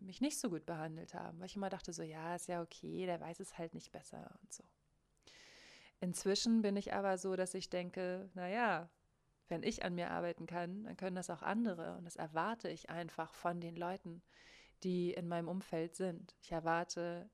mich 0.00 0.20
nicht 0.20 0.40
so 0.40 0.50
gut 0.50 0.66
behandelt 0.66 1.14
haben, 1.14 1.38
weil 1.38 1.46
ich 1.46 1.56
immer 1.56 1.68
dachte 1.68 1.92
so, 1.92 2.02
ja, 2.02 2.34
ist 2.34 2.48
ja 2.48 2.62
okay, 2.62 3.06
der 3.06 3.20
weiß 3.20 3.40
es 3.40 3.58
halt 3.58 3.74
nicht 3.74 3.92
besser 3.92 4.38
und 4.42 4.52
so. 4.52 4.64
Inzwischen 6.00 6.62
bin 6.62 6.76
ich 6.76 6.94
aber 6.94 7.18
so, 7.18 7.36
dass 7.36 7.52
ich 7.54 7.68
denke, 7.68 8.30
naja, 8.34 8.88
wenn 9.50 9.62
ich 9.62 9.84
an 9.84 9.94
mir 9.94 10.10
arbeiten 10.10 10.46
kann, 10.46 10.84
dann 10.84 10.96
können 10.96 11.16
das 11.16 11.28
auch 11.30 11.42
andere 11.42 11.96
und 11.96 12.04
das 12.04 12.16
erwarte 12.16 12.68
ich 12.68 12.88
einfach 12.88 13.34
von 13.34 13.60
den 13.60 13.76
Leuten, 13.76 14.22
die 14.82 15.12
in 15.12 15.28
meinem 15.28 15.48
Umfeld 15.48 15.96
sind. 15.96 16.36
Ich 16.40 16.52
erwarte 16.52 17.28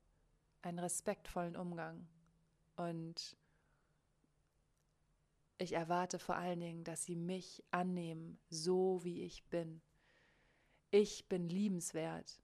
einen 0.62 0.79
respektvollen 0.79 1.57
Umgang 1.57 2.09
und 2.76 3.37
ich 5.59 5.72
erwarte 5.72 6.18
vor 6.18 6.37
allen 6.37 6.61
Dingen, 6.61 6.85
dass 6.85 7.05
sie 7.05 7.16
mich 7.16 7.62
annehmen, 7.70 8.38
so 8.48 9.05
wie 9.05 9.22
ich 9.22 9.44
bin. 9.44 9.81
Ich 10.90 11.29
bin 11.29 11.48
liebenswert, 11.48 12.40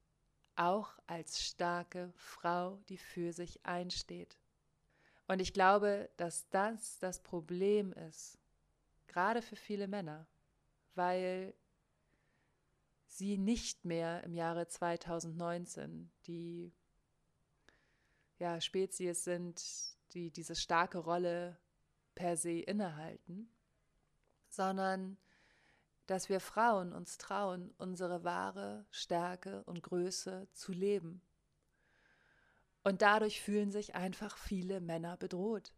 auch 0.57 0.99
als 1.07 1.43
starke 1.43 2.13
Frau, 2.17 2.77
die 2.89 2.99
für 2.99 3.33
sich 3.33 3.65
einsteht. 3.65 4.39
Und 5.29 5.41
ich 5.41 5.53
glaube, 5.53 6.11
dass 6.17 6.49
das 6.51 6.99
das 6.99 7.23
Problem 7.23 7.93
ist, 7.93 8.39
gerade 9.13 9.43
für 9.43 9.57
viele 9.57 9.89
Männer, 9.89 10.27
weil 10.95 11.55
sie 13.07 13.39
nicht 13.39 13.85
mehr 13.85 14.25
im 14.25 14.35
Jahre 14.35 14.67
2019 14.67 16.11
die 16.27 16.73
ja, 18.39 18.61
Spezies 18.61 19.25
sind, 19.25 19.63
die 20.15 20.31
diese 20.31 20.57
starke 20.57 20.99
Rolle 20.99 21.59
per 22.15 22.37
se 22.37 22.59
innehalten, 22.59 23.49
sondern 24.49 25.17
dass 26.07 26.29
wir 26.29 26.41
Frauen 26.41 26.93
uns 26.93 27.19
trauen, 27.19 27.73
unsere 27.79 28.25
wahre 28.25 28.85
Stärke 28.91 29.63
und 29.65 29.83
Größe 29.83 30.49
zu 30.53 30.73
leben. 30.73 31.23
Und 32.83 33.03
dadurch 33.03 33.41
fühlen 33.41 33.71
sich 33.71 33.95
einfach 33.95 34.37
viele 34.37 34.81
Männer 34.81 35.17
bedroht. 35.17 35.73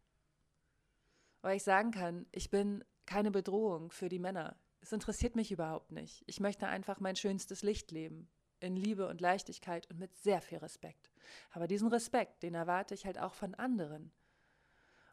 Weil 1.42 1.58
ich 1.58 1.62
sagen 1.62 1.90
kann, 1.90 2.26
ich 2.32 2.48
bin 2.48 2.82
keine 3.06 3.30
Bedrohung 3.30 3.90
für 3.90 4.08
die 4.08 4.18
Männer. 4.18 4.56
Es 4.80 4.92
interessiert 4.92 5.36
mich 5.36 5.50
überhaupt 5.50 5.92
nicht. 5.92 6.22
Ich 6.26 6.40
möchte 6.40 6.66
einfach 6.66 7.00
mein 7.00 7.16
schönstes 7.16 7.62
Licht 7.62 7.90
leben. 7.90 8.28
In 8.60 8.76
Liebe 8.76 9.08
und 9.08 9.20
Leichtigkeit 9.20 9.88
und 9.90 9.98
mit 9.98 10.16
sehr 10.16 10.40
viel 10.40 10.58
Respekt. 10.58 11.10
Aber 11.50 11.66
diesen 11.66 11.88
Respekt, 11.88 12.42
den 12.42 12.54
erwarte 12.54 12.94
ich 12.94 13.04
halt 13.04 13.18
auch 13.18 13.34
von 13.34 13.54
anderen. 13.54 14.12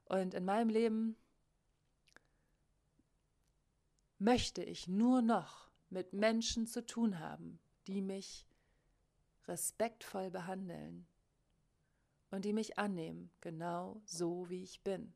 Und 0.05 0.33
in 0.33 0.45
meinem 0.45 0.69
Leben 0.69 1.17
möchte 4.19 4.63
ich 4.63 4.87
nur 4.87 5.21
noch 5.21 5.69
mit 5.89 6.13
Menschen 6.13 6.67
zu 6.67 6.85
tun 6.85 7.19
haben, 7.19 7.59
die 7.87 8.01
mich 8.01 8.45
respektvoll 9.47 10.29
behandeln 10.29 11.07
und 12.29 12.45
die 12.45 12.53
mich 12.53 12.77
annehmen, 12.77 13.31
genau 13.41 14.01
so 14.05 14.49
wie 14.49 14.63
ich 14.63 14.81
bin. 14.83 15.13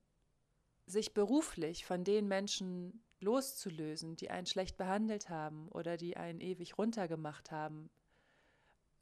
Sich 0.88 1.14
beruflich 1.14 1.86
von 1.86 2.04
den 2.04 2.28
Menschen 2.28 3.04
loszulösen, 3.20 4.16
die 4.16 4.30
einen 4.30 4.46
schlecht 4.46 4.78
behandelt 4.78 5.30
haben 5.30 5.68
oder 5.70 5.98
die 5.98 6.18
einen 6.18 6.40
ewig 6.40 6.78
runtergemacht 6.78 7.52
haben, 7.52 7.90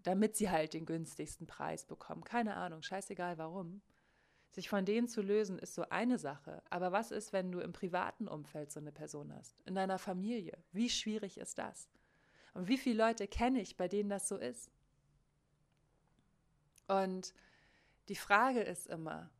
damit 0.03 0.35
sie 0.35 0.49
halt 0.49 0.73
den 0.73 0.85
günstigsten 0.85 1.47
Preis 1.47 1.85
bekommen. 1.85 2.23
Keine 2.23 2.55
Ahnung, 2.55 2.81
scheißegal 2.81 3.37
warum 3.37 3.81
Sich 4.51 4.69
von 4.69 4.85
denen 4.85 5.07
zu 5.07 5.21
lösen, 5.21 5.57
ist 5.57 5.73
so 5.73 5.89
eine 5.89 6.19
Sache. 6.19 6.61
Aber 6.69 6.91
was 6.91 7.09
ist, 7.09 7.33
wenn 7.33 7.51
du 7.51 7.59
im 7.59 7.73
privaten 7.73 8.27
Umfeld 8.27 8.71
so 8.71 8.79
eine 8.79 8.91
Person 8.91 9.33
hast? 9.33 9.59
In 9.61 9.73
deiner 9.73 9.97
Familie? 9.97 10.63
Wie 10.71 10.91
schwierig 10.91 11.39
ist 11.39 11.57
das? 11.57 11.89
Und 12.53 12.67
wie 12.67 12.77
viele 12.77 13.03
Leute 13.03 13.27
kenne 13.27 13.61
ich, 13.61 13.77
bei 13.77 13.87
denen 13.87 14.09
das 14.09 14.27
so 14.27 14.37
ist? 14.37 14.69
Und 16.87 17.33
die 18.09 18.15
Frage 18.15 18.61
ist 18.61 18.85
immer, 18.85 19.31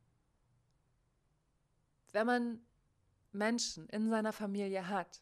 wenn 2.14 2.26
man 2.26 2.60
Menschen 3.32 3.88
in 3.88 4.08
seiner 4.08 4.32
Familie 4.32 4.88
hat, 4.88 5.20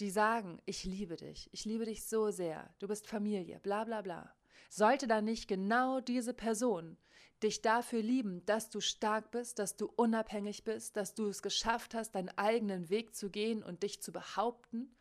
die 0.00 0.10
sagen, 0.10 0.60
ich 0.64 0.84
liebe 0.84 1.16
dich, 1.16 1.50
ich 1.52 1.66
liebe 1.66 1.84
dich 1.84 2.06
so 2.06 2.30
sehr, 2.30 2.74
du 2.78 2.88
bist 2.88 3.06
Familie, 3.06 3.60
bla 3.60 3.84
bla 3.84 4.00
bla, 4.00 4.34
sollte 4.70 5.06
dann 5.06 5.26
nicht 5.26 5.46
genau 5.46 6.00
diese 6.00 6.32
Person 6.32 6.96
dich 7.42 7.60
dafür 7.62 8.02
lieben, 8.02 8.44
dass 8.46 8.70
du 8.70 8.80
stark 8.80 9.30
bist, 9.30 9.58
dass 9.58 9.76
du 9.76 9.86
unabhängig 9.94 10.64
bist, 10.64 10.96
dass 10.96 11.14
du 11.14 11.28
es 11.28 11.42
geschafft 11.42 11.94
hast, 11.94 12.14
deinen 12.14 12.30
eigenen 12.30 12.88
Weg 12.88 13.14
zu 13.14 13.30
gehen 13.30 13.62
und 13.62 13.82
dich 13.82 14.02
zu 14.02 14.10
behaupten? 14.10 14.96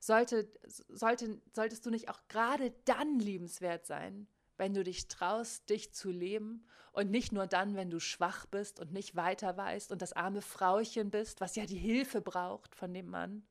Sollte, 0.00 0.50
sollte, 0.88 1.40
solltest 1.52 1.86
du 1.86 1.90
nicht 1.90 2.08
auch 2.08 2.26
gerade 2.28 2.74
dann 2.86 3.20
liebenswert 3.20 3.86
sein, 3.86 4.26
wenn 4.56 4.74
du 4.74 4.84
dich 4.84 5.08
traust, 5.08 5.68
dich 5.70 5.92
zu 5.92 6.10
leben 6.10 6.66
und 6.92 7.10
nicht 7.10 7.32
nur 7.32 7.46
dann, 7.46 7.74
wenn 7.74 7.90
du 7.90 8.00
schwach 8.00 8.46
bist 8.46 8.78
und 8.80 8.92
nicht 8.92 9.16
weiter 9.16 9.56
weißt 9.56 9.92
und 9.92 10.02
das 10.02 10.12
arme 10.12 10.42
Frauchen 10.42 11.10
bist, 11.10 11.40
was 11.40 11.56
ja 11.56 11.66
die 11.66 11.78
Hilfe 11.78 12.20
braucht 12.20 12.74
von 12.74 12.92
dem 12.92 13.08
Mann? 13.08 13.46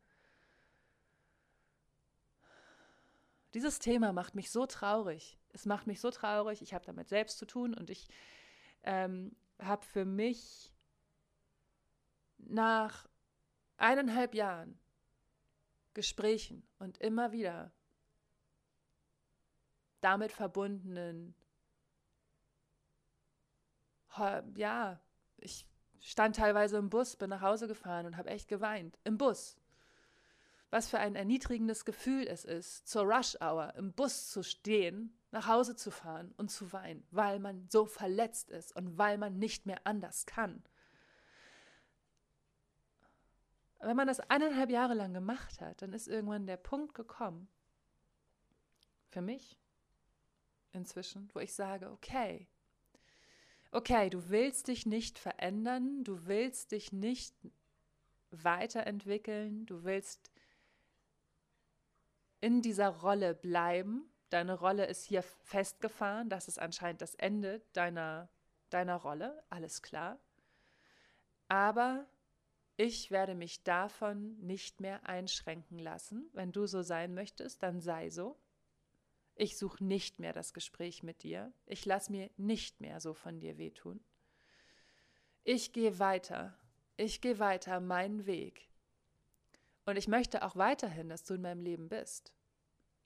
Dieses 3.53 3.79
Thema 3.79 4.13
macht 4.13 4.35
mich 4.35 4.49
so 4.49 4.65
traurig. 4.65 5.37
Es 5.49 5.65
macht 5.65 5.87
mich 5.87 5.99
so 5.99 6.09
traurig. 6.09 6.61
Ich 6.61 6.73
habe 6.73 6.85
damit 6.85 7.09
selbst 7.09 7.37
zu 7.37 7.45
tun 7.45 7.73
und 7.73 7.89
ich 7.89 8.07
ähm, 8.83 9.35
habe 9.59 9.85
für 9.85 10.05
mich 10.05 10.71
nach 12.37 13.07
eineinhalb 13.77 14.35
Jahren 14.35 14.79
Gesprächen 15.93 16.65
und 16.79 16.97
immer 16.99 17.31
wieder 17.31 17.71
damit 20.01 20.31
verbundenen, 20.31 21.35
ja, 24.55 24.99
ich 25.37 25.65
stand 25.99 26.35
teilweise 26.35 26.77
im 26.77 26.89
Bus, 26.89 27.15
bin 27.15 27.29
nach 27.29 27.41
Hause 27.41 27.67
gefahren 27.67 28.05
und 28.05 28.17
habe 28.17 28.29
echt 28.29 28.47
geweint. 28.47 28.99
Im 29.03 29.17
Bus 29.17 29.57
was 30.71 30.89
für 30.89 30.99
ein 30.99 31.15
erniedrigendes 31.15 31.85
Gefühl 31.85 32.25
es 32.27 32.45
ist, 32.45 32.87
zur 32.87 33.03
Rush-Hour 33.03 33.75
im 33.75 33.93
Bus 33.93 34.29
zu 34.29 34.41
stehen, 34.41 35.13
nach 35.31 35.47
Hause 35.47 35.75
zu 35.75 35.91
fahren 35.91 36.33
und 36.37 36.49
zu 36.49 36.71
weinen, 36.71 37.05
weil 37.11 37.39
man 37.39 37.67
so 37.69 37.85
verletzt 37.85 38.49
ist 38.49 38.75
und 38.75 38.97
weil 38.97 39.17
man 39.17 39.37
nicht 39.37 39.65
mehr 39.65 39.81
anders 39.83 40.25
kann. 40.25 40.63
Wenn 43.81 43.97
man 43.97 44.07
das 44.07 44.19
eineinhalb 44.21 44.69
Jahre 44.69 44.93
lang 44.93 45.13
gemacht 45.13 45.59
hat, 45.59 45.81
dann 45.81 45.91
ist 45.93 46.07
irgendwann 46.07 46.47
der 46.47 46.57
Punkt 46.57 46.93
gekommen, 46.93 47.49
für 49.09 49.21
mich 49.21 49.59
inzwischen, 50.73 51.29
wo 51.33 51.39
ich 51.39 51.53
sage, 51.53 51.89
okay, 51.91 52.47
okay, 53.71 54.09
du 54.09 54.29
willst 54.29 54.67
dich 54.67 54.85
nicht 54.85 55.19
verändern, 55.19 56.03
du 56.03 56.25
willst 56.25 56.71
dich 56.71 56.91
nicht 56.91 57.35
weiterentwickeln, 58.31 59.65
du 59.65 59.83
willst 59.83 60.31
in 62.39 62.61
dieser 62.61 62.89
Rolle 62.89 63.33
bleiben. 63.33 64.11
Deine 64.29 64.53
Rolle 64.53 64.85
ist 64.85 65.03
hier 65.03 65.23
festgefahren. 65.23 66.29
Das 66.29 66.47
ist 66.47 66.59
anscheinend 66.59 67.01
das 67.01 67.15
Ende 67.15 67.61
deiner, 67.73 68.29
deiner 68.69 68.95
Rolle. 68.95 69.43
Alles 69.49 69.81
klar. 69.81 70.19
Aber 71.47 72.07
ich 72.77 73.11
werde 73.11 73.35
mich 73.35 73.63
davon 73.63 74.39
nicht 74.39 74.81
mehr 74.81 75.05
einschränken 75.05 75.77
lassen. 75.77 76.29
Wenn 76.33 76.51
du 76.51 76.65
so 76.65 76.81
sein 76.81 77.13
möchtest, 77.13 77.61
dann 77.61 77.79
sei 77.79 78.09
so. 78.09 78.39
Ich 79.41 79.57
suche 79.57 79.83
nicht 79.83 80.19
mehr 80.19 80.33
das 80.33 80.53
Gespräch 80.53 81.01
mit 81.01 81.23
dir. 81.23 81.51
Ich 81.65 81.83
lasse 81.87 82.11
mir 82.11 82.29
nicht 82.37 82.79
mehr 82.79 82.99
so 82.99 83.15
von 83.15 83.39
dir 83.39 83.57
wehtun. 83.57 83.99
Ich 85.43 85.73
gehe 85.73 85.97
weiter. 85.97 86.55
Ich 86.95 87.21
gehe 87.21 87.39
weiter 87.39 87.79
meinen 87.79 88.27
Weg. 88.27 88.69
Und 89.87 89.95
ich 89.97 90.07
möchte 90.07 90.43
auch 90.43 90.57
weiterhin, 90.57 91.09
dass 91.09 91.23
du 91.23 91.33
in 91.33 91.41
meinem 91.41 91.63
Leben 91.63 91.89
bist. 91.89 92.35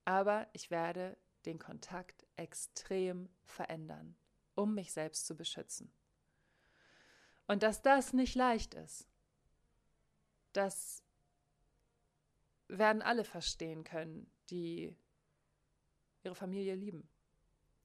Aber 0.04 0.50
ich 0.52 0.69
werde 0.69 1.15
den 1.45 1.58
Kontakt 1.58 2.28
extrem 2.36 3.30
verändern, 3.45 4.17
um 4.56 4.76
mich 4.76 4.91
selbst 4.91 5.26
zu 5.28 5.38
beschützen. 5.38 5.89
Und 7.48 7.63
dass 7.63 7.82
das 7.82 8.12
nicht 8.12 8.36
leicht 8.36 8.74
ist, 8.74 9.08
das 10.52 11.02
werden 12.67 13.02
alle 13.02 13.24
verstehen 13.24 13.86
können, 13.86 14.30
die 14.50 14.98
ihre 16.25 16.35
Familie 16.35 16.75
lieben. 16.75 17.07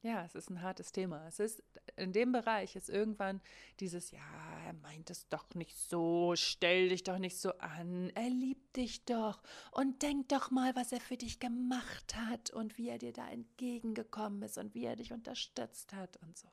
Ja, 0.03 0.24
es 0.24 0.35
ist 0.35 0.48
ein 0.48 0.62
hartes 0.62 0.92
Thema. 0.92 1.26
Es 1.29 1.40
ist 1.40 1.62
in 1.96 2.12
dem 2.12 2.33
Bereich 2.33 2.74
ist 2.74 2.88
irgendwann 2.88 3.42
dieses 3.81 4.11
ja, 4.11 4.20
er 4.64 4.72
meint 4.72 5.11
es 5.11 5.29
doch 5.29 5.55
nicht 5.55 5.76
so, 5.76 6.35
stell 6.37 6.88
dich 6.88 7.03
doch 7.03 7.18
nicht 7.18 7.37
so 7.37 7.53
an, 7.59 8.09
er 8.14 8.31
liebt 8.31 8.76
dich 8.76 9.05
doch 9.05 9.42
und 9.72 10.00
denk 10.00 10.31
doch 10.31 10.50
mal, 10.50 10.74
was 10.74 10.92
er 10.92 11.00
für 11.00 11.18
dich 11.18 11.38
gemacht 11.38 12.16
hat 12.16 12.50
und 12.50 12.79
wie 12.79 12.88
er 12.88 12.96
dir 12.96 13.12
da 13.12 13.29
entgegengekommen 13.29 14.42
ist 14.42 14.57
und 14.57 14.74
wie 14.74 14.87
er 14.87 14.96
dich 14.96 15.12
unterstützt 15.12 15.92
hat 15.92 16.16
und 16.22 16.38
so. 16.38 16.48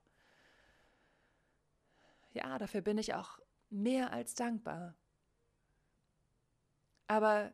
Ja, 2.34 2.58
dafür 2.58 2.82
bin 2.82 2.98
ich 2.98 3.14
auch 3.14 3.40
mehr 3.70 4.12
als 4.12 4.36
dankbar. 4.36 4.96
Aber 7.08 7.54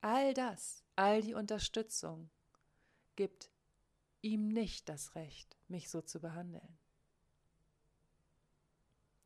all 0.00 0.34
das, 0.34 0.84
all 0.96 1.22
die 1.22 1.34
Unterstützung 1.34 2.30
gibt 3.16 3.50
ihm 4.22 4.48
nicht 4.48 4.88
das 4.88 5.14
Recht, 5.14 5.56
mich 5.68 5.90
so 5.90 6.00
zu 6.00 6.20
behandeln. 6.20 6.78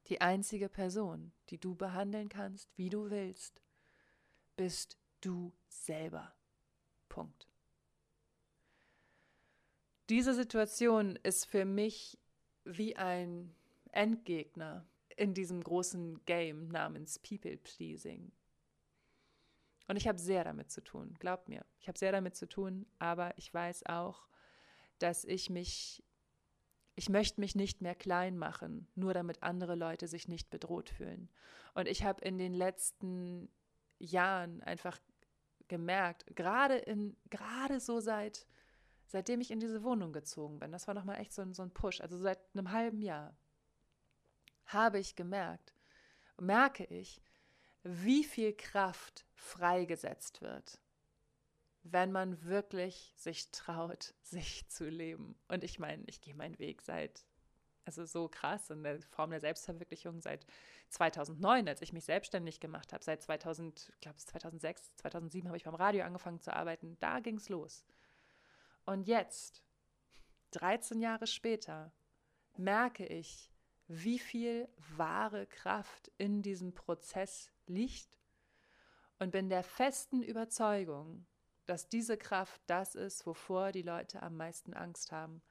Die 0.06 0.20
einzige 0.20 0.68
Person, 0.68 1.32
die 1.50 1.58
du 1.58 1.74
behandeln 1.74 2.28
kannst, 2.28 2.68
wie 2.76 2.90
du 2.90 3.10
willst, 3.10 3.62
bist 4.56 4.98
du 5.20 5.52
selber. 5.68 6.34
Punkt. 7.08 7.48
Diese 10.08 10.34
Situation 10.34 11.16
ist 11.22 11.46
für 11.46 11.64
mich 11.64 12.18
wie 12.64 12.96
ein 12.96 13.54
Endgegner 13.92 14.84
in 15.16 15.34
diesem 15.34 15.62
großen 15.62 16.24
Game 16.24 16.68
namens 16.68 17.18
People 17.20 17.56
Pleasing. 17.58 18.32
Und 19.90 19.96
ich 19.96 20.06
habe 20.06 20.20
sehr 20.20 20.44
damit 20.44 20.70
zu 20.70 20.84
tun, 20.84 21.16
glaub 21.18 21.48
mir. 21.48 21.66
Ich 21.80 21.88
habe 21.88 21.98
sehr 21.98 22.12
damit 22.12 22.36
zu 22.36 22.48
tun, 22.48 22.86
aber 23.00 23.36
ich 23.36 23.52
weiß 23.52 23.86
auch, 23.86 24.28
dass 25.00 25.24
ich 25.24 25.50
mich, 25.50 26.04
ich 26.94 27.08
möchte 27.08 27.40
mich 27.40 27.56
nicht 27.56 27.82
mehr 27.82 27.96
klein 27.96 28.38
machen, 28.38 28.86
nur 28.94 29.14
damit 29.14 29.42
andere 29.42 29.74
Leute 29.74 30.06
sich 30.06 30.28
nicht 30.28 30.48
bedroht 30.48 30.90
fühlen. 30.90 31.28
Und 31.74 31.88
ich 31.88 32.04
habe 32.04 32.24
in 32.24 32.38
den 32.38 32.54
letzten 32.54 33.50
Jahren 33.98 34.62
einfach 34.62 34.96
gemerkt, 35.66 36.24
gerade 36.36 36.76
in, 36.76 37.16
gerade 37.28 37.80
so 37.80 37.98
seit, 37.98 38.46
seitdem 39.06 39.40
ich 39.40 39.50
in 39.50 39.58
diese 39.58 39.82
Wohnung 39.82 40.12
gezogen 40.12 40.60
bin, 40.60 40.70
das 40.70 40.86
war 40.86 40.94
nochmal 40.94 41.18
echt 41.18 41.32
so, 41.32 41.52
so 41.52 41.64
ein 41.64 41.74
Push, 41.74 42.00
also 42.00 42.16
seit 42.16 42.38
einem 42.54 42.70
halben 42.70 43.02
Jahr, 43.02 43.36
habe 44.66 45.00
ich 45.00 45.16
gemerkt, 45.16 45.74
merke 46.38 46.84
ich, 46.84 47.20
wie 47.82 48.24
viel 48.24 48.52
Kraft 48.54 49.26
freigesetzt 49.34 50.42
wird, 50.42 50.80
wenn 51.82 52.12
man 52.12 52.44
wirklich 52.44 53.12
sich 53.16 53.50
traut, 53.50 54.14
sich 54.22 54.68
zu 54.68 54.88
leben. 54.88 55.38
Und 55.48 55.64
ich 55.64 55.78
meine, 55.78 56.04
ich 56.06 56.20
gehe 56.20 56.34
meinen 56.34 56.58
Weg 56.58 56.82
seit, 56.82 57.24
also 57.84 58.04
so 58.04 58.28
krass 58.28 58.70
in 58.70 58.82
der 58.82 59.00
Form 59.02 59.30
der 59.30 59.40
Selbstverwirklichung 59.40 60.20
seit 60.20 60.46
2009, 60.90 61.68
als 61.68 61.82
ich 61.82 61.92
mich 61.92 62.04
selbstständig 62.04 62.60
gemacht 62.60 62.92
habe. 62.92 63.04
Seit 63.04 63.22
2000, 63.22 63.92
ich 63.94 64.00
glaube 64.00 64.18
2006, 64.18 64.96
2007 64.96 65.48
habe 65.48 65.56
ich 65.56 65.64
beim 65.64 65.74
Radio 65.74 66.04
angefangen 66.04 66.40
zu 66.40 66.54
arbeiten. 66.54 66.96
Da 67.00 67.20
ging 67.20 67.36
es 67.36 67.48
los. 67.48 67.84
Und 68.84 69.06
jetzt, 69.06 69.62
13 70.52 71.00
Jahre 71.00 71.26
später, 71.26 71.92
merke 72.56 73.06
ich, 73.06 73.50
wie 73.92 74.20
viel 74.20 74.68
wahre 74.96 75.46
Kraft 75.46 76.12
in 76.16 76.42
diesem 76.42 76.72
Prozess 76.72 77.50
liegt 77.66 78.20
und 79.18 79.32
bin 79.32 79.48
der 79.48 79.64
festen 79.64 80.22
Überzeugung, 80.22 81.26
dass 81.66 81.88
diese 81.88 82.16
Kraft 82.16 82.60
das 82.68 82.94
ist, 82.94 83.26
wovor 83.26 83.72
die 83.72 83.82
Leute 83.82 84.22
am 84.22 84.36
meisten 84.36 84.74
Angst 84.74 85.10
haben. 85.10 85.42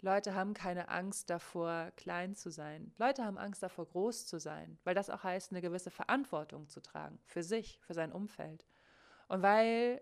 Leute 0.00 0.34
haben 0.34 0.54
keine 0.54 0.88
Angst 0.88 1.30
davor, 1.30 1.90
klein 1.96 2.36
zu 2.36 2.50
sein. 2.50 2.94
Leute 2.96 3.24
haben 3.24 3.38
Angst 3.38 3.64
davor, 3.64 3.86
groß 3.86 4.26
zu 4.26 4.38
sein, 4.38 4.78
weil 4.84 4.94
das 4.94 5.10
auch 5.10 5.24
heißt, 5.24 5.50
eine 5.50 5.60
gewisse 5.60 5.90
Verantwortung 5.90 6.68
zu 6.68 6.80
tragen 6.80 7.18
für 7.24 7.42
sich, 7.42 7.80
für 7.80 7.94
sein 7.94 8.12
Umfeld. 8.12 8.66
Und 9.26 9.42
weil 9.42 10.00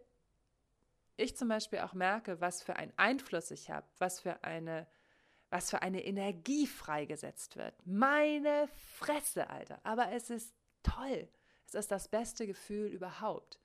ich 1.16 1.38
zum 1.38 1.48
Beispiel 1.48 1.78
auch 1.78 1.94
merke, 1.94 2.40
was 2.42 2.62
für 2.62 2.76
einen 2.76 2.92
Einfluss 2.98 3.50
ich 3.50 3.70
habe, 3.70 3.86
was 3.98 4.20
für 4.20 4.44
eine, 4.44 4.86
was 5.52 5.68
für 5.68 5.82
eine 5.82 6.02
Energie 6.02 6.66
freigesetzt 6.66 7.56
wird. 7.56 7.74
Meine 7.84 8.68
Fresse, 8.96 9.50
Alter. 9.50 9.78
Aber 9.84 10.10
es 10.12 10.30
ist 10.30 10.54
toll. 10.82 11.28
Es 11.66 11.74
ist 11.74 11.90
das 11.90 12.08
beste 12.08 12.46
Gefühl 12.46 12.86
überhaupt. 12.86 13.60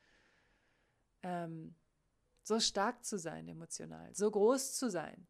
Ähm, 1.23 1.75
so 2.43 2.59
stark 2.59 3.05
zu 3.05 3.17
sein 3.17 3.47
emotional, 3.47 4.13
so 4.13 4.29
groß 4.29 4.73
zu 4.73 4.89
sein 4.89 5.27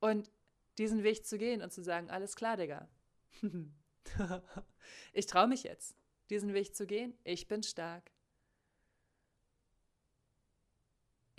und 0.00 0.30
diesen 0.76 1.02
Weg 1.02 1.26
zu 1.26 1.38
gehen 1.38 1.62
und 1.62 1.72
zu 1.72 1.82
sagen, 1.82 2.10
alles 2.10 2.36
klar, 2.36 2.58
Digga. 2.58 2.86
ich 5.14 5.26
traue 5.26 5.48
mich 5.48 5.62
jetzt, 5.62 5.96
diesen 6.28 6.52
Weg 6.52 6.76
zu 6.76 6.86
gehen. 6.86 7.16
Ich 7.24 7.48
bin 7.48 7.62
stark. 7.62 8.10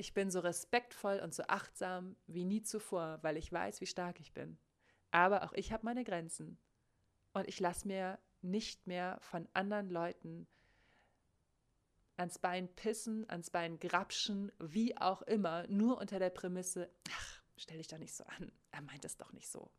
Ich 0.02 0.16
bin 0.16 0.32
so 0.32 0.40
respektvoll 0.40 1.20
und 1.20 1.32
so 1.32 1.44
achtsam 1.44 2.16
wie 2.26 2.44
nie 2.44 2.64
zuvor, 2.64 3.20
weil 3.22 3.38
ich 3.38 3.54
weiß, 3.54 3.82
wie 3.82 3.86
stark 3.86 4.20
ich 4.20 4.34
bin. 4.34 4.58
Aber 5.12 5.44
auch 5.44 5.54
ich 5.54 5.72
habe 5.72 5.86
meine 5.86 6.04
Grenzen. 6.04 6.58
Und 7.34 7.48
ich 7.48 7.60
lasse 7.60 7.88
mir 7.88 8.18
nicht 8.42 8.88
mehr 8.88 9.20
von 9.22 9.48
anderen 9.54 9.92
Leuten 9.92 10.48
ans 12.18 12.40
Bein 12.40 12.68
pissen, 12.74 13.30
ans 13.30 13.52
Bein 13.52 13.78
grapschen, 13.78 14.52
wie 14.58 14.98
auch 14.98 15.22
immer, 15.22 15.68
nur 15.68 16.00
unter 16.00 16.18
der 16.18 16.32
Prämisse, 16.32 16.90
ach, 17.12 17.44
stell 17.56 17.78
dich 17.78 17.88
doch 17.88 18.00
nicht 18.00 18.16
so 18.16 18.24
an, 18.24 18.52
er 18.72 18.82
meint 18.82 19.06
es 19.06 19.18
doch 19.18 19.32
nicht 19.34 19.50
so. 19.50 19.70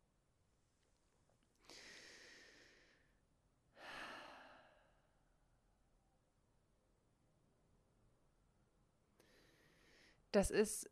Das 10.33 10.51
ist 10.51 10.89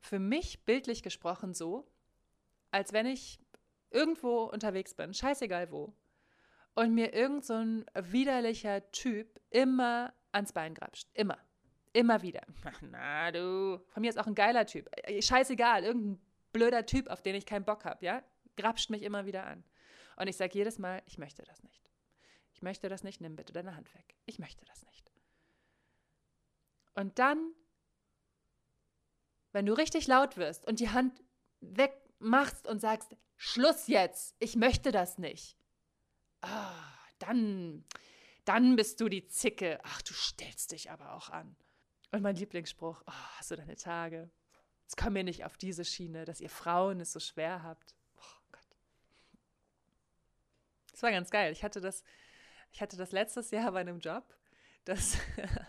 für 0.00 0.18
mich 0.18 0.64
bildlich 0.64 1.02
gesprochen 1.02 1.54
so, 1.54 1.86
als 2.70 2.92
wenn 2.92 3.06
ich 3.06 3.38
irgendwo 3.90 4.44
unterwegs 4.44 4.94
bin, 4.94 5.14
scheißegal 5.14 5.70
wo, 5.70 5.94
und 6.74 6.94
mir 6.94 7.14
irgend 7.14 7.44
so 7.44 7.54
ein 7.54 7.86
widerlicher 7.94 8.90
Typ 8.92 9.40
immer 9.50 10.12
ans 10.32 10.52
Bein 10.52 10.74
grapscht. 10.74 11.08
Immer. 11.14 11.38
Immer 11.92 12.22
wieder. 12.22 12.42
Na 12.82 13.30
du. 13.30 13.80
Von 13.88 14.00
mir 14.02 14.10
ist 14.10 14.18
auch 14.18 14.26
ein 14.26 14.34
geiler 14.34 14.66
Typ. 14.66 14.88
Äh, 14.92 15.22
scheißegal, 15.22 15.84
irgendein 15.84 16.20
blöder 16.52 16.84
Typ, 16.84 17.08
auf 17.08 17.22
den 17.22 17.34
ich 17.34 17.46
keinen 17.46 17.64
Bock 17.64 17.84
habe, 17.84 18.04
ja? 18.04 18.22
Grapscht 18.56 18.90
mich 18.90 19.02
immer 19.02 19.26
wieder 19.26 19.46
an. 19.46 19.64
Und 20.16 20.28
ich 20.28 20.36
sage 20.36 20.54
jedes 20.54 20.78
Mal, 20.78 21.02
ich 21.06 21.18
möchte 21.18 21.42
das 21.42 21.62
nicht. 21.62 21.90
Ich 22.52 22.62
möchte 22.62 22.88
das 22.88 23.02
nicht, 23.02 23.20
nimm 23.20 23.36
bitte 23.36 23.52
deine 23.52 23.76
Hand 23.76 23.94
weg. 23.94 24.14
Ich 24.24 24.38
möchte 24.38 24.64
das 24.64 24.84
nicht. 24.86 25.10
Und 26.94 27.18
dann 27.18 27.52
wenn 29.56 29.64
du 29.64 29.72
richtig 29.72 30.06
laut 30.06 30.36
wirst 30.36 30.66
und 30.66 30.80
die 30.80 30.90
Hand 30.90 31.18
wegmachst 31.62 32.66
und 32.66 32.78
sagst, 32.78 33.16
Schluss 33.38 33.86
jetzt, 33.86 34.36
ich 34.38 34.54
möchte 34.54 34.92
das 34.92 35.16
nicht, 35.16 35.56
ah, 36.42 36.74
dann, 37.18 37.82
dann 38.44 38.76
bist 38.76 39.00
du 39.00 39.08
die 39.08 39.28
Zicke. 39.28 39.80
Ach, 39.82 40.02
du 40.02 40.12
stellst 40.12 40.72
dich 40.72 40.90
aber 40.90 41.14
auch 41.14 41.30
an. 41.30 41.56
Und 42.12 42.20
mein 42.20 42.36
Lieblingsspruch, 42.36 43.02
oh, 43.06 43.12
hast 43.38 43.50
du 43.50 43.56
deine 43.56 43.76
Tage? 43.76 44.30
Jetzt 44.82 44.98
komm 44.98 45.14
mir 45.14 45.24
nicht 45.24 45.46
auf 45.46 45.56
diese 45.56 45.86
Schiene, 45.86 46.26
dass 46.26 46.42
ihr 46.42 46.50
Frauen 46.50 47.00
es 47.00 47.14
so 47.14 47.18
schwer 47.18 47.62
habt. 47.62 47.94
Oh 48.18 48.42
Gott. 48.52 48.76
Das 50.92 51.02
war 51.02 51.12
ganz 51.12 51.30
geil. 51.30 51.50
Ich 51.52 51.64
hatte 51.64 51.80
das, 51.80 52.04
ich 52.72 52.82
hatte 52.82 52.98
das 52.98 53.10
letztes 53.10 53.50
Jahr 53.52 53.72
bei 53.72 53.80
einem 53.80 54.00
Job, 54.00 54.36
dass, 54.84 55.16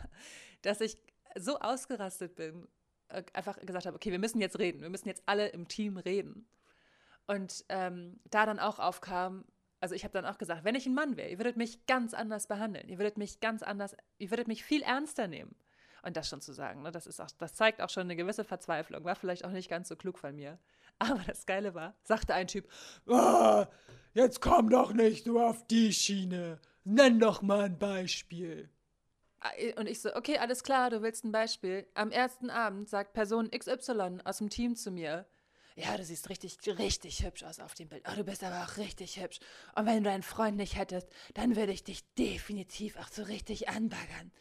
dass 0.62 0.82
ich 0.82 0.98
so 1.38 1.58
ausgerastet 1.62 2.36
bin 2.36 2.68
äh, 3.10 3.24
einfach 3.34 3.60
gesagt 3.60 3.86
habe, 3.86 3.96
okay, 3.96 4.12
wir 4.12 4.20
müssen 4.20 4.42
jetzt 4.42 4.60
reden, 4.60 4.82
wir 4.82 4.90
müssen 4.90 5.08
jetzt 5.08 5.24
alle 5.26 5.48
im 5.50 5.68
Team 5.68 5.98
reden. 5.98 6.48
Und 7.26 7.66
ähm, 7.70 8.20
da 8.30 8.46
dann 8.46 8.60
auch 8.60 8.80
aufkam, 8.80 9.46
also 9.80 9.94
ich 9.94 10.04
habe 10.04 10.14
dann 10.14 10.26
auch 10.26 10.38
gesagt, 10.38 10.64
wenn 10.64 10.76
ich 10.76 10.86
ein 10.86 10.94
Mann 10.94 11.18
wäre, 11.18 11.30
ihr 11.30 11.40
würdet 11.40 11.58
mich 11.58 11.86
ganz 11.86 12.14
anders 12.14 12.48
behandeln, 12.48 12.88
ihr 12.90 12.98
würdet 12.98 13.18
mich 13.18 13.40
ganz 13.40 13.64
anders, 13.64 13.96
ihr 14.18 14.32
würdet 14.32 14.48
mich 14.48 14.64
viel 14.64 14.82
ernster 14.82 15.28
nehmen. 15.28 15.56
Und 16.04 16.16
das 16.16 16.30
schon 16.30 16.42
zu 16.42 16.54
sagen, 16.54 16.84
ne, 16.84 16.92
das, 16.92 17.06
ist 17.06 17.20
auch, 17.20 17.30
das 17.38 17.54
zeigt 17.54 17.82
auch 17.82 17.90
schon 17.90 18.04
eine 18.04 18.16
gewisse 18.16 18.44
Verzweiflung, 18.46 19.04
war 19.04 19.16
vielleicht 19.16 19.44
auch 19.44 19.52
nicht 19.52 19.70
ganz 19.70 19.90
so 19.90 19.96
klug 19.96 20.18
von 20.18 20.36
mir. 20.36 20.58
Aber 21.00 21.22
das 21.28 21.46
Geile 21.46 21.74
war, 21.74 21.96
sagte 22.04 22.34
ein 22.34 22.48
Typ, 22.48 22.68
oh, 23.06 23.66
jetzt 24.14 24.42
komm 24.42 24.70
doch 24.70 24.94
nicht 24.94 25.26
so 25.26 25.40
auf 25.40 25.68
die 25.68 25.94
Schiene, 25.94 26.60
nenn 26.84 27.20
doch 27.20 27.42
mal 27.42 27.66
ein 27.66 27.78
Beispiel. 27.78 28.70
Ah, 29.40 29.52
und 29.78 29.88
ich 29.88 30.02
so, 30.02 30.16
okay, 30.16 30.38
alles 30.38 30.64
klar, 30.64 30.90
du 30.90 31.02
willst 31.02 31.24
ein 31.24 31.32
Beispiel. 31.32 31.88
Am 31.94 32.12
ersten 32.12 32.50
Abend 32.50 32.90
sagt 32.90 33.14
Person 33.14 33.52
XY 33.52 34.20
aus 34.24 34.40
dem 34.40 34.50
Team 34.50 34.76
zu 34.76 34.92
mir, 34.92 35.28
ja, 35.78 35.96
du 35.96 36.04
siehst 36.04 36.28
richtig, 36.30 36.58
richtig 36.66 37.24
hübsch 37.24 37.44
aus 37.44 37.60
auf 37.60 37.76
dem 37.76 37.88
Bild. 37.88 38.04
Oh, 38.10 38.16
du 38.16 38.24
bist 38.24 38.44
aber 38.44 38.64
auch 38.64 38.78
richtig 38.78 39.22
hübsch. 39.22 39.40
Und 39.76 39.86
wenn 39.86 40.04
du 40.04 40.10
einen 40.10 40.24
Freund 40.24 40.58
nicht 40.58 40.76
hättest, 40.76 41.08
dann 41.36 41.56
würde 41.56 41.72
ich 41.72 41.84
dich 41.84 42.04
definitiv 42.16 42.98
auch 42.98 43.10
so 43.10 43.22
richtig 43.22 43.70
anbaggern. 43.70 44.32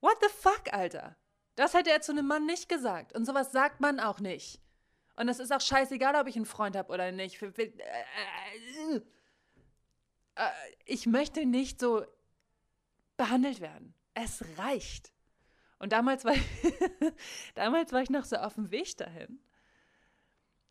What 0.00 0.16
the 0.20 0.28
fuck, 0.28 0.72
Alter? 0.72 1.16
Das 1.54 1.74
hätte 1.74 1.90
er 1.90 2.00
zu 2.00 2.10
einem 2.10 2.26
Mann 2.26 2.44
nicht 2.44 2.68
gesagt. 2.68 3.14
Und 3.14 3.24
sowas 3.24 3.52
sagt 3.52 3.80
man 3.80 4.00
auch 4.00 4.18
nicht. 4.18 4.60
Und 5.14 5.28
es 5.28 5.38
ist 5.38 5.52
auch 5.52 5.60
scheißegal, 5.60 6.16
ob 6.16 6.26
ich 6.26 6.34
einen 6.34 6.44
Freund 6.44 6.76
habe 6.76 6.92
oder 6.92 7.12
nicht. 7.12 7.40
Äh, 7.40 7.46
äh, 7.56 7.72
äh, 10.34 10.50
ich 10.86 11.06
möchte 11.06 11.46
nicht 11.46 11.78
so 11.78 12.04
behandelt 13.16 13.60
werden. 13.60 13.94
Es 14.14 14.44
reicht. 14.58 15.12
Und 15.78 15.92
damals 15.92 16.24
war, 16.24 16.34
ich, 16.34 16.42
damals 17.54 17.92
war 17.92 18.02
ich 18.02 18.10
noch 18.10 18.24
so 18.24 18.36
auf 18.36 18.54
dem 18.54 18.70
Weg 18.70 18.96
dahin. 18.96 19.40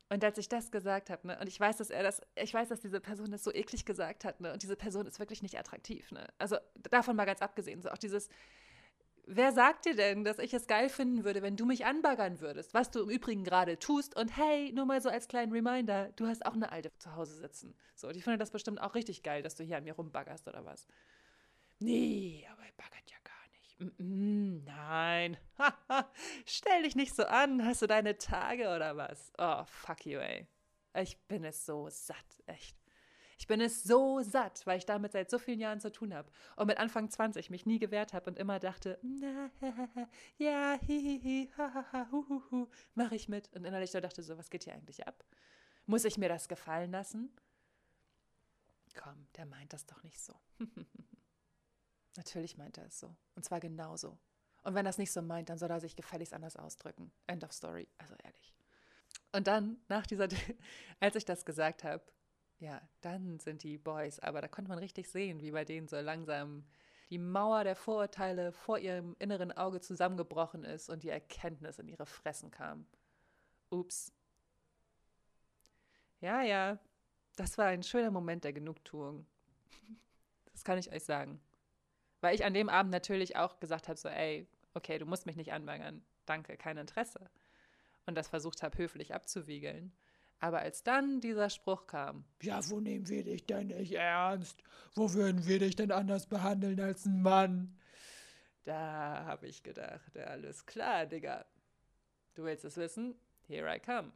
Und 0.10 0.23
als 0.23 0.38
ich 0.38 0.47
das 0.47 0.69
gesagt 0.69 1.10
habe, 1.10 1.27
ne, 1.27 1.39
und 1.39 1.47
ich 1.47 1.60
weiß, 1.60 1.77
dass 1.77 1.89
er 1.89 2.03
das, 2.03 2.21
ich 2.36 2.53
weiß, 2.53 2.69
dass 2.69 2.82
diese 2.82 2.99
Person 2.99 3.32
das 3.32 3.43
so 3.43 3.51
eklig 3.51 3.86
gesagt 3.86 4.25
hat, 4.25 4.41
ne, 4.41 4.53
und 4.53 4.62
diese 4.62 4.75
Person 4.75 5.08
ist 5.08 5.19
wirklich 5.19 5.41
nicht 5.41 5.58
attraktiv, 5.58 6.12
ne. 6.12 6.27
Also 6.38 6.58
davon 6.89 7.15
mal 7.15 7.25
ganz 7.25 7.41
abgesehen, 7.41 7.82
so 7.82 7.89
auch 7.89 7.97
dieses, 7.97 8.29
wer 9.25 9.51
sagt 9.51 9.86
dir 9.86 9.95
denn, 9.95 10.23
dass 10.23 10.39
ich 10.39 10.53
es 10.53 10.67
geil 10.67 10.89
finden 10.89 11.23
würde, 11.23 11.41
wenn 11.41 11.56
du 11.56 11.65
mich 11.65 11.86
anbaggern 11.86 12.41
würdest, 12.41 12.73
was 12.73 12.91
du 12.91 13.01
im 13.01 13.10
Übrigen 13.10 13.43
gerade 13.43 13.79
tust? 13.79 14.15
Und 14.15 14.36
hey, 14.38 14.71
nur 14.73 14.86
mal 14.86 15.01
so 15.01 15.10
als 15.10 15.27
kleinen 15.27 15.51
Reminder, 15.51 16.12
du 16.15 16.27
hast 16.27 16.45
auch 16.45 16.53
eine 16.53 16.71
Alte 16.71 16.91
zu 16.99 17.15
Hause 17.15 17.36
sitzen. 17.36 17.75
So, 17.95 18.08
und 18.08 18.15
ich 18.15 18.23
finde 18.23 18.38
das 18.38 18.51
bestimmt 18.51 18.82
auch 18.82 18.95
richtig 18.95 19.23
geil, 19.23 19.41
dass 19.41 19.56
du 19.56 19.63
hier 19.63 19.77
an 19.77 19.84
mir 19.84 19.95
rumbaggerst 19.95 20.47
oder 20.47 20.65
was. 20.65 20.88
Nee, 21.83 22.47
aber 22.49 22.63
er 22.63 22.71
baggert 22.77 23.11
ja 23.11 23.17
gar 23.25 23.47
nicht. 23.51 23.79
Mm 23.81 24.03
-mm, 24.03 24.63
nein. 24.63 25.37
Stell 26.45 26.83
dich 26.83 26.95
nicht 26.95 27.13
so 27.13 27.25
an. 27.25 27.65
Hast 27.65 27.81
du 27.81 27.87
deine 27.87 28.17
Tage 28.17 28.73
oder 28.73 28.95
was? 28.95 29.33
Oh, 29.37 29.65
fuck 29.65 30.05
you, 30.05 30.19
ey. 30.19 30.47
Ich 30.95 31.17
bin 31.27 31.43
es 31.43 31.65
so 31.65 31.89
satt, 31.89 32.41
echt. 32.45 32.77
Ich 33.37 33.47
bin 33.47 33.59
es 33.59 33.83
so 33.83 34.21
satt, 34.21 34.65
weil 34.65 34.77
ich 34.77 34.85
damit 34.85 35.11
seit 35.11 35.29
so 35.29 35.37
vielen 35.37 35.59
Jahren 35.59 35.81
zu 35.81 35.91
tun 35.91 36.13
habe 36.13 36.31
und 36.55 36.67
mit 36.67 36.77
Anfang 36.77 37.09
20 37.09 37.49
mich 37.49 37.65
nie 37.65 37.79
gewehrt 37.79 38.13
habe 38.13 38.29
und 38.29 38.39
immer 38.39 38.59
dachte, 38.59 38.97
na, 39.01 39.51
ja, 40.37 40.79
hihihi, 40.85 41.51
hahaha, 41.57 42.07
huhuhu, 42.11 42.69
mache 42.95 43.15
ich 43.15 43.27
mit. 43.27 43.51
Und 43.53 43.65
innerlich 43.65 43.91
dachte 43.91 44.23
so, 44.23 44.37
was 44.37 44.49
geht 44.49 44.63
hier 44.63 44.73
eigentlich 44.73 45.05
ab? 45.05 45.25
Muss 45.85 46.05
ich 46.05 46.17
mir 46.17 46.29
das 46.29 46.47
gefallen 46.47 46.91
lassen? 46.91 47.35
Komm, 48.95 49.27
der 49.35 49.47
meint 49.47 49.73
das 49.73 49.85
doch 49.85 50.01
nicht 50.03 50.21
so. 50.21 50.33
Natürlich 52.15 52.58
meint 52.58 52.78
er 52.78 52.86
es 52.86 52.99
so. 52.99 53.15
Und 53.36 53.43
zwar 53.43 53.60
genauso. 53.60 54.17
Und 54.63 54.76
wenn 54.76 54.86
er 54.86 54.91
es 54.91 54.97
nicht 54.97 55.12
so 55.12 55.21
meint, 55.21 55.49
dann 55.49 55.58
soll 55.58 55.69
er 55.69 55.80
sich 55.80 55.95
gefälligst 55.95 56.34
anders 56.34 56.56
ausdrücken. 56.56 57.12
End 57.28 57.43
of 57.43 57.52
story. 57.52 57.88
Also 57.97 58.15
ehrlich. 58.23 58.54
Und 59.32 59.47
dann, 59.47 59.78
nach 59.89 60.06
dieser, 60.06 60.28
als 60.99 61.15
ich 61.15 61.26
das 61.26 61.45
gesagt 61.45 61.84
habe, 61.84 62.04
ja, 62.60 62.82
dann 63.02 63.39
sind 63.39 63.63
die 63.63 63.78
Boys, 63.78 64.19
aber 64.19 64.41
da 64.41 64.47
konnte 64.47 64.69
man 64.69 64.80
richtig 64.80 65.10
sehen, 65.10 65.41
wie 65.41 65.52
bei 65.52 65.65
denen 65.65 65.88
so 65.88 65.99
langsam 65.99 66.65
die 67.10 67.17
Mauer 67.17 67.63
der 67.63 67.76
Vorurteile 67.76 68.54
vor 68.54 68.80
ihrem 68.80 69.15
inneren 69.19 69.52
Auge 69.52 69.82
zusammengebrochen 69.82 70.63
ist 70.63 70.89
und 70.89 71.04
die 71.04 71.10
Erkenntnis 71.10 71.78
in 71.80 71.88
ihre 71.88 72.06
Fressen 72.06 72.52
kam. 72.52 72.88
Ups. 73.69 74.13
Ja, 76.21 76.41
ja, 76.41 76.80
das 77.36 77.58
war 77.58 77.65
ein 77.65 77.84
schöner 77.84 78.12
Moment 78.12 78.43
der 78.43 78.54
Genugtuung. 78.54 79.26
Das 80.54 80.63
kann 80.63 80.78
ich 80.78 80.91
euch 80.91 81.04
sagen. 81.04 81.41
Weil 82.23 82.36
ich 82.36 82.45
an 82.45 82.53
dem 82.53 82.69
Abend 82.69 82.89
natürlich 82.93 83.36
auch 83.36 83.59
gesagt 83.59 83.89
habe, 83.89 83.99
so, 83.99 84.07
ey, 84.07 84.47
okay, 84.73 84.97
du 84.97 85.05
musst 85.05 85.25
mich 85.25 85.36
nicht 85.36 85.51
anbaggern. 85.51 86.01
Danke, 86.25 86.55
kein 86.55 86.77
Interesse. 86.77 87.29
Und 88.05 88.15
das 88.15 88.29
versucht 88.29 88.63
habe, 88.63 88.77
höflich 88.77 89.13
abzuwiegeln. 89.13 89.91
Aber 90.39 90.59
als 90.59 90.83
dann 90.83 91.19
dieser 91.19 91.49
Spruch 91.49 91.86
kam, 91.86 92.23
ja, 92.41 92.62
wo 92.69 92.79
nehmen 92.79 93.09
wir 93.09 93.25
dich 93.25 93.45
denn 93.45 93.67
nicht 93.67 93.91
ernst? 93.91 94.63
Wo 94.95 95.12
würden 95.12 95.45
wir 95.45 95.59
dich 95.59 95.75
denn 95.75 95.91
anders 95.91 96.25
behandeln 96.25 96.79
als 96.79 97.05
ein 97.05 97.21
Mann? 97.21 97.77
Da 98.63 99.25
habe 99.25 99.47
ich 99.47 99.62
gedacht, 99.62 100.17
alles 100.17 100.65
klar, 100.65 101.05
Digga. 101.05 101.43
Du 102.36 102.45
willst 102.45 102.63
es 102.63 102.77
wissen? 102.77 103.15
Here 103.47 103.75
I 103.75 103.81
come. 103.81 104.13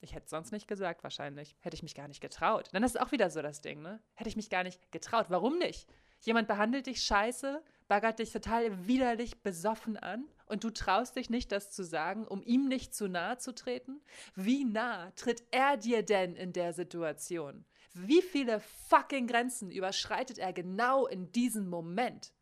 Ich 0.00 0.12
hätte 0.12 0.24
es 0.24 0.30
sonst 0.30 0.50
nicht 0.50 0.66
gesagt, 0.66 1.04
wahrscheinlich. 1.04 1.54
Hätte 1.60 1.76
ich 1.76 1.84
mich 1.84 1.94
gar 1.94 2.08
nicht 2.08 2.20
getraut. 2.20 2.68
Dann 2.72 2.82
ist 2.82 3.00
auch 3.00 3.12
wieder 3.12 3.30
so 3.30 3.42
das 3.42 3.60
Ding, 3.60 3.80
ne? 3.80 4.00
Hätte 4.14 4.28
ich 4.28 4.34
mich 4.34 4.50
gar 4.50 4.64
nicht 4.64 4.90
getraut. 4.90 5.26
Warum 5.28 5.58
nicht? 5.58 5.88
Jemand 6.22 6.46
behandelt 6.46 6.86
dich 6.86 7.02
scheiße, 7.02 7.62
baggert 7.88 8.20
dich 8.20 8.30
total 8.30 8.86
widerlich 8.86 9.42
besoffen 9.42 9.96
an 9.96 10.24
und 10.46 10.62
du 10.62 10.70
traust 10.70 11.16
dich 11.16 11.30
nicht, 11.30 11.50
das 11.50 11.72
zu 11.72 11.84
sagen, 11.84 12.26
um 12.26 12.42
ihm 12.44 12.68
nicht 12.68 12.94
zu 12.94 13.08
nahe 13.08 13.38
zu 13.38 13.52
treten? 13.52 14.00
Wie 14.36 14.64
nah 14.64 15.10
tritt 15.12 15.42
er 15.50 15.76
dir 15.76 16.04
denn 16.04 16.36
in 16.36 16.52
der 16.52 16.72
Situation? 16.72 17.64
Wie 17.92 18.22
viele 18.22 18.60
fucking 18.60 19.26
Grenzen 19.26 19.70
überschreitet 19.70 20.38
er 20.38 20.52
genau 20.52 21.06
in 21.06 21.32
diesem 21.32 21.68
Moment? 21.68 22.32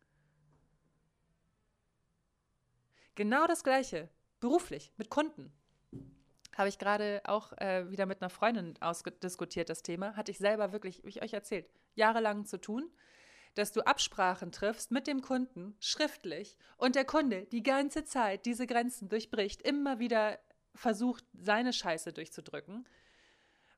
Genau 3.15 3.47
das 3.47 3.63
Gleiche, 3.63 4.09
beruflich, 4.39 4.93
mit 4.97 5.09
Kunden. 5.09 5.51
Habe 6.55 6.69
ich 6.69 6.77
gerade 6.77 7.21
auch 7.25 7.51
äh, 7.57 7.89
wieder 7.89 8.05
mit 8.05 8.21
einer 8.21 8.29
Freundin 8.29 8.75
ausdiskutiert, 8.79 9.69
das 9.69 9.83
Thema. 9.83 10.15
Hatte 10.15 10.31
ich 10.31 10.37
selber 10.37 10.71
wirklich, 10.71 11.03
wie 11.03 11.09
ich 11.09 11.23
euch 11.23 11.33
erzählt, 11.33 11.67
jahrelang 11.95 12.45
zu 12.45 12.59
tun, 12.59 12.91
dass 13.55 13.71
du 13.71 13.81
Absprachen 13.81 14.51
triffst 14.51 14.91
mit 14.91 15.07
dem 15.07 15.21
Kunden, 15.21 15.75
schriftlich, 15.79 16.57
und 16.77 16.95
der 16.95 17.05
Kunde 17.05 17.45
die 17.47 17.63
ganze 17.63 18.03
Zeit 18.05 18.45
diese 18.45 18.67
Grenzen 18.67 19.09
durchbricht, 19.09 19.61
immer 19.61 19.99
wieder 19.99 20.39
versucht, 20.73 21.25
seine 21.33 21.73
Scheiße 21.73 22.13
durchzudrücken 22.13 22.85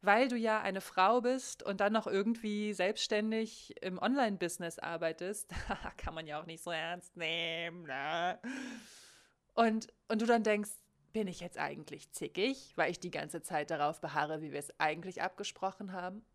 weil 0.03 0.27
du 0.27 0.35
ja 0.35 0.61
eine 0.61 0.81
Frau 0.81 1.21
bist 1.21 1.63
und 1.63 1.79
dann 1.79 1.93
noch 1.93 2.07
irgendwie 2.07 2.73
selbstständig 2.73 3.73
im 3.81 3.97
Online-Business 3.97 4.77
arbeitest, 4.77 5.49
kann 5.97 6.13
man 6.13 6.27
ja 6.27 6.41
auch 6.41 6.45
nicht 6.45 6.61
so 6.61 6.71
ernst 6.71 7.15
nehmen. 7.15 7.83
Ne? 7.83 8.37
Und, 9.53 9.87
und 10.09 10.21
du 10.21 10.25
dann 10.25 10.43
denkst, 10.43 10.71
bin 11.13 11.27
ich 11.27 11.39
jetzt 11.39 11.57
eigentlich 11.57 12.11
zickig, 12.11 12.73
weil 12.75 12.91
ich 12.91 12.99
die 12.99 13.11
ganze 13.11 13.41
Zeit 13.41 13.71
darauf 13.71 14.01
beharre, 14.01 14.41
wie 14.41 14.51
wir 14.51 14.59
es 14.59 14.77
eigentlich 14.77 15.21
abgesprochen 15.21 15.93
haben? 15.93 16.25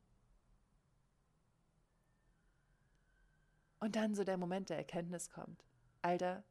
Und 3.80 3.96
dann 3.96 4.14
so 4.14 4.24
der 4.24 4.36
Moment 4.36 4.70
der 4.70 4.78
Erkenntnis 4.78 5.30
kommt. 5.30 5.64
Alter, 6.02 6.44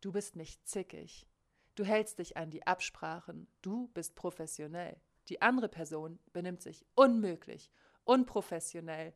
du 0.00 0.12
bist 0.12 0.36
nicht 0.36 0.66
zickig. 0.66 1.26
Du 1.74 1.84
hältst 1.84 2.18
dich 2.18 2.36
an 2.36 2.50
die 2.50 2.66
Absprachen. 2.66 3.46
Du 3.62 3.88
bist 3.88 4.14
professionell. 4.14 5.00
Die 5.28 5.40
andere 5.40 5.68
Person 5.68 6.18
benimmt 6.32 6.62
sich 6.62 6.84
unmöglich, 6.94 7.70
unprofessionell, 8.04 9.14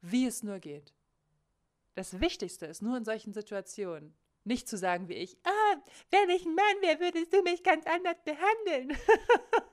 wie 0.00 0.26
es 0.26 0.42
nur 0.42 0.58
geht. 0.58 0.94
Das 1.94 2.20
Wichtigste 2.20 2.66
ist 2.66 2.82
nur 2.82 2.96
in 2.96 3.04
solchen 3.04 3.32
Situationen 3.32 4.14
nicht 4.46 4.68
zu 4.68 4.76
sagen 4.76 5.08
wie 5.08 5.14
ich, 5.14 5.36
ah, 5.44 5.76
wenn 6.10 6.30
ich 6.30 6.46
ein 6.46 6.54
Mann 6.54 6.80
wäre, 6.80 7.00
würdest 7.00 7.32
du 7.32 7.42
mich 7.42 7.64
ganz 7.64 7.84
anders 7.86 8.16
behandeln. 8.24 8.96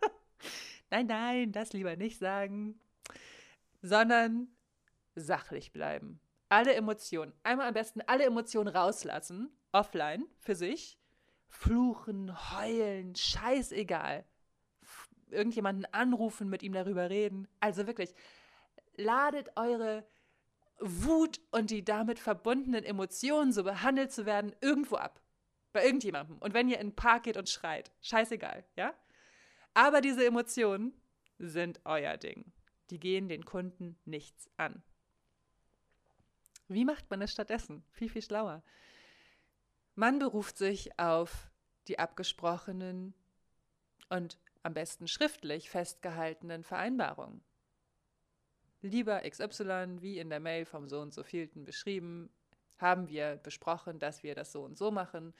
nein, 0.89 1.05
nein, 1.05 1.51
das 1.51 1.73
lieber 1.73 1.95
nicht 1.95 2.17
sagen, 2.17 2.79
sondern 3.81 4.47
sachlich 5.15 5.71
bleiben. 5.71 6.19
Alle 6.54 6.76
Emotionen, 6.76 7.34
einmal 7.42 7.68
am 7.68 7.74
besten 7.74 8.02
alle 8.02 8.26
Emotionen 8.26 8.68
rauslassen, 8.68 9.50
offline 9.72 10.28
für 10.38 10.54
sich. 10.54 11.00
Fluchen, 11.48 12.52
heulen, 12.52 13.16
scheißegal 13.16 14.24
irgendjemanden 15.32 15.86
anrufen, 15.92 16.50
mit 16.50 16.62
ihm 16.62 16.74
darüber 16.74 17.10
reden. 17.10 17.48
Also 17.60 17.88
wirklich, 17.88 18.13
ladet 18.96 19.50
eure 19.56 20.06
Wut 20.80 21.42
und 21.50 21.72
die 21.72 21.84
damit 21.84 22.20
verbundenen 22.20 22.84
Emotionen, 22.84 23.52
so 23.52 23.63
behandelt 23.63 24.12
zu 24.12 24.28
werden, 24.28 24.56
irgendwo 24.62 24.98
ab. 24.98 25.24
Bei 25.72 25.84
irgendjemandem. 25.84 26.38
Und 26.38 26.54
wenn 26.54 26.70
ihr 26.70 26.80
in 26.80 26.89
den 26.89 26.96
Park 26.96 27.24
geht 27.24 27.38
und 27.38 27.50
schreit, 27.50 27.92
scheißegal, 28.02 28.63
ja? 28.76 28.94
Aber 29.74 30.02
diese 30.02 30.24
Emotionen 30.24 30.94
sind 31.39 31.82
euer 31.84 32.16
Ding. 32.18 32.54
Die 32.92 33.00
gehen 33.00 33.28
den 33.28 33.44
Kunden 33.44 33.98
nichts 34.06 34.52
an. 34.58 34.84
Wie 36.73 36.86
macht 36.86 37.09
man 37.09 37.21
es 37.21 37.31
stattdessen? 37.31 37.83
Viel, 37.91 38.09
viel 38.09 38.21
schlauer. 38.21 38.63
Man 39.95 40.19
beruft 40.19 40.57
sich 40.57 40.97
auf 40.99 41.51
die 41.88 41.99
abgesprochenen 41.99 43.13
und 44.09 44.39
am 44.63 44.73
besten 44.73 45.07
schriftlich 45.07 45.69
festgehaltenen 45.69 46.63
Vereinbarungen. 46.63 47.43
Lieber 48.81 49.21
XY, 49.21 50.01
wie 50.01 50.19
in 50.19 50.29
der 50.29 50.39
Mail 50.39 50.65
vom 50.65 50.88
so 50.88 50.99
und 50.99 51.13
so 51.13 51.23
vielten 51.23 51.63
beschrieben, 51.63 52.29
haben 52.77 53.07
wir 53.07 53.38
besprochen, 53.38 53.99
dass 53.99 54.23
wir 54.23 54.36
das 54.36 54.51
so 54.51 54.63
und 54.63 54.77
so 54.77 54.91
machen. 54.91 55.33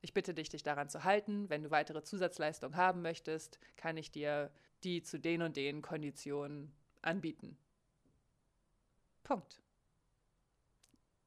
Ich 0.00 0.14
bitte 0.14 0.32
dich, 0.32 0.48
dich 0.48 0.62
daran 0.62 0.88
zu 0.88 1.04
halten. 1.04 1.50
Wenn 1.50 1.62
du 1.62 1.70
weitere 1.70 2.02
Zusatzleistungen 2.02 2.76
haben 2.76 3.02
möchtest, 3.02 3.58
kann 3.76 3.96
ich 3.96 4.10
dir 4.10 4.50
die 4.84 5.02
zu 5.02 5.18
den 5.18 5.42
und 5.42 5.56
den 5.56 5.82
Konditionen 5.82 6.72
anbieten. 7.02 7.58
Punkt. 9.24 9.60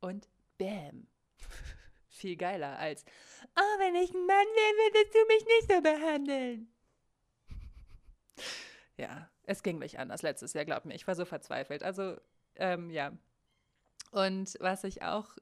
Und 0.01 0.27
bam. 0.57 1.07
Viel 2.09 2.35
geiler 2.35 2.77
als, 2.77 3.05
oh, 3.55 3.79
wenn 3.79 3.95
ich 3.95 4.13
ein 4.13 4.25
Mann 4.25 4.27
wäre, 4.27 4.93
würdest 4.93 5.15
du 5.15 5.25
mich 5.27 5.45
nicht 5.45 5.71
so 5.71 5.81
behandeln. 5.81 6.67
Ja, 8.97 9.31
es 9.43 9.63
ging 9.63 9.79
nicht 9.79 9.97
anders 9.97 10.21
letztes 10.21 10.53
Jahr, 10.53 10.65
glaub 10.65 10.85
mir. 10.85 10.93
Ich 10.93 11.07
war 11.07 11.15
so 11.15 11.25
verzweifelt. 11.25 11.81
Also, 11.81 12.17
ähm, 12.55 12.91
ja. 12.91 13.17
Und 14.11 14.55
was 14.59 14.83
ich 14.83 15.01
auch 15.01 15.37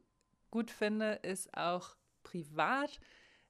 gut 0.50 0.72
finde, 0.72 1.14
ist 1.24 1.54
auch 1.58 1.98
privat 2.24 3.02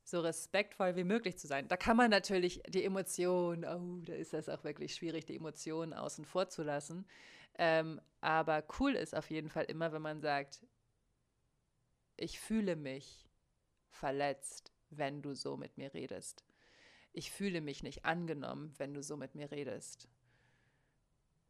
so 0.04 0.22
respektvoll 0.22 0.96
wie 0.96 1.04
möglich 1.04 1.38
zu 1.38 1.48
sein. 1.48 1.68
Da 1.68 1.78
kann 1.78 1.96
man 1.96 2.10
natürlich 2.10 2.64
die 2.68 2.84
Emotionen, 2.84 3.66
oh, 3.66 4.04
da 4.04 4.14
ist 4.14 4.34
das 4.34 4.50
auch 4.50 4.64
wirklich 4.64 4.96
schwierig, 4.96 5.26
die 5.26 5.36
Emotionen 5.36 5.94
außen 5.94 6.26
vor 6.26 6.50
zu 6.50 6.64
lassen. 6.64 7.06
Ähm, 7.58 8.02
aber 8.22 8.64
cool 8.80 8.96
ist 8.96 9.16
auf 9.16 9.30
jeden 9.30 9.50
Fall 9.50 9.66
immer, 9.66 9.92
wenn 9.92 10.02
man 10.02 10.22
sagt, 10.22 10.62
ich 12.20 12.40
fühle 12.40 12.76
mich 12.76 13.30
verletzt, 13.90 14.72
wenn 14.90 15.22
du 15.22 15.34
so 15.34 15.58
mit 15.58 15.78
mir 15.78 15.94
redest 15.94 16.44
ich 17.14 17.32
fühle 17.32 17.62
mich 17.62 17.84
nicht 17.84 18.06
angenommen, 18.06 18.74
wenn 18.78 18.94
du 18.94 19.04
so 19.04 19.18
mit 19.18 19.36
mir 19.36 19.52
redest. 19.52 20.08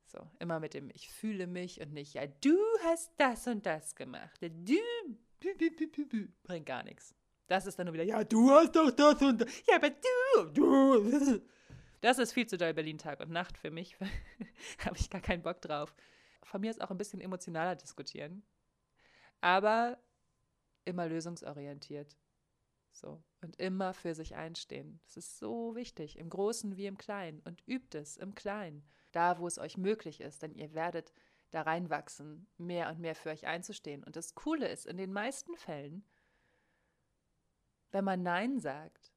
So, 0.05 0.19
immer 0.39 0.59
mit 0.59 0.73
dem 0.73 0.89
Ich 0.93 1.09
fühle 1.09 1.45
mich 1.45 1.79
und 1.81 1.93
nicht, 1.93 2.15
ja, 2.15 2.25
du 2.25 2.57
hast 2.83 3.11
das 3.17 3.45
und 3.47 3.65
das 3.65 3.95
gemacht. 3.95 4.41
Du 4.41 4.79
bringt 6.43 6.65
gar 6.65 6.83
nichts. 6.83 7.13
Das 7.47 7.65
ist 7.65 7.77
dann 7.77 7.85
nur 7.85 7.93
wieder, 7.93 8.03
ja, 8.03 8.23
du 8.23 8.49
hast 8.49 8.75
doch 8.75 8.91
das 8.91 9.21
und 9.21 9.41
das. 9.41 9.63
Ja, 9.67 9.75
aber 9.75 9.89
du, 9.89 10.43
du. 10.53 11.41
Das 12.01 12.17
ist 12.17 12.33
viel 12.33 12.47
zu 12.47 12.57
doll 12.57 12.73
Berlin 12.73 12.97
Tag 12.97 13.19
und 13.19 13.29
Nacht 13.29 13.57
für 13.57 13.71
mich. 13.71 13.97
Habe 14.85 14.97
ich 14.97 15.09
gar 15.09 15.21
keinen 15.21 15.43
Bock 15.43 15.61
drauf. 15.61 15.93
Von 16.43 16.61
mir 16.61 16.71
ist 16.71 16.81
auch 16.81 16.89
ein 16.89 16.97
bisschen 16.97 17.21
emotionaler 17.21 17.75
diskutieren. 17.75 18.43
Aber 19.41 19.99
immer 20.89 21.07
lösungsorientiert. 21.07 22.17
So. 22.91 23.23
Und 23.41 23.55
immer 23.59 23.93
für 23.93 24.13
sich 24.15 24.35
einstehen. 24.35 24.99
Das 25.05 25.17
ist 25.17 25.39
so 25.39 25.75
wichtig, 25.75 26.17
im 26.17 26.29
Großen 26.29 26.75
wie 26.75 26.87
im 26.87 26.97
Kleinen. 26.97 27.39
Und 27.41 27.65
übt 27.67 27.97
es 27.97 28.17
im 28.17 28.35
Kleinen, 28.35 28.83
da 29.11 29.39
wo 29.39 29.47
es 29.47 29.57
euch 29.57 29.77
möglich 29.77 30.21
ist, 30.21 30.41
denn 30.41 30.53
ihr 30.53 30.73
werdet 30.73 31.13
da 31.51 31.61
reinwachsen, 31.61 32.47
mehr 32.57 32.89
und 32.89 32.99
mehr 32.99 33.15
für 33.15 33.29
euch 33.29 33.47
einzustehen. 33.47 34.03
Und 34.03 34.15
das 34.15 34.35
Coole 34.35 34.67
ist, 34.67 34.85
in 34.85 34.97
den 34.97 35.13
meisten 35.13 35.55
Fällen, 35.55 36.03
wenn 37.91 38.03
man 38.03 38.21
Nein 38.21 38.59
sagt, 38.59 39.11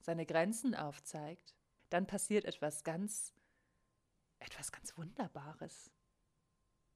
seine 0.00 0.26
Grenzen 0.26 0.74
aufzeigt, 0.74 1.54
dann 1.90 2.06
passiert 2.06 2.44
etwas 2.44 2.84
ganz, 2.84 3.34
etwas 4.38 4.72
ganz 4.72 4.96
Wunderbares. 4.96 5.90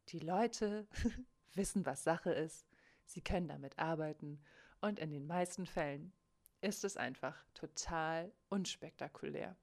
Die 0.09 0.21
Leute 0.21 0.87
wissen, 1.55 1.85
was 1.85 2.05
Sache 2.05 2.33
ist, 2.33 2.68
sie 3.09 3.23
können 3.23 3.49
damit 3.49 3.79
arbeiten 3.79 4.41
und 4.81 4.99
in 4.99 5.11
den 5.11 5.27
meisten 5.27 5.67
Fällen 5.67 6.13
ist 6.61 6.85
es 6.85 6.97
einfach 6.97 7.45
total 7.55 8.33
unspektakulär. 8.49 9.57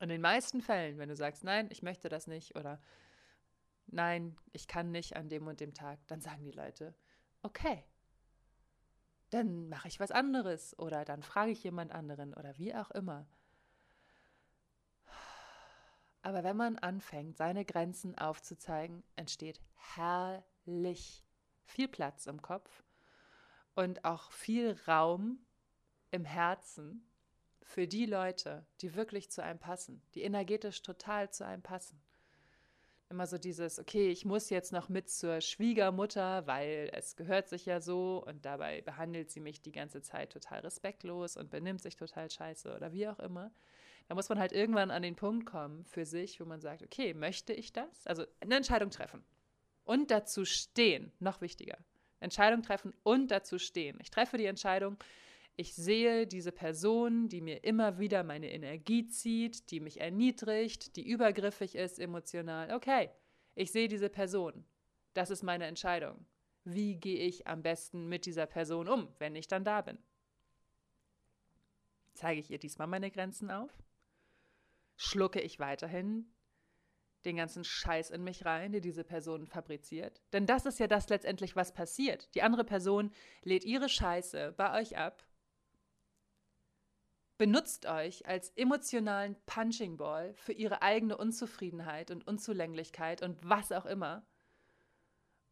In 0.00 0.08
den 0.08 0.20
meisten 0.20 0.60
Fällen, 0.60 0.98
wenn 0.98 1.08
du 1.08 1.16
sagst, 1.16 1.44
nein, 1.44 1.68
ich 1.70 1.82
möchte 1.82 2.08
das 2.08 2.26
nicht 2.26 2.56
oder 2.56 2.80
nein, 3.86 4.36
ich 4.52 4.68
kann 4.68 4.90
nicht 4.90 5.16
an 5.16 5.28
dem 5.28 5.46
und 5.46 5.60
dem 5.60 5.74
Tag, 5.74 5.98
dann 6.06 6.20
sagen 6.20 6.44
die 6.44 6.52
Leute, 6.52 6.94
okay, 7.42 7.84
dann 9.30 9.68
mache 9.68 9.88
ich 9.88 10.00
was 10.00 10.10
anderes 10.10 10.78
oder 10.78 11.04
dann 11.04 11.22
frage 11.22 11.50
ich 11.50 11.62
jemand 11.64 11.92
anderen 11.92 12.34
oder 12.34 12.56
wie 12.58 12.74
auch 12.74 12.90
immer. 12.92 13.26
Aber 16.22 16.44
wenn 16.44 16.56
man 16.56 16.78
anfängt, 16.78 17.36
seine 17.36 17.64
Grenzen 17.64 18.16
aufzuzeigen, 18.18 19.02
entsteht 19.16 19.60
herrlich 19.74 21.24
viel 21.68 21.88
Platz 21.88 22.26
im 22.26 22.42
Kopf 22.42 22.82
und 23.74 24.04
auch 24.04 24.32
viel 24.32 24.76
Raum 24.86 25.38
im 26.10 26.24
Herzen 26.24 27.06
für 27.62 27.86
die 27.86 28.06
Leute, 28.06 28.66
die 28.80 28.94
wirklich 28.94 29.30
zu 29.30 29.42
einem 29.42 29.58
passen, 29.58 30.02
die 30.14 30.22
energetisch 30.22 30.82
total 30.82 31.30
zu 31.30 31.44
einem 31.46 31.62
passen. 31.62 32.00
Immer 33.10 33.26
so 33.26 33.38
dieses, 33.38 33.78
okay, 33.78 34.10
ich 34.10 34.24
muss 34.24 34.50
jetzt 34.50 34.72
noch 34.72 34.88
mit 34.88 35.08
zur 35.08 35.40
Schwiegermutter, 35.40 36.46
weil 36.46 36.90
es 36.92 37.16
gehört 37.16 37.48
sich 37.48 37.64
ja 37.64 37.80
so 37.80 38.22
und 38.26 38.44
dabei 38.44 38.82
behandelt 38.82 39.30
sie 39.30 39.40
mich 39.40 39.62
die 39.62 39.72
ganze 39.72 40.02
Zeit 40.02 40.32
total 40.32 40.60
respektlos 40.60 41.36
und 41.36 41.50
benimmt 41.50 41.80
sich 41.80 41.96
total 41.96 42.30
scheiße 42.30 42.74
oder 42.74 42.92
wie 42.92 43.08
auch 43.08 43.18
immer. 43.18 43.50
Da 44.08 44.14
muss 44.14 44.28
man 44.28 44.38
halt 44.38 44.52
irgendwann 44.52 44.90
an 44.90 45.02
den 45.02 45.16
Punkt 45.16 45.46
kommen 45.46 45.84
für 45.84 46.04
sich, 46.04 46.40
wo 46.40 46.44
man 46.44 46.60
sagt, 46.60 46.82
okay, 46.82 47.14
möchte 47.14 47.52
ich 47.52 47.72
das? 47.72 48.06
Also 48.06 48.24
eine 48.40 48.56
Entscheidung 48.56 48.90
treffen 48.90 49.24
und 49.88 50.10
dazu 50.10 50.44
stehen, 50.44 51.12
noch 51.18 51.40
wichtiger. 51.40 51.78
Entscheidung 52.20 52.62
treffen 52.62 52.92
und 53.04 53.30
dazu 53.30 53.58
stehen. 53.58 53.98
Ich 54.02 54.10
treffe 54.10 54.36
die 54.36 54.44
Entscheidung, 54.44 54.98
Ich 55.60 55.74
sehe 55.74 56.28
diese 56.28 56.52
Person, 56.52 57.28
die 57.28 57.40
mir 57.40 57.64
immer 57.64 57.98
wieder 57.98 58.22
meine 58.22 58.52
Energie 58.52 59.08
zieht, 59.08 59.72
die 59.72 59.80
mich 59.80 60.00
erniedrigt, 60.00 60.94
die 60.94 61.08
übergriffig 61.08 61.74
ist 61.74 61.98
emotional. 61.98 62.72
Okay, 62.72 63.10
ich 63.56 63.72
sehe 63.72 63.88
diese 63.88 64.08
Person. 64.08 64.64
Das 65.14 65.30
ist 65.30 65.42
meine 65.42 65.64
Entscheidung. 65.66 66.26
Wie 66.62 66.94
gehe 66.94 67.26
ich 67.26 67.48
am 67.48 67.62
besten 67.62 68.08
mit 68.08 68.24
dieser 68.24 68.46
Person 68.46 68.88
um, 68.88 69.08
wenn 69.18 69.34
ich 69.34 69.48
dann 69.48 69.64
da 69.64 69.80
bin? 69.80 69.98
Zeige 72.14 72.38
ich 72.40 72.52
ihr 72.52 72.58
diesmal 72.58 72.86
meine 72.86 73.10
Grenzen 73.10 73.50
auf? 73.50 73.70
Schlucke 74.96 75.40
ich 75.40 75.58
weiterhin 75.58 76.30
den 77.24 77.36
ganzen 77.36 77.64
Scheiß 77.64 78.10
in 78.10 78.24
mich 78.24 78.44
rein, 78.44 78.72
die 78.72 78.80
diese 78.80 79.04
Person 79.04 79.46
fabriziert? 79.46 80.22
Denn 80.32 80.46
das 80.46 80.66
ist 80.66 80.78
ja 80.78 80.86
das 80.86 81.08
letztendlich, 81.08 81.56
was 81.56 81.72
passiert. 81.72 82.34
Die 82.34 82.42
andere 82.42 82.64
Person 82.64 83.10
lädt 83.42 83.64
ihre 83.64 83.88
Scheiße 83.88 84.54
bei 84.56 84.80
euch 84.80 84.96
ab, 84.96 85.24
benutzt 87.38 87.86
euch 87.86 88.26
als 88.26 88.50
emotionalen 88.56 89.36
Punching 89.46 89.96
Ball 89.96 90.34
für 90.34 90.52
ihre 90.52 90.82
eigene 90.82 91.16
Unzufriedenheit 91.16 92.10
und 92.10 92.26
Unzulänglichkeit 92.26 93.22
und 93.22 93.38
was 93.48 93.72
auch 93.72 93.86
immer. 93.86 94.26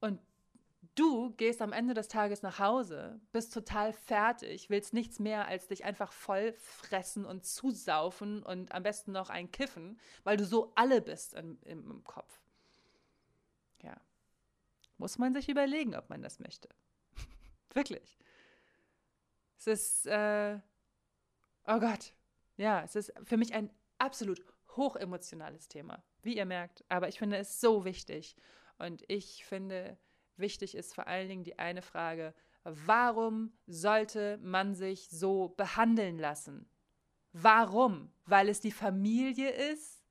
Und 0.00 0.20
du 0.94 1.30
gehst 1.32 1.62
am 1.62 1.72
Ende 1.72 1.94
des 1.94 2.08
Tages 2.08 2.42
nach 2.42 2.58
Hause, 2.58 3.20
bist 3.32 3.52
total 3.52 3.92
fertig, 3.92 4.70
willst 4.70 4.94
nichts 4.94 5.18
mehr 5.18 5.46
als 5.48 5.68
dich 5.68 5.84
einfach 5.84 6.12
voll 6.12 6.52
fressen 6.52 7.24
und 7.24 7.44
zusaufen 7.44 8.42
und 8.42 8.72
am 8.72 8.82
besten 8.82 9.12
noch 9.12 9.30
ein 9.30 9.50
Kiffen, 9.50 9.98
weil 10.24 10.36
du 10.36 10.44
so 10.44 10.72
alle 10.74 11.00
bist 11.00 11.34
im, 11.34 11.58
im, 11.62 11.90
im 11.90 12.04
Kopf. 12.04 12.40
Ja. 13.82 13.96
Muss 14.98 15.18
man 15.18 15.34
sich 15.34 15.48
überlegen, 15.48 15.94
ob 15.94 16.08
man 16.08 16.22
das 16.22 16.40
möchte. 16.40 16.68
Wirklich. 17.74 18.18
Es 19.58 19.66
ist, 19.66 20.06
äh, 20.06 20.58
oh 21.66 21.78
Gott, 21.80 22.12
ja, 22.56 22.82
es 22.82 22.96
ist 22.96 23.12
für 23.24 23.36
mich 23.36 23.54
ein 23.54 23.70
absolut 23.98 24.44
hochemotionales 24.76 25.68
Thema, 25.68 26.02
wie 26.22 26.36
ihr 26.36 26.44
merkt. 26.44 26.84
Aber 26.88 27.08
ich 27.08 27.18
finde 27.18 27.36
es 27.36 27.60
so 27.60 27.84
wichtig. 27.84 28.36
Und 28.78 29.02
ich 29.08 29.44
finde, 29.44 29.98
wichtig 30.38 30.74
ist 30.74 30.94
vor 30.94 31.06
allen 31.06 31.28
Dingen 31.28 31.44
die 31.44 31.58
eine 31.58 31.82
Frage, 31.82 32.34
warum 32.64 33.52
sollte 33.66 34.38
man 34.38 34.74
sich 34.74 35.08
so 35.08 35.48
behandeln 35.56 36.18
lassen? 36.18 36.68
Warum? 37.32 38.10
Weil 38.24 38.48
es 38.48 38.60
die 38.60 38.72
Familie 38.72 39.50
ist? 39.50 40.02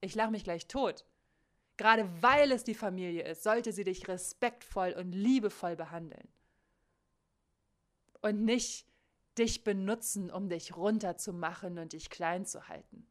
Ich 0.00 0.14
lache 0.14 0.30
mich 0.30 0.44
gleich 0.44 0.66
tot. 0.66 1.04
Gerade 1.76 2.08
weil 2.22 2.52
es 2.52 2.64
die 2.64 2.74
Familie 2.74 3.24
ist, 3.24 3.42
sollte 3.42 3.72
sie 3.72 3.84
dich 3.84 4.06
respektvoll 4.08 4.92
und 4.92 5.12
liebevoll 5.12 5.76
behandeln. 5.76 6.28
Und 8.20 8.44
nicht 8.44 8.86
dich 9.38 9.64
benutzen, 9.64 10.30
um 10.30 10.48
dich 10.48 10.76
runterzumachen 10.76 11.78
und 11.78 11.92
dich 11.92 12.10
klein 12.10 12.46
zu 12.46 12.68
halten. 12.68 13.06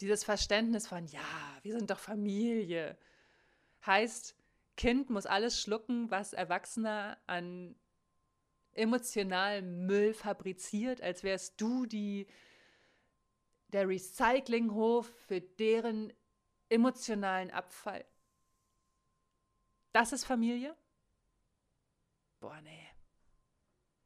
Dieses 0.00 0.24
Verständnis 0.24 0.86
von, 0.86 1.06
ja, 1.06 1.55
wir 1.66 1.78
sind 1.78 1.90
doch 1.90 1.98
Familie, 1.98 2.96
heißt, 3.84 4.36
Kind 4.76 5.10
muss 5.10 5.26
alles 5.26 5.60
schlucken, 5.60 6.10
was 6.10 6.32
Erwachsener 6.32 7.18
an 7.26 7.74
emotionalem 8.72 9.86
Müll 9.86 10.14
fabriziert, 10.14 11.00
als 11.00 11.24
wärst 11.24 11.60
du 11.60 11.86
die, 11.86 12.28
der 13.68 13.88
Recyclinghof 13.88 15.08
für 15.26 15.40
deren 15.40 16.12
emotionalen 16.68 17.50
Abfall. 17.50 18.04
Das 19.92 20.12
ist 20.12 20.24
Familie? 20.24 20.76
Boah, 22.38 22.60
nee. 22.60 22.86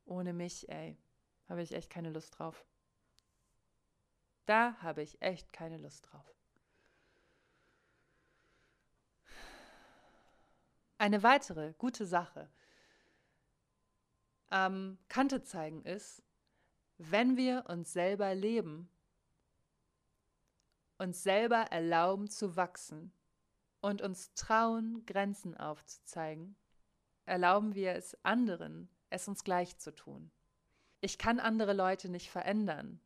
Ohne 0.06 0.32
mich, 0.32 0.68
ey, 0.68 0.96
habe 1.48 1.62
ich 1.62 1.72
echt 1.72 1.90
keine 1.90 2.10
Lust 2.10 2.38
drauf. 2.38 2.64
Da 4.46 4.76
habe 4.80 5.02
ich 5.02 5.20
echt 5.20 5.52
keine 5.52 5.76
Lust 5.76 6.10
drauf. 6.10 6.39
Eine 11.00 11.22
weitere 11.22 11.72
gute 11.78 12.04
Sache 12.04 12.50
am 14.50 14.98
Kante 15.08 15.42
zeigen 15.42 15.82
ist, 15.82 16.22
wenn 16.98 17.38
wir 17.38 17.64
uns 17.68 17.94
selber 17.94 18.34
leben, 18.34 18.90
uns 20.98 21.22
selber 21.22 21.56
erlauben 21.70 22.28
zu 22.28 22.54
wachsen 22.54 23.14
und 23.80 24.02
uns 24.02 24.34
trauen, 24.34 25.06
Grenzen 25.06 25.56
aufzuzeigen, 25.56 26.54
erlauben 27.24 27.74
wir 27.74 27.94
es 27.94 28.14
anderen, 28.22 28.90
es 29.08 29.26
uns 29.26 29.42
gleich 29.42 29.78
zu 29.78 29.94
tun. 29.94 30.30
Ich 31.00 31.16
kann 31.16 31.40
andere 31.40 31.72
Leute 31.72 32.10
nicht 32.10 32.28
verändern, 32.28 33.00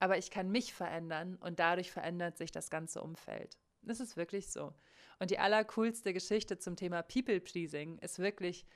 aber 0.00 0.18
ich 0.18 0.32
kann 0.32 0.50
mich 0.50 0.74
verändern 0.74 1.36
und 1.36 1.60
dadurch 1.60 1.92
verändert 1.92 2.36
sich 2.36 2.50
das 2.50 2.68
ganze 2.68 3.00
Umfeld. 3.00 3.60
Das 3.82 4.00
ist 4.00 4.16
wirklich 4.16 4.50
so. 4.50 4.74
Und 5.18 5.30
die 5.30 5.38
allercoolste 5.38 6.12
Geschichte 6.12 6.58
zum 6.58 6.76
Thema 6.76 7.02
People-Pleasing 7.02 7.98
ist 7.98 8.18
wirklich, 8.18 8.66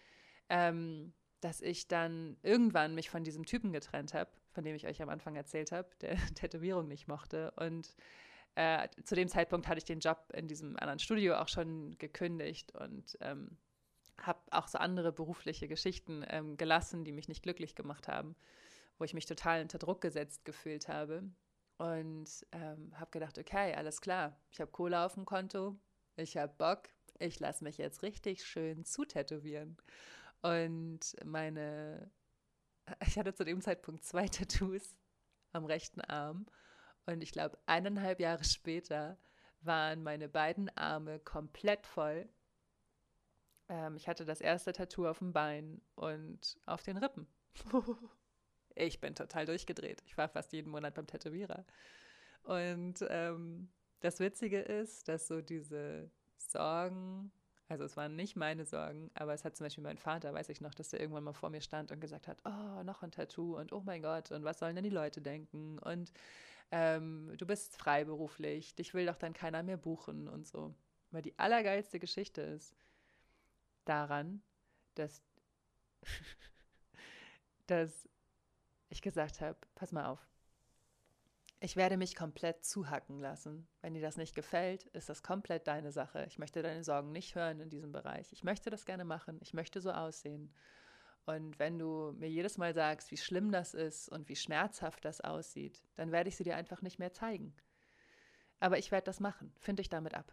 ähm, 0.49 1.13
dass 1.41 1.61
ich 1.61 1.89
dann 1.89 2.37
irgendwann 2.43 2.95
mich 2.95 3.11
von 3.11 3.25
diesem 3.25 3.45
Typen 3.45 3.73
getrennt 3.73 4.15
habe, 4.15 4.31
von 4.51 4.65
dem 4.65 4.75
ich 4.75 4.87
euch 4.87 5.01
am 5.03 5.09
Anfang 5.09 5.37
erzählt 5.37 5.73
habe, 5.73 5.89
der 6.01 6.17
Tätowierung 6.35 6.89
nicht 6.89 7.09
mochte. 7.09 7.53
Und 7.57 7.95
äh, 8.55 8.89
zu 9.05 9.15
dem 9.15 9.29
Zeitpunkt 9.29 9.69
hatte 9.69 9.79
ich 9.79 9.85
den 9.85 10.01
Job 10.01 10.31
in 10.35 10.49
diesem 10.49 10.77
anderen 10.79 10.99
Studio 10.99 11.37
auch 11.37 11.49
schon 11.49 11.97
gekündigt 11.99 12.75
und 12.75 13.17
ähm, 13.21 13.57
habe 14.19 14.41
auch 14.51 14.69
so 14.69 14.79
andere 14.79 15.13
berufliche 15.13 15.69
Geschichten 15.69 16.25
ähm, 16.29 16.57
gelassen, 16.57 17.05
die 17.05 17.13
mich 17.13 17.29
nicht 17.29 17.43
glücklich 17.43 17.75
gemacht 17.75 18.09
haben 18.09 18.37
wo 19.03 19.05
ich 19.05 19.15
mich 19.15 19.27
total 19.27 19.63
unter 19.63 19.79
Druck 19.79 20.01
gesetzt 20.01 20.45
gefühlt 20.45 20.87
habe. 20.87 21.25
Und 21.79 22.47
ähm, 22.53 22.93
habe 22.95 23.11
gedacht, 23.11 23.37
okay, 23.37 23.75
alles 23.75 24.01
klar, 24.01 24.39
ich 24.53 24.61
habe 24.61 24.71
Kohle 24.71 25.01
auf 25.01 25.15
dem 25.15 25.25
Konto, 25.25 25.77
ich 26.17 26.37
habe 26.37 26.53
Bock, 26.59 26.89
ich 27.19 27.41
lasse 27.41 27.65
mich 27.65 27.79
jetzt 27.79 28.03
richtig 28.03 28.45
schön 28.45 28.85
zutätowieren. 28.85 29.77
Und 30.43 31.01
meine, 31.25 32.11
ich 33.07 33.19
hatte 33.19 33.35
zu 33.35 33.45
dem 33.45 33.61
Zeitpunkt 33.61 34.05
zwei 34.05 34.29
Tattoos 34.29 34.95
am 35.53 35.65
rechten 35.65 36.01
Arm. 36.01 36.47
Und 37.07 37.23
ich 37.23 37.33
glaube, 37.33 37.59
eineinhalb 37.67 38.21
Jahre 38.21 38.45
später 38.45 39.19
waren 39.61 40.03
meine 40.03 40.29
beiden 40.29 40.77
Arme 40.77 41.19
komplett 41.21 41.87
voll. 41.87 42.29
Ähm, 43.69 43.97
ich 43.97 44.09
hatte 44.09 44.25
das 44.25 44.41
erste 44.41 44.73
Tattoo 44.73 45.07
auf 45.07 45.19
dem 45.19 45.33
Bein 45.33 45.81
und 45.95 46.61
auf 46.67 46.83
den 46.83 46.97
Rippen. 46.97 47.27
ich 48.75 49.01
bin 49.01 49.15
total 49.15 49.47
durchgedreht. 49.47 50.03
Ich 50.07 50.17
war 50.17 50.29
fast 50.29 50.53
jeden 50.53 50.71
Monat 50.71 50.95
beim 50.95 51.07
Tätowierer. 51.07 51.65
Und 52.43 53.05
ähm, 53.09 53.71
das 54.03 54.21
Witzige 54.21 54.61
ist, 54.61 55.09
dass 55.09 55.27
so 55.27 55.41
diese 55.41 56.11
Sorgen, 56.37 57.33
also 57.69 57.85
es 57.85 57.97
waren 57.97 58.17
nicht 58.17 58.37
meine 58.37 58.67
Sorgen, 58.67 59.11
aber 59.15 59.33
es 59.33 59.45
hat 59.45 59.57
zum 59.57 59.65
Beispiel 59.65 59.85
mein 59.85 59.97
Vater, 59.97 60.35
weiß 60.35 60.49
ich 60.51 60.61
noch, 60.61 60.75
dass 60.75 60.91
der 60.91 61.01
irgendwann 61.01 61.25
mal 61.25 61.33
vor 61.33 61.51
mir 61.51 61.61
stand 61.61 61.91
und 61.93 62.01
gesagt 62.01 62.29
hat, 62.29 62.39
oh, 62.45 62.83
noch 62.83 63.03
ein 63.03 63.13
Tattoo 63.13 63.57
und 63.59 63.73
oh 63.73 63.83
mein 63.85 64.03
Gott, 64.03 64.31
und 64.33 64.45
was 64.45 64.59
sollen 64.59 64.75
denn 64.75 64.85
die 64.85 64.91
Leute 64.91 65.23
denken? 65.23 65.79
Und 65.79 66.13
ähm, 66.73 67.33
du 67.39 67.47
bist 67.47 67.77
freiberuflich, 67.77 68.75
dich 68.75 68.93
will 68.93 69.07
doch 69.07 69.17
dann 69.17 69.33
keiner 69.33 69.63
mehr 69.63 69.77
buchen 69.77 70.29
und 70.29 70.47
so. 70.47 70.75
Weil 71.13 71.23
die 71.23 71.39
allergeilste 71.39 72.01
Geschichte 72.01 72.41
ist 72.43 72.75
daran, 73.85 74.43
dass, 74.95 75.23
dass 77.67 78.09
ich 78.89 79.01
gesagt 79.01 79.41
habe, 79.41 79.59
pass 79.75 79.93
mal 79.93 80.07
auf, 80.07 80.32
ich 81.63 81.77
werde 81.77 81.97
mich 81.97 82.17
komplett 82.17 82.65
zuhacken 82.65 83.21
lassen. 83.21 83.69
Wenn 83.83 83.95
dir 83.95 84.03
das 84.03 84.17
nicht 84.17 84.35
gefällt, 84.35 84.85
ist 84.87 85.09
das 85.09 85.23
komplett 85.23 85.69
deine 85.69 85.93
Sache. 85.93 86.25
Ich 86.27 86.39
möchte 86.39 86.61
deine 86.61 86.83
Sorgen 86.83 87.13
nicht 87.13 87.37
hören 87.37 87.61
in 87.61 87.71
diesem 87.71 87.93
Bereich. 87.93 88.33
Ich 88.33 88.43
möchte 88.43 88.69
das 88.69 88.85
gerne 88.85 89.05
machen. 89.05 89.39
Ich 89.41 89.55
möchte 89.55 89.81
so 89.81 89.93
aussehen. 89.93 90.53
Und 91.25 91.61
wenn 91.61 91.79
du 91.79 92.15
mir 92.19 92.29
jedes 92.29 92.59
Mal 92.59 92.75
sagst, 92.75 93.13
wie 93.13 93.17
schlimm 93.17 93.53
das 93.53 93.75
ist 93.75 94.09
und 94.09 94.29
wie 94.29 94.35
schmerzhaft 94.35 95.05
das 95.05 95.21
aussieht, 95.21 95.85
dann 95.95 96.11
werde 96.11 96.29
ich 96.29 96.37
sie 96.37 96.43
dir 96.43 96.57
einfach 96.57 96.83
nicht 96.83 96.99
mehr 96.99 97.13
zeigen. 97.13 97.55
Aber 98.59 98.79
ich 98.79 98.91
werde 98.91 99.05
das 99.05 99.21
machen. 99.21 99.55
Finde 99.61 99.83
ich 99.83 99.89
damit 99.89 100.15
ab. 100.15 100.33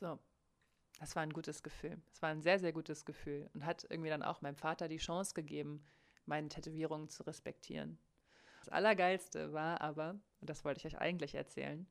So. 0.00 0.18
Das 0.98 1.14
war 1.14 1.22
ein 1.22 1.32
gutes 1.32 1.62
Gefühl. 1.62 2.00
Es 2.12 2.20
war 2.20 2.30
ein 2.30 2.42
sehr, 2.42 2.58
sehr 2.58 2.72
gutes 2.72 3.04
Gefühl 3.04 3.48
und 3.54 3.64
hat 3.64 3.86
irgendwie 3.90 4.10
dann 4.10 4.22
auch 4.24 4.40
meinem 4.40 4.56
Vater 4.56 4.88
die 4.88 4.96
Chance 4.96 5.34
gegeben, 5.34 5.84
meine 6.24 6.48
Tätowierungen 6.48 7.08
zu 7.08 7.22
respektieren. 7.22 7.98
Das 8.66 8.72
Allergeilste 8.72 9.52
war 9.52 9.80
aber, 9.80 10.18
und 10.40 10.50
das 10.50 10.64
wollte 10.64 10.78
ich 10.78 10.86
euch 10.86 11.00
eigentlich 11.00 11.36
erzählen, 11.36 11.86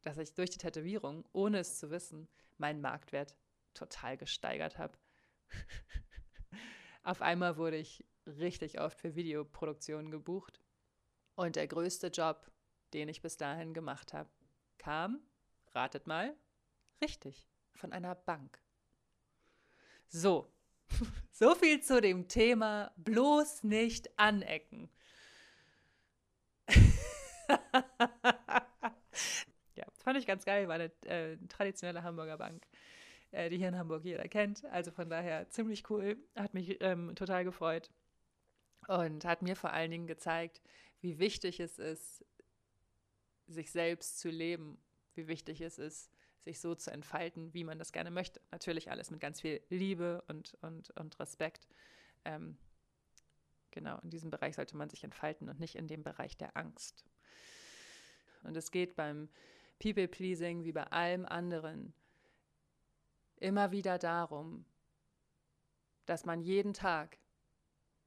dass 0.00 0.16
ich 0.16 0.32
durch 0.32 0.48
die 0.48 0.58
Tätowierung, 0.58 1.28
ohne 1.34 1.58
es 1.58 1.78
zu 1.78 1.90
wissen, 1.90 2.28
meinen 2.56 2.80
Marktwert 2.80 3.36
total 3.74 4.16
gesteigert 4.16 4.78
habe. 4.78 4.96
Auf 7.02 7.20
einmal 7.20 7.58
wurde 7.58 7.76
ich 7.76 8.06
richtig 8.26 8.80
oft 8.80 8.98
für 8.98 9.14
Videoproduktionen 9.14 10.10
gebucht. 10.10 10.62
Und 11.34 11.56
der 11.56 11.66
größte 11.66 12.06
Job, 12.06 12.50
den 12.94 13.10
ich 13.10 13.20
bis 13.20 13.36
dahin 13.36 13.74
gemacht 13.74 14.14
habe, 14.14 14.30
kam, 14.78 15.20
ratet 15.74 16.06
mal, 16.06 16.34
richtig, 17.02 17.46
von 17.74 17.92
einer 17.92 18.14
Bank. 18.14 18.62
So, 20.08 20.50
so 21.32 21.54
viel 21.54 21.82
zu 21.82 22.00
dem 22.00 22.28
Thema 22.28 22.94
bloß 22.96 23.64
nicht 23.64 24.18
anecken. 24.18 24.88
ja, 29.74 29.84
fand 29.98 30.18
ich 30.18 30.26
ganz 30.26 30.44
geil, 30.44 30.68
war 30.68 30.76
eine 30.76 30.92
äh, 31.06 31.36
traditionelle 31.48 32.02
Hamburger 32.02 32.38
Bank, 32.38 32.66
äh, 33.32 33.50
die 33.50 33.58
hier 33.58 33.68
in 33.68 33.78
Hamburg 33.78 34.04
jeder 34.04 34.26
kennt. 34.28 34.64
Also 34.66 34.90
von 34.90 35.10
daher 35.10 35.48
ziemlich 35.50 35.88
cool, 35.90 36.16
hat 36.36 36.54
mich 36.54 36.80
ähm, 36.80 37.14
total 37.14 37.44
gefreut 37.44 37.90
und 38.88 39.24
hat 39.24 39.42
mir 39.42 39.56
vor 39.56 39.72
allen 39.72 39.90
Dingen 39.90 40.06
gezeigt, 40.06 40.62
wie 41.00 41.18
wichtig 41.18 41.60
es 41.60 41.78
ist, 41.78 42.24
sich 43.46 43.70
selbst 43.70 44.20
zu 44.20 44.30
leben, 44.30 44.78
wie 45.14 45.28
wichtig 45.28 45.60
es 45.60 45.78
ist, 45.78 46.10
sich 46.44 46.60
so 46.60 46.74
zu 46.74 46.90
entfalten, 46.90 47.52
wie 47.54 47.64
man 47.64 47.78
das 47.78 47.92
gerne 47.92 48.10
möchte. 48.10 48.40
Natürlich 48.50 48.90
alles 48.90 49.10
mit 49.10 49.20
ganz 49.20 49.40
viel 49.40 49.60
Liebe 49.68 50.22
und, 50.28 50.56
und, 50.62 50.90
und 50.90 51.18
Respekt. 51.18 51.66
Ähm, 52.24 52.56
genau, 53.70 53.98
in 54.00 54.10
diesem 54.10 54.30
Bereich 54.30 54.54
sollte 54.54 54.76
man 54.76 54.88
sich 54.88 55.04
entfalten 55.04 55.48
und 55.48 55.60
nicht 55.60 55.76
in 55.76 55.88
dem 55.88 56.02
Bereich 56.02 56.36
der 56.36 56.56
Angst. 56.56 57.04
Und 58.44 58.56
es 58.56 58.70
geht 58.70 58.94
beim 58.94 59.28
People-Pleasing 59.80 60.64
wie 60.64 60.72
bei 60.72 60.84
allem 60.84 61.26
anderen 61.26 61.92
immer 63.36 63.72
wieder 63.72 63.98
darum, 63.98 64.64
dass 66.06 66.24
man 66.24 66.40
jeden 66.40 66.72
Tag, 66.72 67.18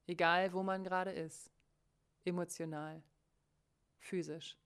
egal 0.06 0.54
wo 0.54 0.64
man 0.64 0.84
gerade 0.84 1.12
ist, 1.12 1.52
emotional, 2.24 3.04
physisch, 4.00 4.58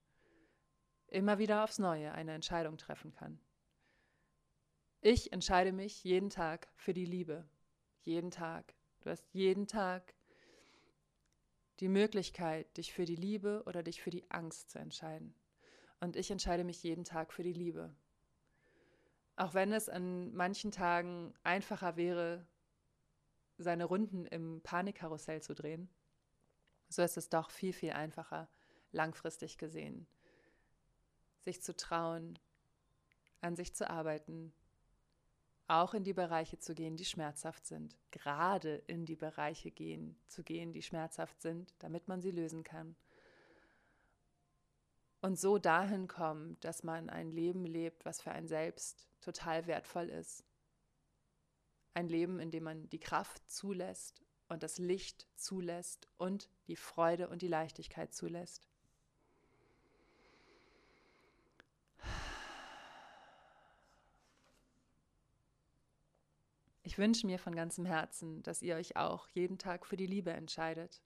immer 1.08 1.40
wieder 1.40 1.64
aufs 1.64 1.80
Neue 1.80 2.12
eine 2.14 2.34
Entscheidung 2.34 2.78
treffen 2.78 3.12
kann. 3.12 3.40
Ich 5.02 5.34
entscheide 5.34 5.72
mich 5.72 6.04
jeden 6.04 6.30
Tag 6.30 6.70
für 6.76 6.94
die 6.94 7.06
Liebe. 7.06 7.48
Jeden 8.04 8.32
Tag. 8.32 8.76
Du 9.02 9.10
hast 9.10 9.26
jeden 9.34 9.68
Tag 9.68 10.14
die 11.80 11.88
Möglichkeit, 11.88 12.78
dich 12.78 12.94
für 12.94 13.06
die 13.06 13.16
Liebe 13.16 13.64
oder 13.66 13.82
dich 13.82 14.02
für 14.02 14.12
die 14.12 14.30
Angst 14.30 14.70
zu 14.70 14.78
entscheiden. 14.78 15.34
Und 16.02 16.16
ich 16.16 16.32
entscheide 16.32 16.64
mich 16.64 16.84
jeden 16.84 17.06
Tag 17.06 17.32
für 17.32 17.44
die 17.44 17.54
Liebe. 17.54 17.96
Auch 19.36 19.54
wenn 19.54 19.72
es 19.72 19.88
an 19.88 20.34
manchen 20.34 20.72
Tagen 20.72 21.34
einfacher 21.44 21.96
wäre, 21.96 22.46
seine 23.58 23.86
Runden 23.86 24.26
im 24.26 24.62
Panikkarussell 24.62 25.42
zu 25.42 25.54
drehen, 25.54 25.90
so 26.90 27.04
ist 27.04 27.18
es 27.18 27.30
doch 27.30 27.52
viel, 27.52 27.72
viel 27.72 27.92
einfacher, 27.92 28.50
langfristig 28.92 29.58
gesehen, 29.60 30.08
sich 31.40 31.62
zu 31.62 31.76
trauen, 31.76 32.38
an 33.40 33.56
sich 33.56 33.74
zu 33.76 33.90
arbeiten, 33.90 34.54
auch 35.68 35.94
in 35.94 36.04
die 36.04 36.14
Bereiche 36.14 36.58
zu 36.58 36.74
gehen, 36.74 36.98
die 36.98 37.06
schmerzhaft 37.06 37.66
sind, 37.66 37.96
gerade 38.10 38.76
in 38.88 39.06
die 39.06 39.16
Bereiche 39.16 39.72
gehen, 39.72 40.20
zu 40.28 40.44
gehen, 40.44 40.74
die 40.74 40.82
schmerzhaft 40.82 41.42
sind, 41.42 41.74
damit 41.80 42.08
man 42.08 42.22
sie 42.22 42.32
lösen 42.32 42.64
kann. 42.64 42.96
Und 45.22 45.40
so 45.40 45.60
dahin 45.60 46.08
kommen, 46.08 46.58
dass 46.62 46.84
man 46.84 47.10
ein 47.10 47.32
Leben 47.32 47.64
lebt, 47.64 48.06
was 48.06 48.22
für 48.22 48.32
ein 48.32 48.48
selbst 48.48 49.08
total 49.22 49.68
wertvoll 49.68 50.10
ist. 50.10 50.44
Ein 51.94 52.08
Leben, 52.08 52.40
in 52.40 52.50
dem 52.50 52.64
man 52.64 52.90
die 52.90 53.00
Kraft 53.00 53.50
zulässt 53.50 54.24
und 54.48 54.64
das 54.64 54.80
Licht 54.80 55.28
zulässt 55.36 56.08
und 56.18 56.50
die 56.68 56.76
Freude 56.76 57.30
und 57.30 57.44
die 57.44 57.48
Leichtigkeit 57.48 58.14
zulässt. 58.14 58.68
Ich 66.84 66.98
wünsche 66.98 67.28
mir 67.28 67.38
von 67.38 67.56
ganzem 67.56 67.86
Herzen, 67.86 68.42
dass 68.42 68.62
ihr 68.62 68.76
euch 68.76 68.98
auch 68.98 69.28
jeden 69.30 69.58
Tag 69.60 69.86
für 69.86 69.96
die 69.96 70.08
Liebe 70.08 70.32
entscheidet. 70.32 71.02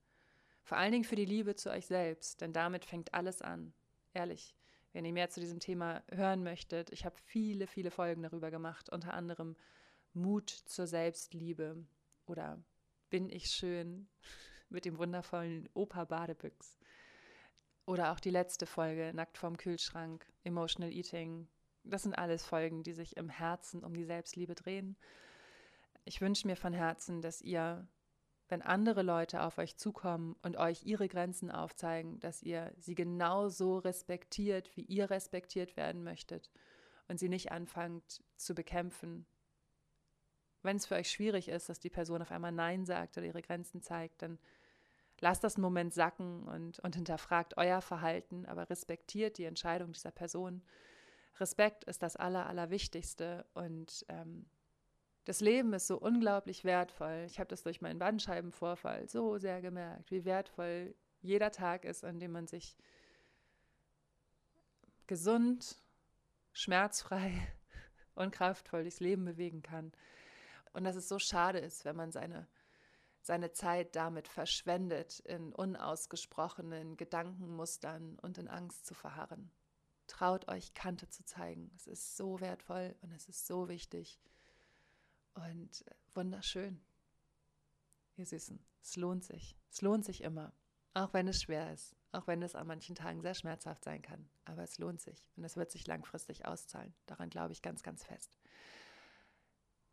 Vor 0.63 0.78
allen 0.78 0.93
Dingen 0.93 1.03
für 1.03 1.16
die 1.16 1.26
Liebe 1.26 1.55
zu 1.55 1.70
euch 1.70 1.86
selbst, 1.86 2.41
denn 2.41 2.53
damit 2.53 2.86
fängt 2.86 3.13
alles 3.13 3.41
an. 3.41 3.74
Ehrlich, 4.16 4.55
wenn 4.93 5.05
ihr 5.05 5.13
mehr 5.13 5.30
zu 5.30 5.39
diesem 5.39 5.59
Thema 5.59 6.01
hören 6.09 6.41
möchtet, 6.41 6.89
ich 6.91 7.05
habe 7.05 7.16
viele, 7.26 7.68
viele 7.68 7.91
Folgen 7.91 8.24
darüber 8.24 8.49
gemacht, 8.49 8.89
unter 8.89 9.13
anderem 9.13 9.55
Mut 10.13 10.49
zur 10.49 10.88
Selbstliebe 10.88 11.86
oder 12.26 12.63
Bin 13.09 13.30
ich 13.30 13.51
schön 13.51 14.07
mit 14.70 14.86
dem 14.86 14.97
wundervollen 14.97 15.70
Opa 15.74 16.05
Badebüchs. 16.05 16.80
Oder 17.86 18.11
auch 18.11 18.20
die 18.20 18.32
letzte 18.32 18.66
Folge, 18.66 19.11
Nackt 19.13 19.38
vorm 19.38 19.57
Kühlschrank, 19.57 20.26
Emotional 20.43 20.91
Eating. 20.91 21.47
Das 21.84 22.03
sind 22.03 22.18
alles 22.18 22.43
Folgen, 22.43 22.82
die 22.82 22.93
sich 22.93 23.16
im 23.18 23.30
Herzen 23.30 23.84
um 23.84 23.93
die 23.93 24.05
Selbstliebe 24.05 24.55
drehen 24.55 24.97
ich 26.05 26.22
wünsche 26.22 26.47
mir 26.47 26.55
von 26.55 26.72
Herzen, 26.72 27.22
dass 27.22 27.41
ihr, 27.41 27.88
wenn 28.47 28.61
andere 28.61 29.01
Leute 29.01 29.41
auf 29.41 29.57
euch 29.57 29.75
zukommen 29.77 30.35
und 30.43 30.57
euch 30.57 30.83
ihre 30.83 31.07
Grenzen 31.07 31.49
aufzeigen, 31.49 32.19
dass 32.19 32.43
ihr 32.43 32.71
sie 32.77 32.95
genauso 32.95 33.79
respektiert, 33.79 34.75
wie 34.75 34.83
ihr 34.83 35.09
respektiert 35.09 35.75
werden 35.77 36.03
möchtet 36.03 36.51
und 37.07 37.19
sie 37.19 37.29
nicht 37.29 37.51
anfangt 37.51 38.23
zu 38.37 38.53
bekämpfen. 38.53 39.25
Wenn 40.61 40.77
es 40.77 40.85
für 40.85 40.95
euch 40.95 41.09
schwierig 41.09 41.47
ist, 41.49 41.69
dass 41.69 41.79
die 41.79 41.89
Person 41.89 42.21
auf 42.21 42.31
einmal 42.31 42.51
Nein 42.51 42.85
sagt 42.85 43.17
oder 43.17 43.27
ihre 43.27 43.41
Grenzen 43.41 43.81
zeigt, 43.81 44.21
dann 44.21 44.39
lasst 45.21 45.43
das 45.43 45.55
einen 45.55 45.63
Moment 45.63 45.93
sacken 45.93 46.43
und, 46.47 46.79
und 46.79 46.95
hinterfragt 46.95 47.57
euer 47.57 47.81
Verhalten, 47.81 48.45
aber 48.45 48.69
respektiert 48.69 49.37
die 49.37 49.45
Entscheidung 49.45 49.91
dieser 49.91 50.11
Person. 50.11 50.63
Respekt 51.39 51.83
ist 51.85 52.01
das 52.01 52.15
Aller, 52.15 52.47
Allerwichtigste 52.47 53.45
und 53.53 54.05
ähm, 54.09 54.45
das 55.26 55.41
Leben 55.41 55.73
ist 55.73 55.88
so 55.88 55.97
unglaublich 55.97 56.63
wertvoll. 56.63 57.23
Ich 57.26 57.39
habe 57.39 57.47
das 57.47 57.63
durch 57.63 57.82
meinen 57.82 57.97
Bandscheibenvorfall 57.97 59.09
so 59.09 59.39
sehr 59.39 59.59
gemerkt, 59.59 60.11
wie 60.11 60.23
wertvoll 60.23 60.95
jeder 61.21 61.51
Tag 61.51 61.84
ist, 61.84 62.05
an 62.05 62.19
dem 62.19 62.32
man 62.32 62.45
sich 62.45 62.78
gesund, 65.07 65.78
schmerzfrei 66.53 67.32
und 68.15 68.32
kraftvoll 68.32 68.84
durchs 68.84 68.99
Leben 68.99 69.26
bewegen 69.26 69.63
kann. 69.63 69.91
Und 70.73 70.84
dass 70.84 70.95
es 70.95 71.09
so 71.09 71.17
schade 71.17 71.57
ist, 71.57 71.86
wenn 71.86 71.95
man 71.95 72.11
seine, 72.11 72.47
seine 73.21 73.51
Zeit 73.51 73.95
damit 73.95 74.28
verschwendet, 74.28 75.21
in 75.21 75.53
unausgesprochenen 75.53 76.97
Gedankenmustern 76.97 78.19
und 78.21 78.38
in 78.38 78.47
Angst 78.47 78.86
zu 78.86 78.93
verharren. 78.93 79.49
Traut 80.05 80.47
euch, 80.49 80.76
Kante 80.76 81.09
zu 81.09 81.26
zeigen. 81.26 81.71
Es 81.76 81.88
ist 81.88 82.15
so 82.15 82.39
wertvoll 82.41 82.95
und 83.01 83.11
es 83.11 83.28
ist 83.28 83.47
so 83.47 83.67
wichtig 83.69 84.19
und 85.36 85.86
wunderschön. 86.13 86.81
Ihr 88.17 88.25
Süßen, 88.25 88.59
es 88.81 88.95
lohnt 88.95 89.23
sich. 89.23 89.57
Es 89.69 89.81
lohnt 89.81 90.05
sich 90.05 90.21
immer. 90.21 90.53
Auch 90.93 91.13
wenn 91.13 91.27
es 91.27 91.41
schwer 91.41 91.71
ist. 91.73 91.95
Auch 92.11 92.27
wenn 92.27 92.41
es 92.41 92.55
an 92.55 92.67
manchen 92.67 92.95
Tagen 92.95 93.21
sehr 93.21 93.36
schmerzhaft 93.36 93.83
sein 93.83 94.01
kann. 94.01 94.29
Aber 94.45 94.63
es 94.63 94.77
lohnt 94.77 95.01
sich. 95.01 95.27
Und 95.36 95.43
es 95.43 95.57
wird 95.57 95.71
sich 95.71 95.86
langfristig 95.86 96.45
auszahlen. 96.45 96.93
Daran 97.05 97.29
glaube 97.29 97.51
ich 97.51 97.61
ganz, 97.61 97.83
ganz 97.83 98.03
fest. 98.03 98.38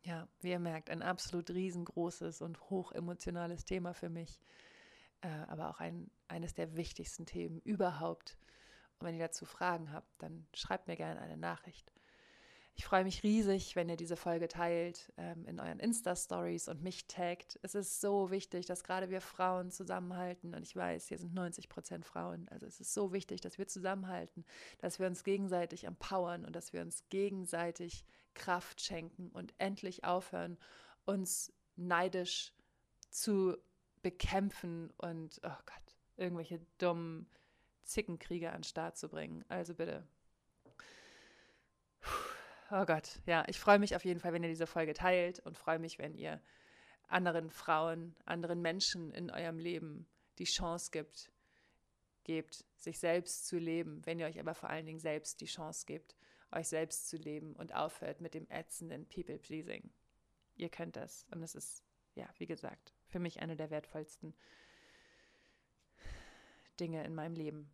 Ja, 0.03 0.27
wie 0.39 0.51
ihr 0.51 0.59
merkt, 0.59 0.89
ein 0.89 1.01
absolut 1.01 1.49
riesengroßes 1.49 2.41
und 2.41 2.59
hochemotionales 2.69 3.65
Thema 3.65 3.93
für 3.93 4.09
mich. 4.09 4.41
Äh, 5.21 5.29
aber 5.47 5.69
auch 5.69 5.79
ein, 5.79 6.11
eines 6.27 6.53
der 6.53 6.75
wichtigsten 6.75 7.25
Themen 7.25 7.59
überhaupt. 7.61 8.37
Und 8.99 9.07
wenn 9.07 9.15
ihr 9.15 9.25
dazu 9.25 9.45
Fragen 9.45 9.91
habt, 9.91 10.09
dann 10.21 10.47
schreibt 10.53 10.87
mir 10.87 10.95
gerne 10.95 11.21
eine 11.21 11.37
Nachricht. 11.37 11.92
Ich 12.75 12.85
freue 12.85 13.03
mich 13.03 13.21
riesig, 13.21 13.75
wenn 13.75 13.87
ihr 13.87 13.97
diese 13.97 14.15
Folge 14.15 14.47
teilt 14.47 15.13
ähm, 15.17 15.45
in 15.45 15.59
euren 15.59 15.79
Insta-Stories 15.79 16.67
und 16.67 16.81
mich 16.81 17.05
taggt. 17.07 17.59
Es 17.61 17.75
ist 17.75 18.01
so 18.01 18.31
wichtig, 18.31 18.65
dass 18.65 18.83
gerade 18.83 19.11
wir 19.11 19.21
Frauen 19.21 19.69
zusammenhalten. 19.69 20.55
Und 20.55 20.63
ich 20.63 20.75
weiß, 20.75 21.07
hier 21.07 21.19
sind 21.19 21.35
90 21.35 21.69
Prozent 21.69 22.03
Frauen. 22.03 22.47
Also 22.49 22.65
es 22.65 22.79
ist 22.79 22.93
so 22.93 23.13
wichtig, 23.13 23.41
dass 23.41 23.59
wir 23.59 23.67
zusammenhalten, 23.67 24.43
dass 24.79 24.97
wir 24.97 25.05
uns 25.05 25.23
gegenseitig 25.23 25.83
empowern 25.83 26.45
und 26.45 26.55
dass 26.55 26.73
wir 26.73 26.81
uns 26.81 27.03
gegenseitig 27.09 28.05
Kraft 28.33 28.81
schenken 28.81 29.29
und 29.29 29.53
endlich 29.59 30.03
aufhören, 30.03 30.57
uns 31.05 31.53
neidisch 31.75 32.53
zu 33.11 33.55
bekämpfen 34.01 34.91
und, 34.97 35.39
oh 35.43 35.49
Gott, 35.65 35.95
irgendwelche 36.17 36.59
dummen 36.79 37.27
Zickenkriege 37.83 38.49
an 38.49 38.57
den 38.57 38.63
Start 38.63 38.97
zu 38.97 39.09
bringen. 39.09 39.45
Also 39.47 39.75
bitte. 39.75 40.07
Oh 42.75 42.85
Gott, 42.85 43.19
ja, 43.27 43.45
ich 43.47 43.59
freue 43.59 43.77
mich 43.77 43.95
auf 43.95 44.03
jeden 44.03 44.19
Fall, 44.19 44.33
wenn 44.33 44.41
ihr 44.41 44.49
diese 44.49 44.65
Folge 44.65 44.95
teilt 44.95 45.37
und 45.41 45.59
freue 45.59 45.77
mich, 45.77 45.99
wenn 45.99 46.15
ihr 46.15 46.41
anderen 47.07 47.51
Frauen, 47.51 48.15
anderen 48.25 48.63
Menschen 48.63 49.11
in 49.11 49.29
eurem 49.29 49.59
Leben 49.59 50.07
die 50.39 50.45
Chance 50.45 50.89
gibt, 50.89 51.31
gebt, 52.23 52.65
sich 52.77 52.97
selbst 52.97 53.45
zu 53.45 53.59
leben, 53.59 54.03
wenn 54.07 54.17
ihr 54.17 54.25
euch 54.25 54.39
aber 54.39 54.55
vor 54.55 54.71
allen 54.71 54.87
Dingen 54.87 54.97
selbst 54.97 55.39
die 55.41 55.45
Chance 55.45 55.85
gebt, 55.85 56.15
euch 56.51 56.67
selbst 56.67 57.09
zu 57.09 57.17
leben 57.17 57.55
und 57.57 57.75
aufhört 57.75 58.21
mit 58.21 58.33
dem 58.33 58.49
ätzenden 58.49 59.07
People-Pleasing. 59.07 59.91
Ihr 60.55 60.69
könnt 60.69 60.95
das 60.95 61.27
und 61.29 61.43
es 61.43 61.53
ist, 61.53 61.83
ja, 62.15 62.27
wie 62.39 62.47
gesagt, 62.47 62.95
für 63.05 63.19
mich 63.19 63.39
eine 63.39 63.55
der 63.55 63.69
wertvollsten 63.69 64.33
Dinge 66.79 67.03
in 67.03 67.13
meinem 67.13 67.35
Leben, 67.35 67.71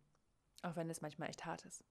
auch 0.60 0.76
wenn 0.76 0.90
es 0.90 1.00
manchmal 1.00 1.30
echt 1.30 1.46
hart 1.46 1.64
ist. 1.64 1.86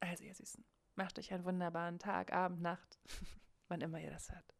Also, 0.00 0.24
ihr 0.24 0.34
Süßen. 0.34 0.62
Macht 0.94 1.18
euch 1.18 1.32
einen 1.32 1.44
wunderbaren 1.44 1.98
Tag, 1.98 2.32
Abend, 2.32 2.60
Nacht, 2.60 3.00
wann 3.68 3.80
immer 3.80 3.98
ihr 3.98 4.10
das 4.10 4.30
hört. 4.30 4.54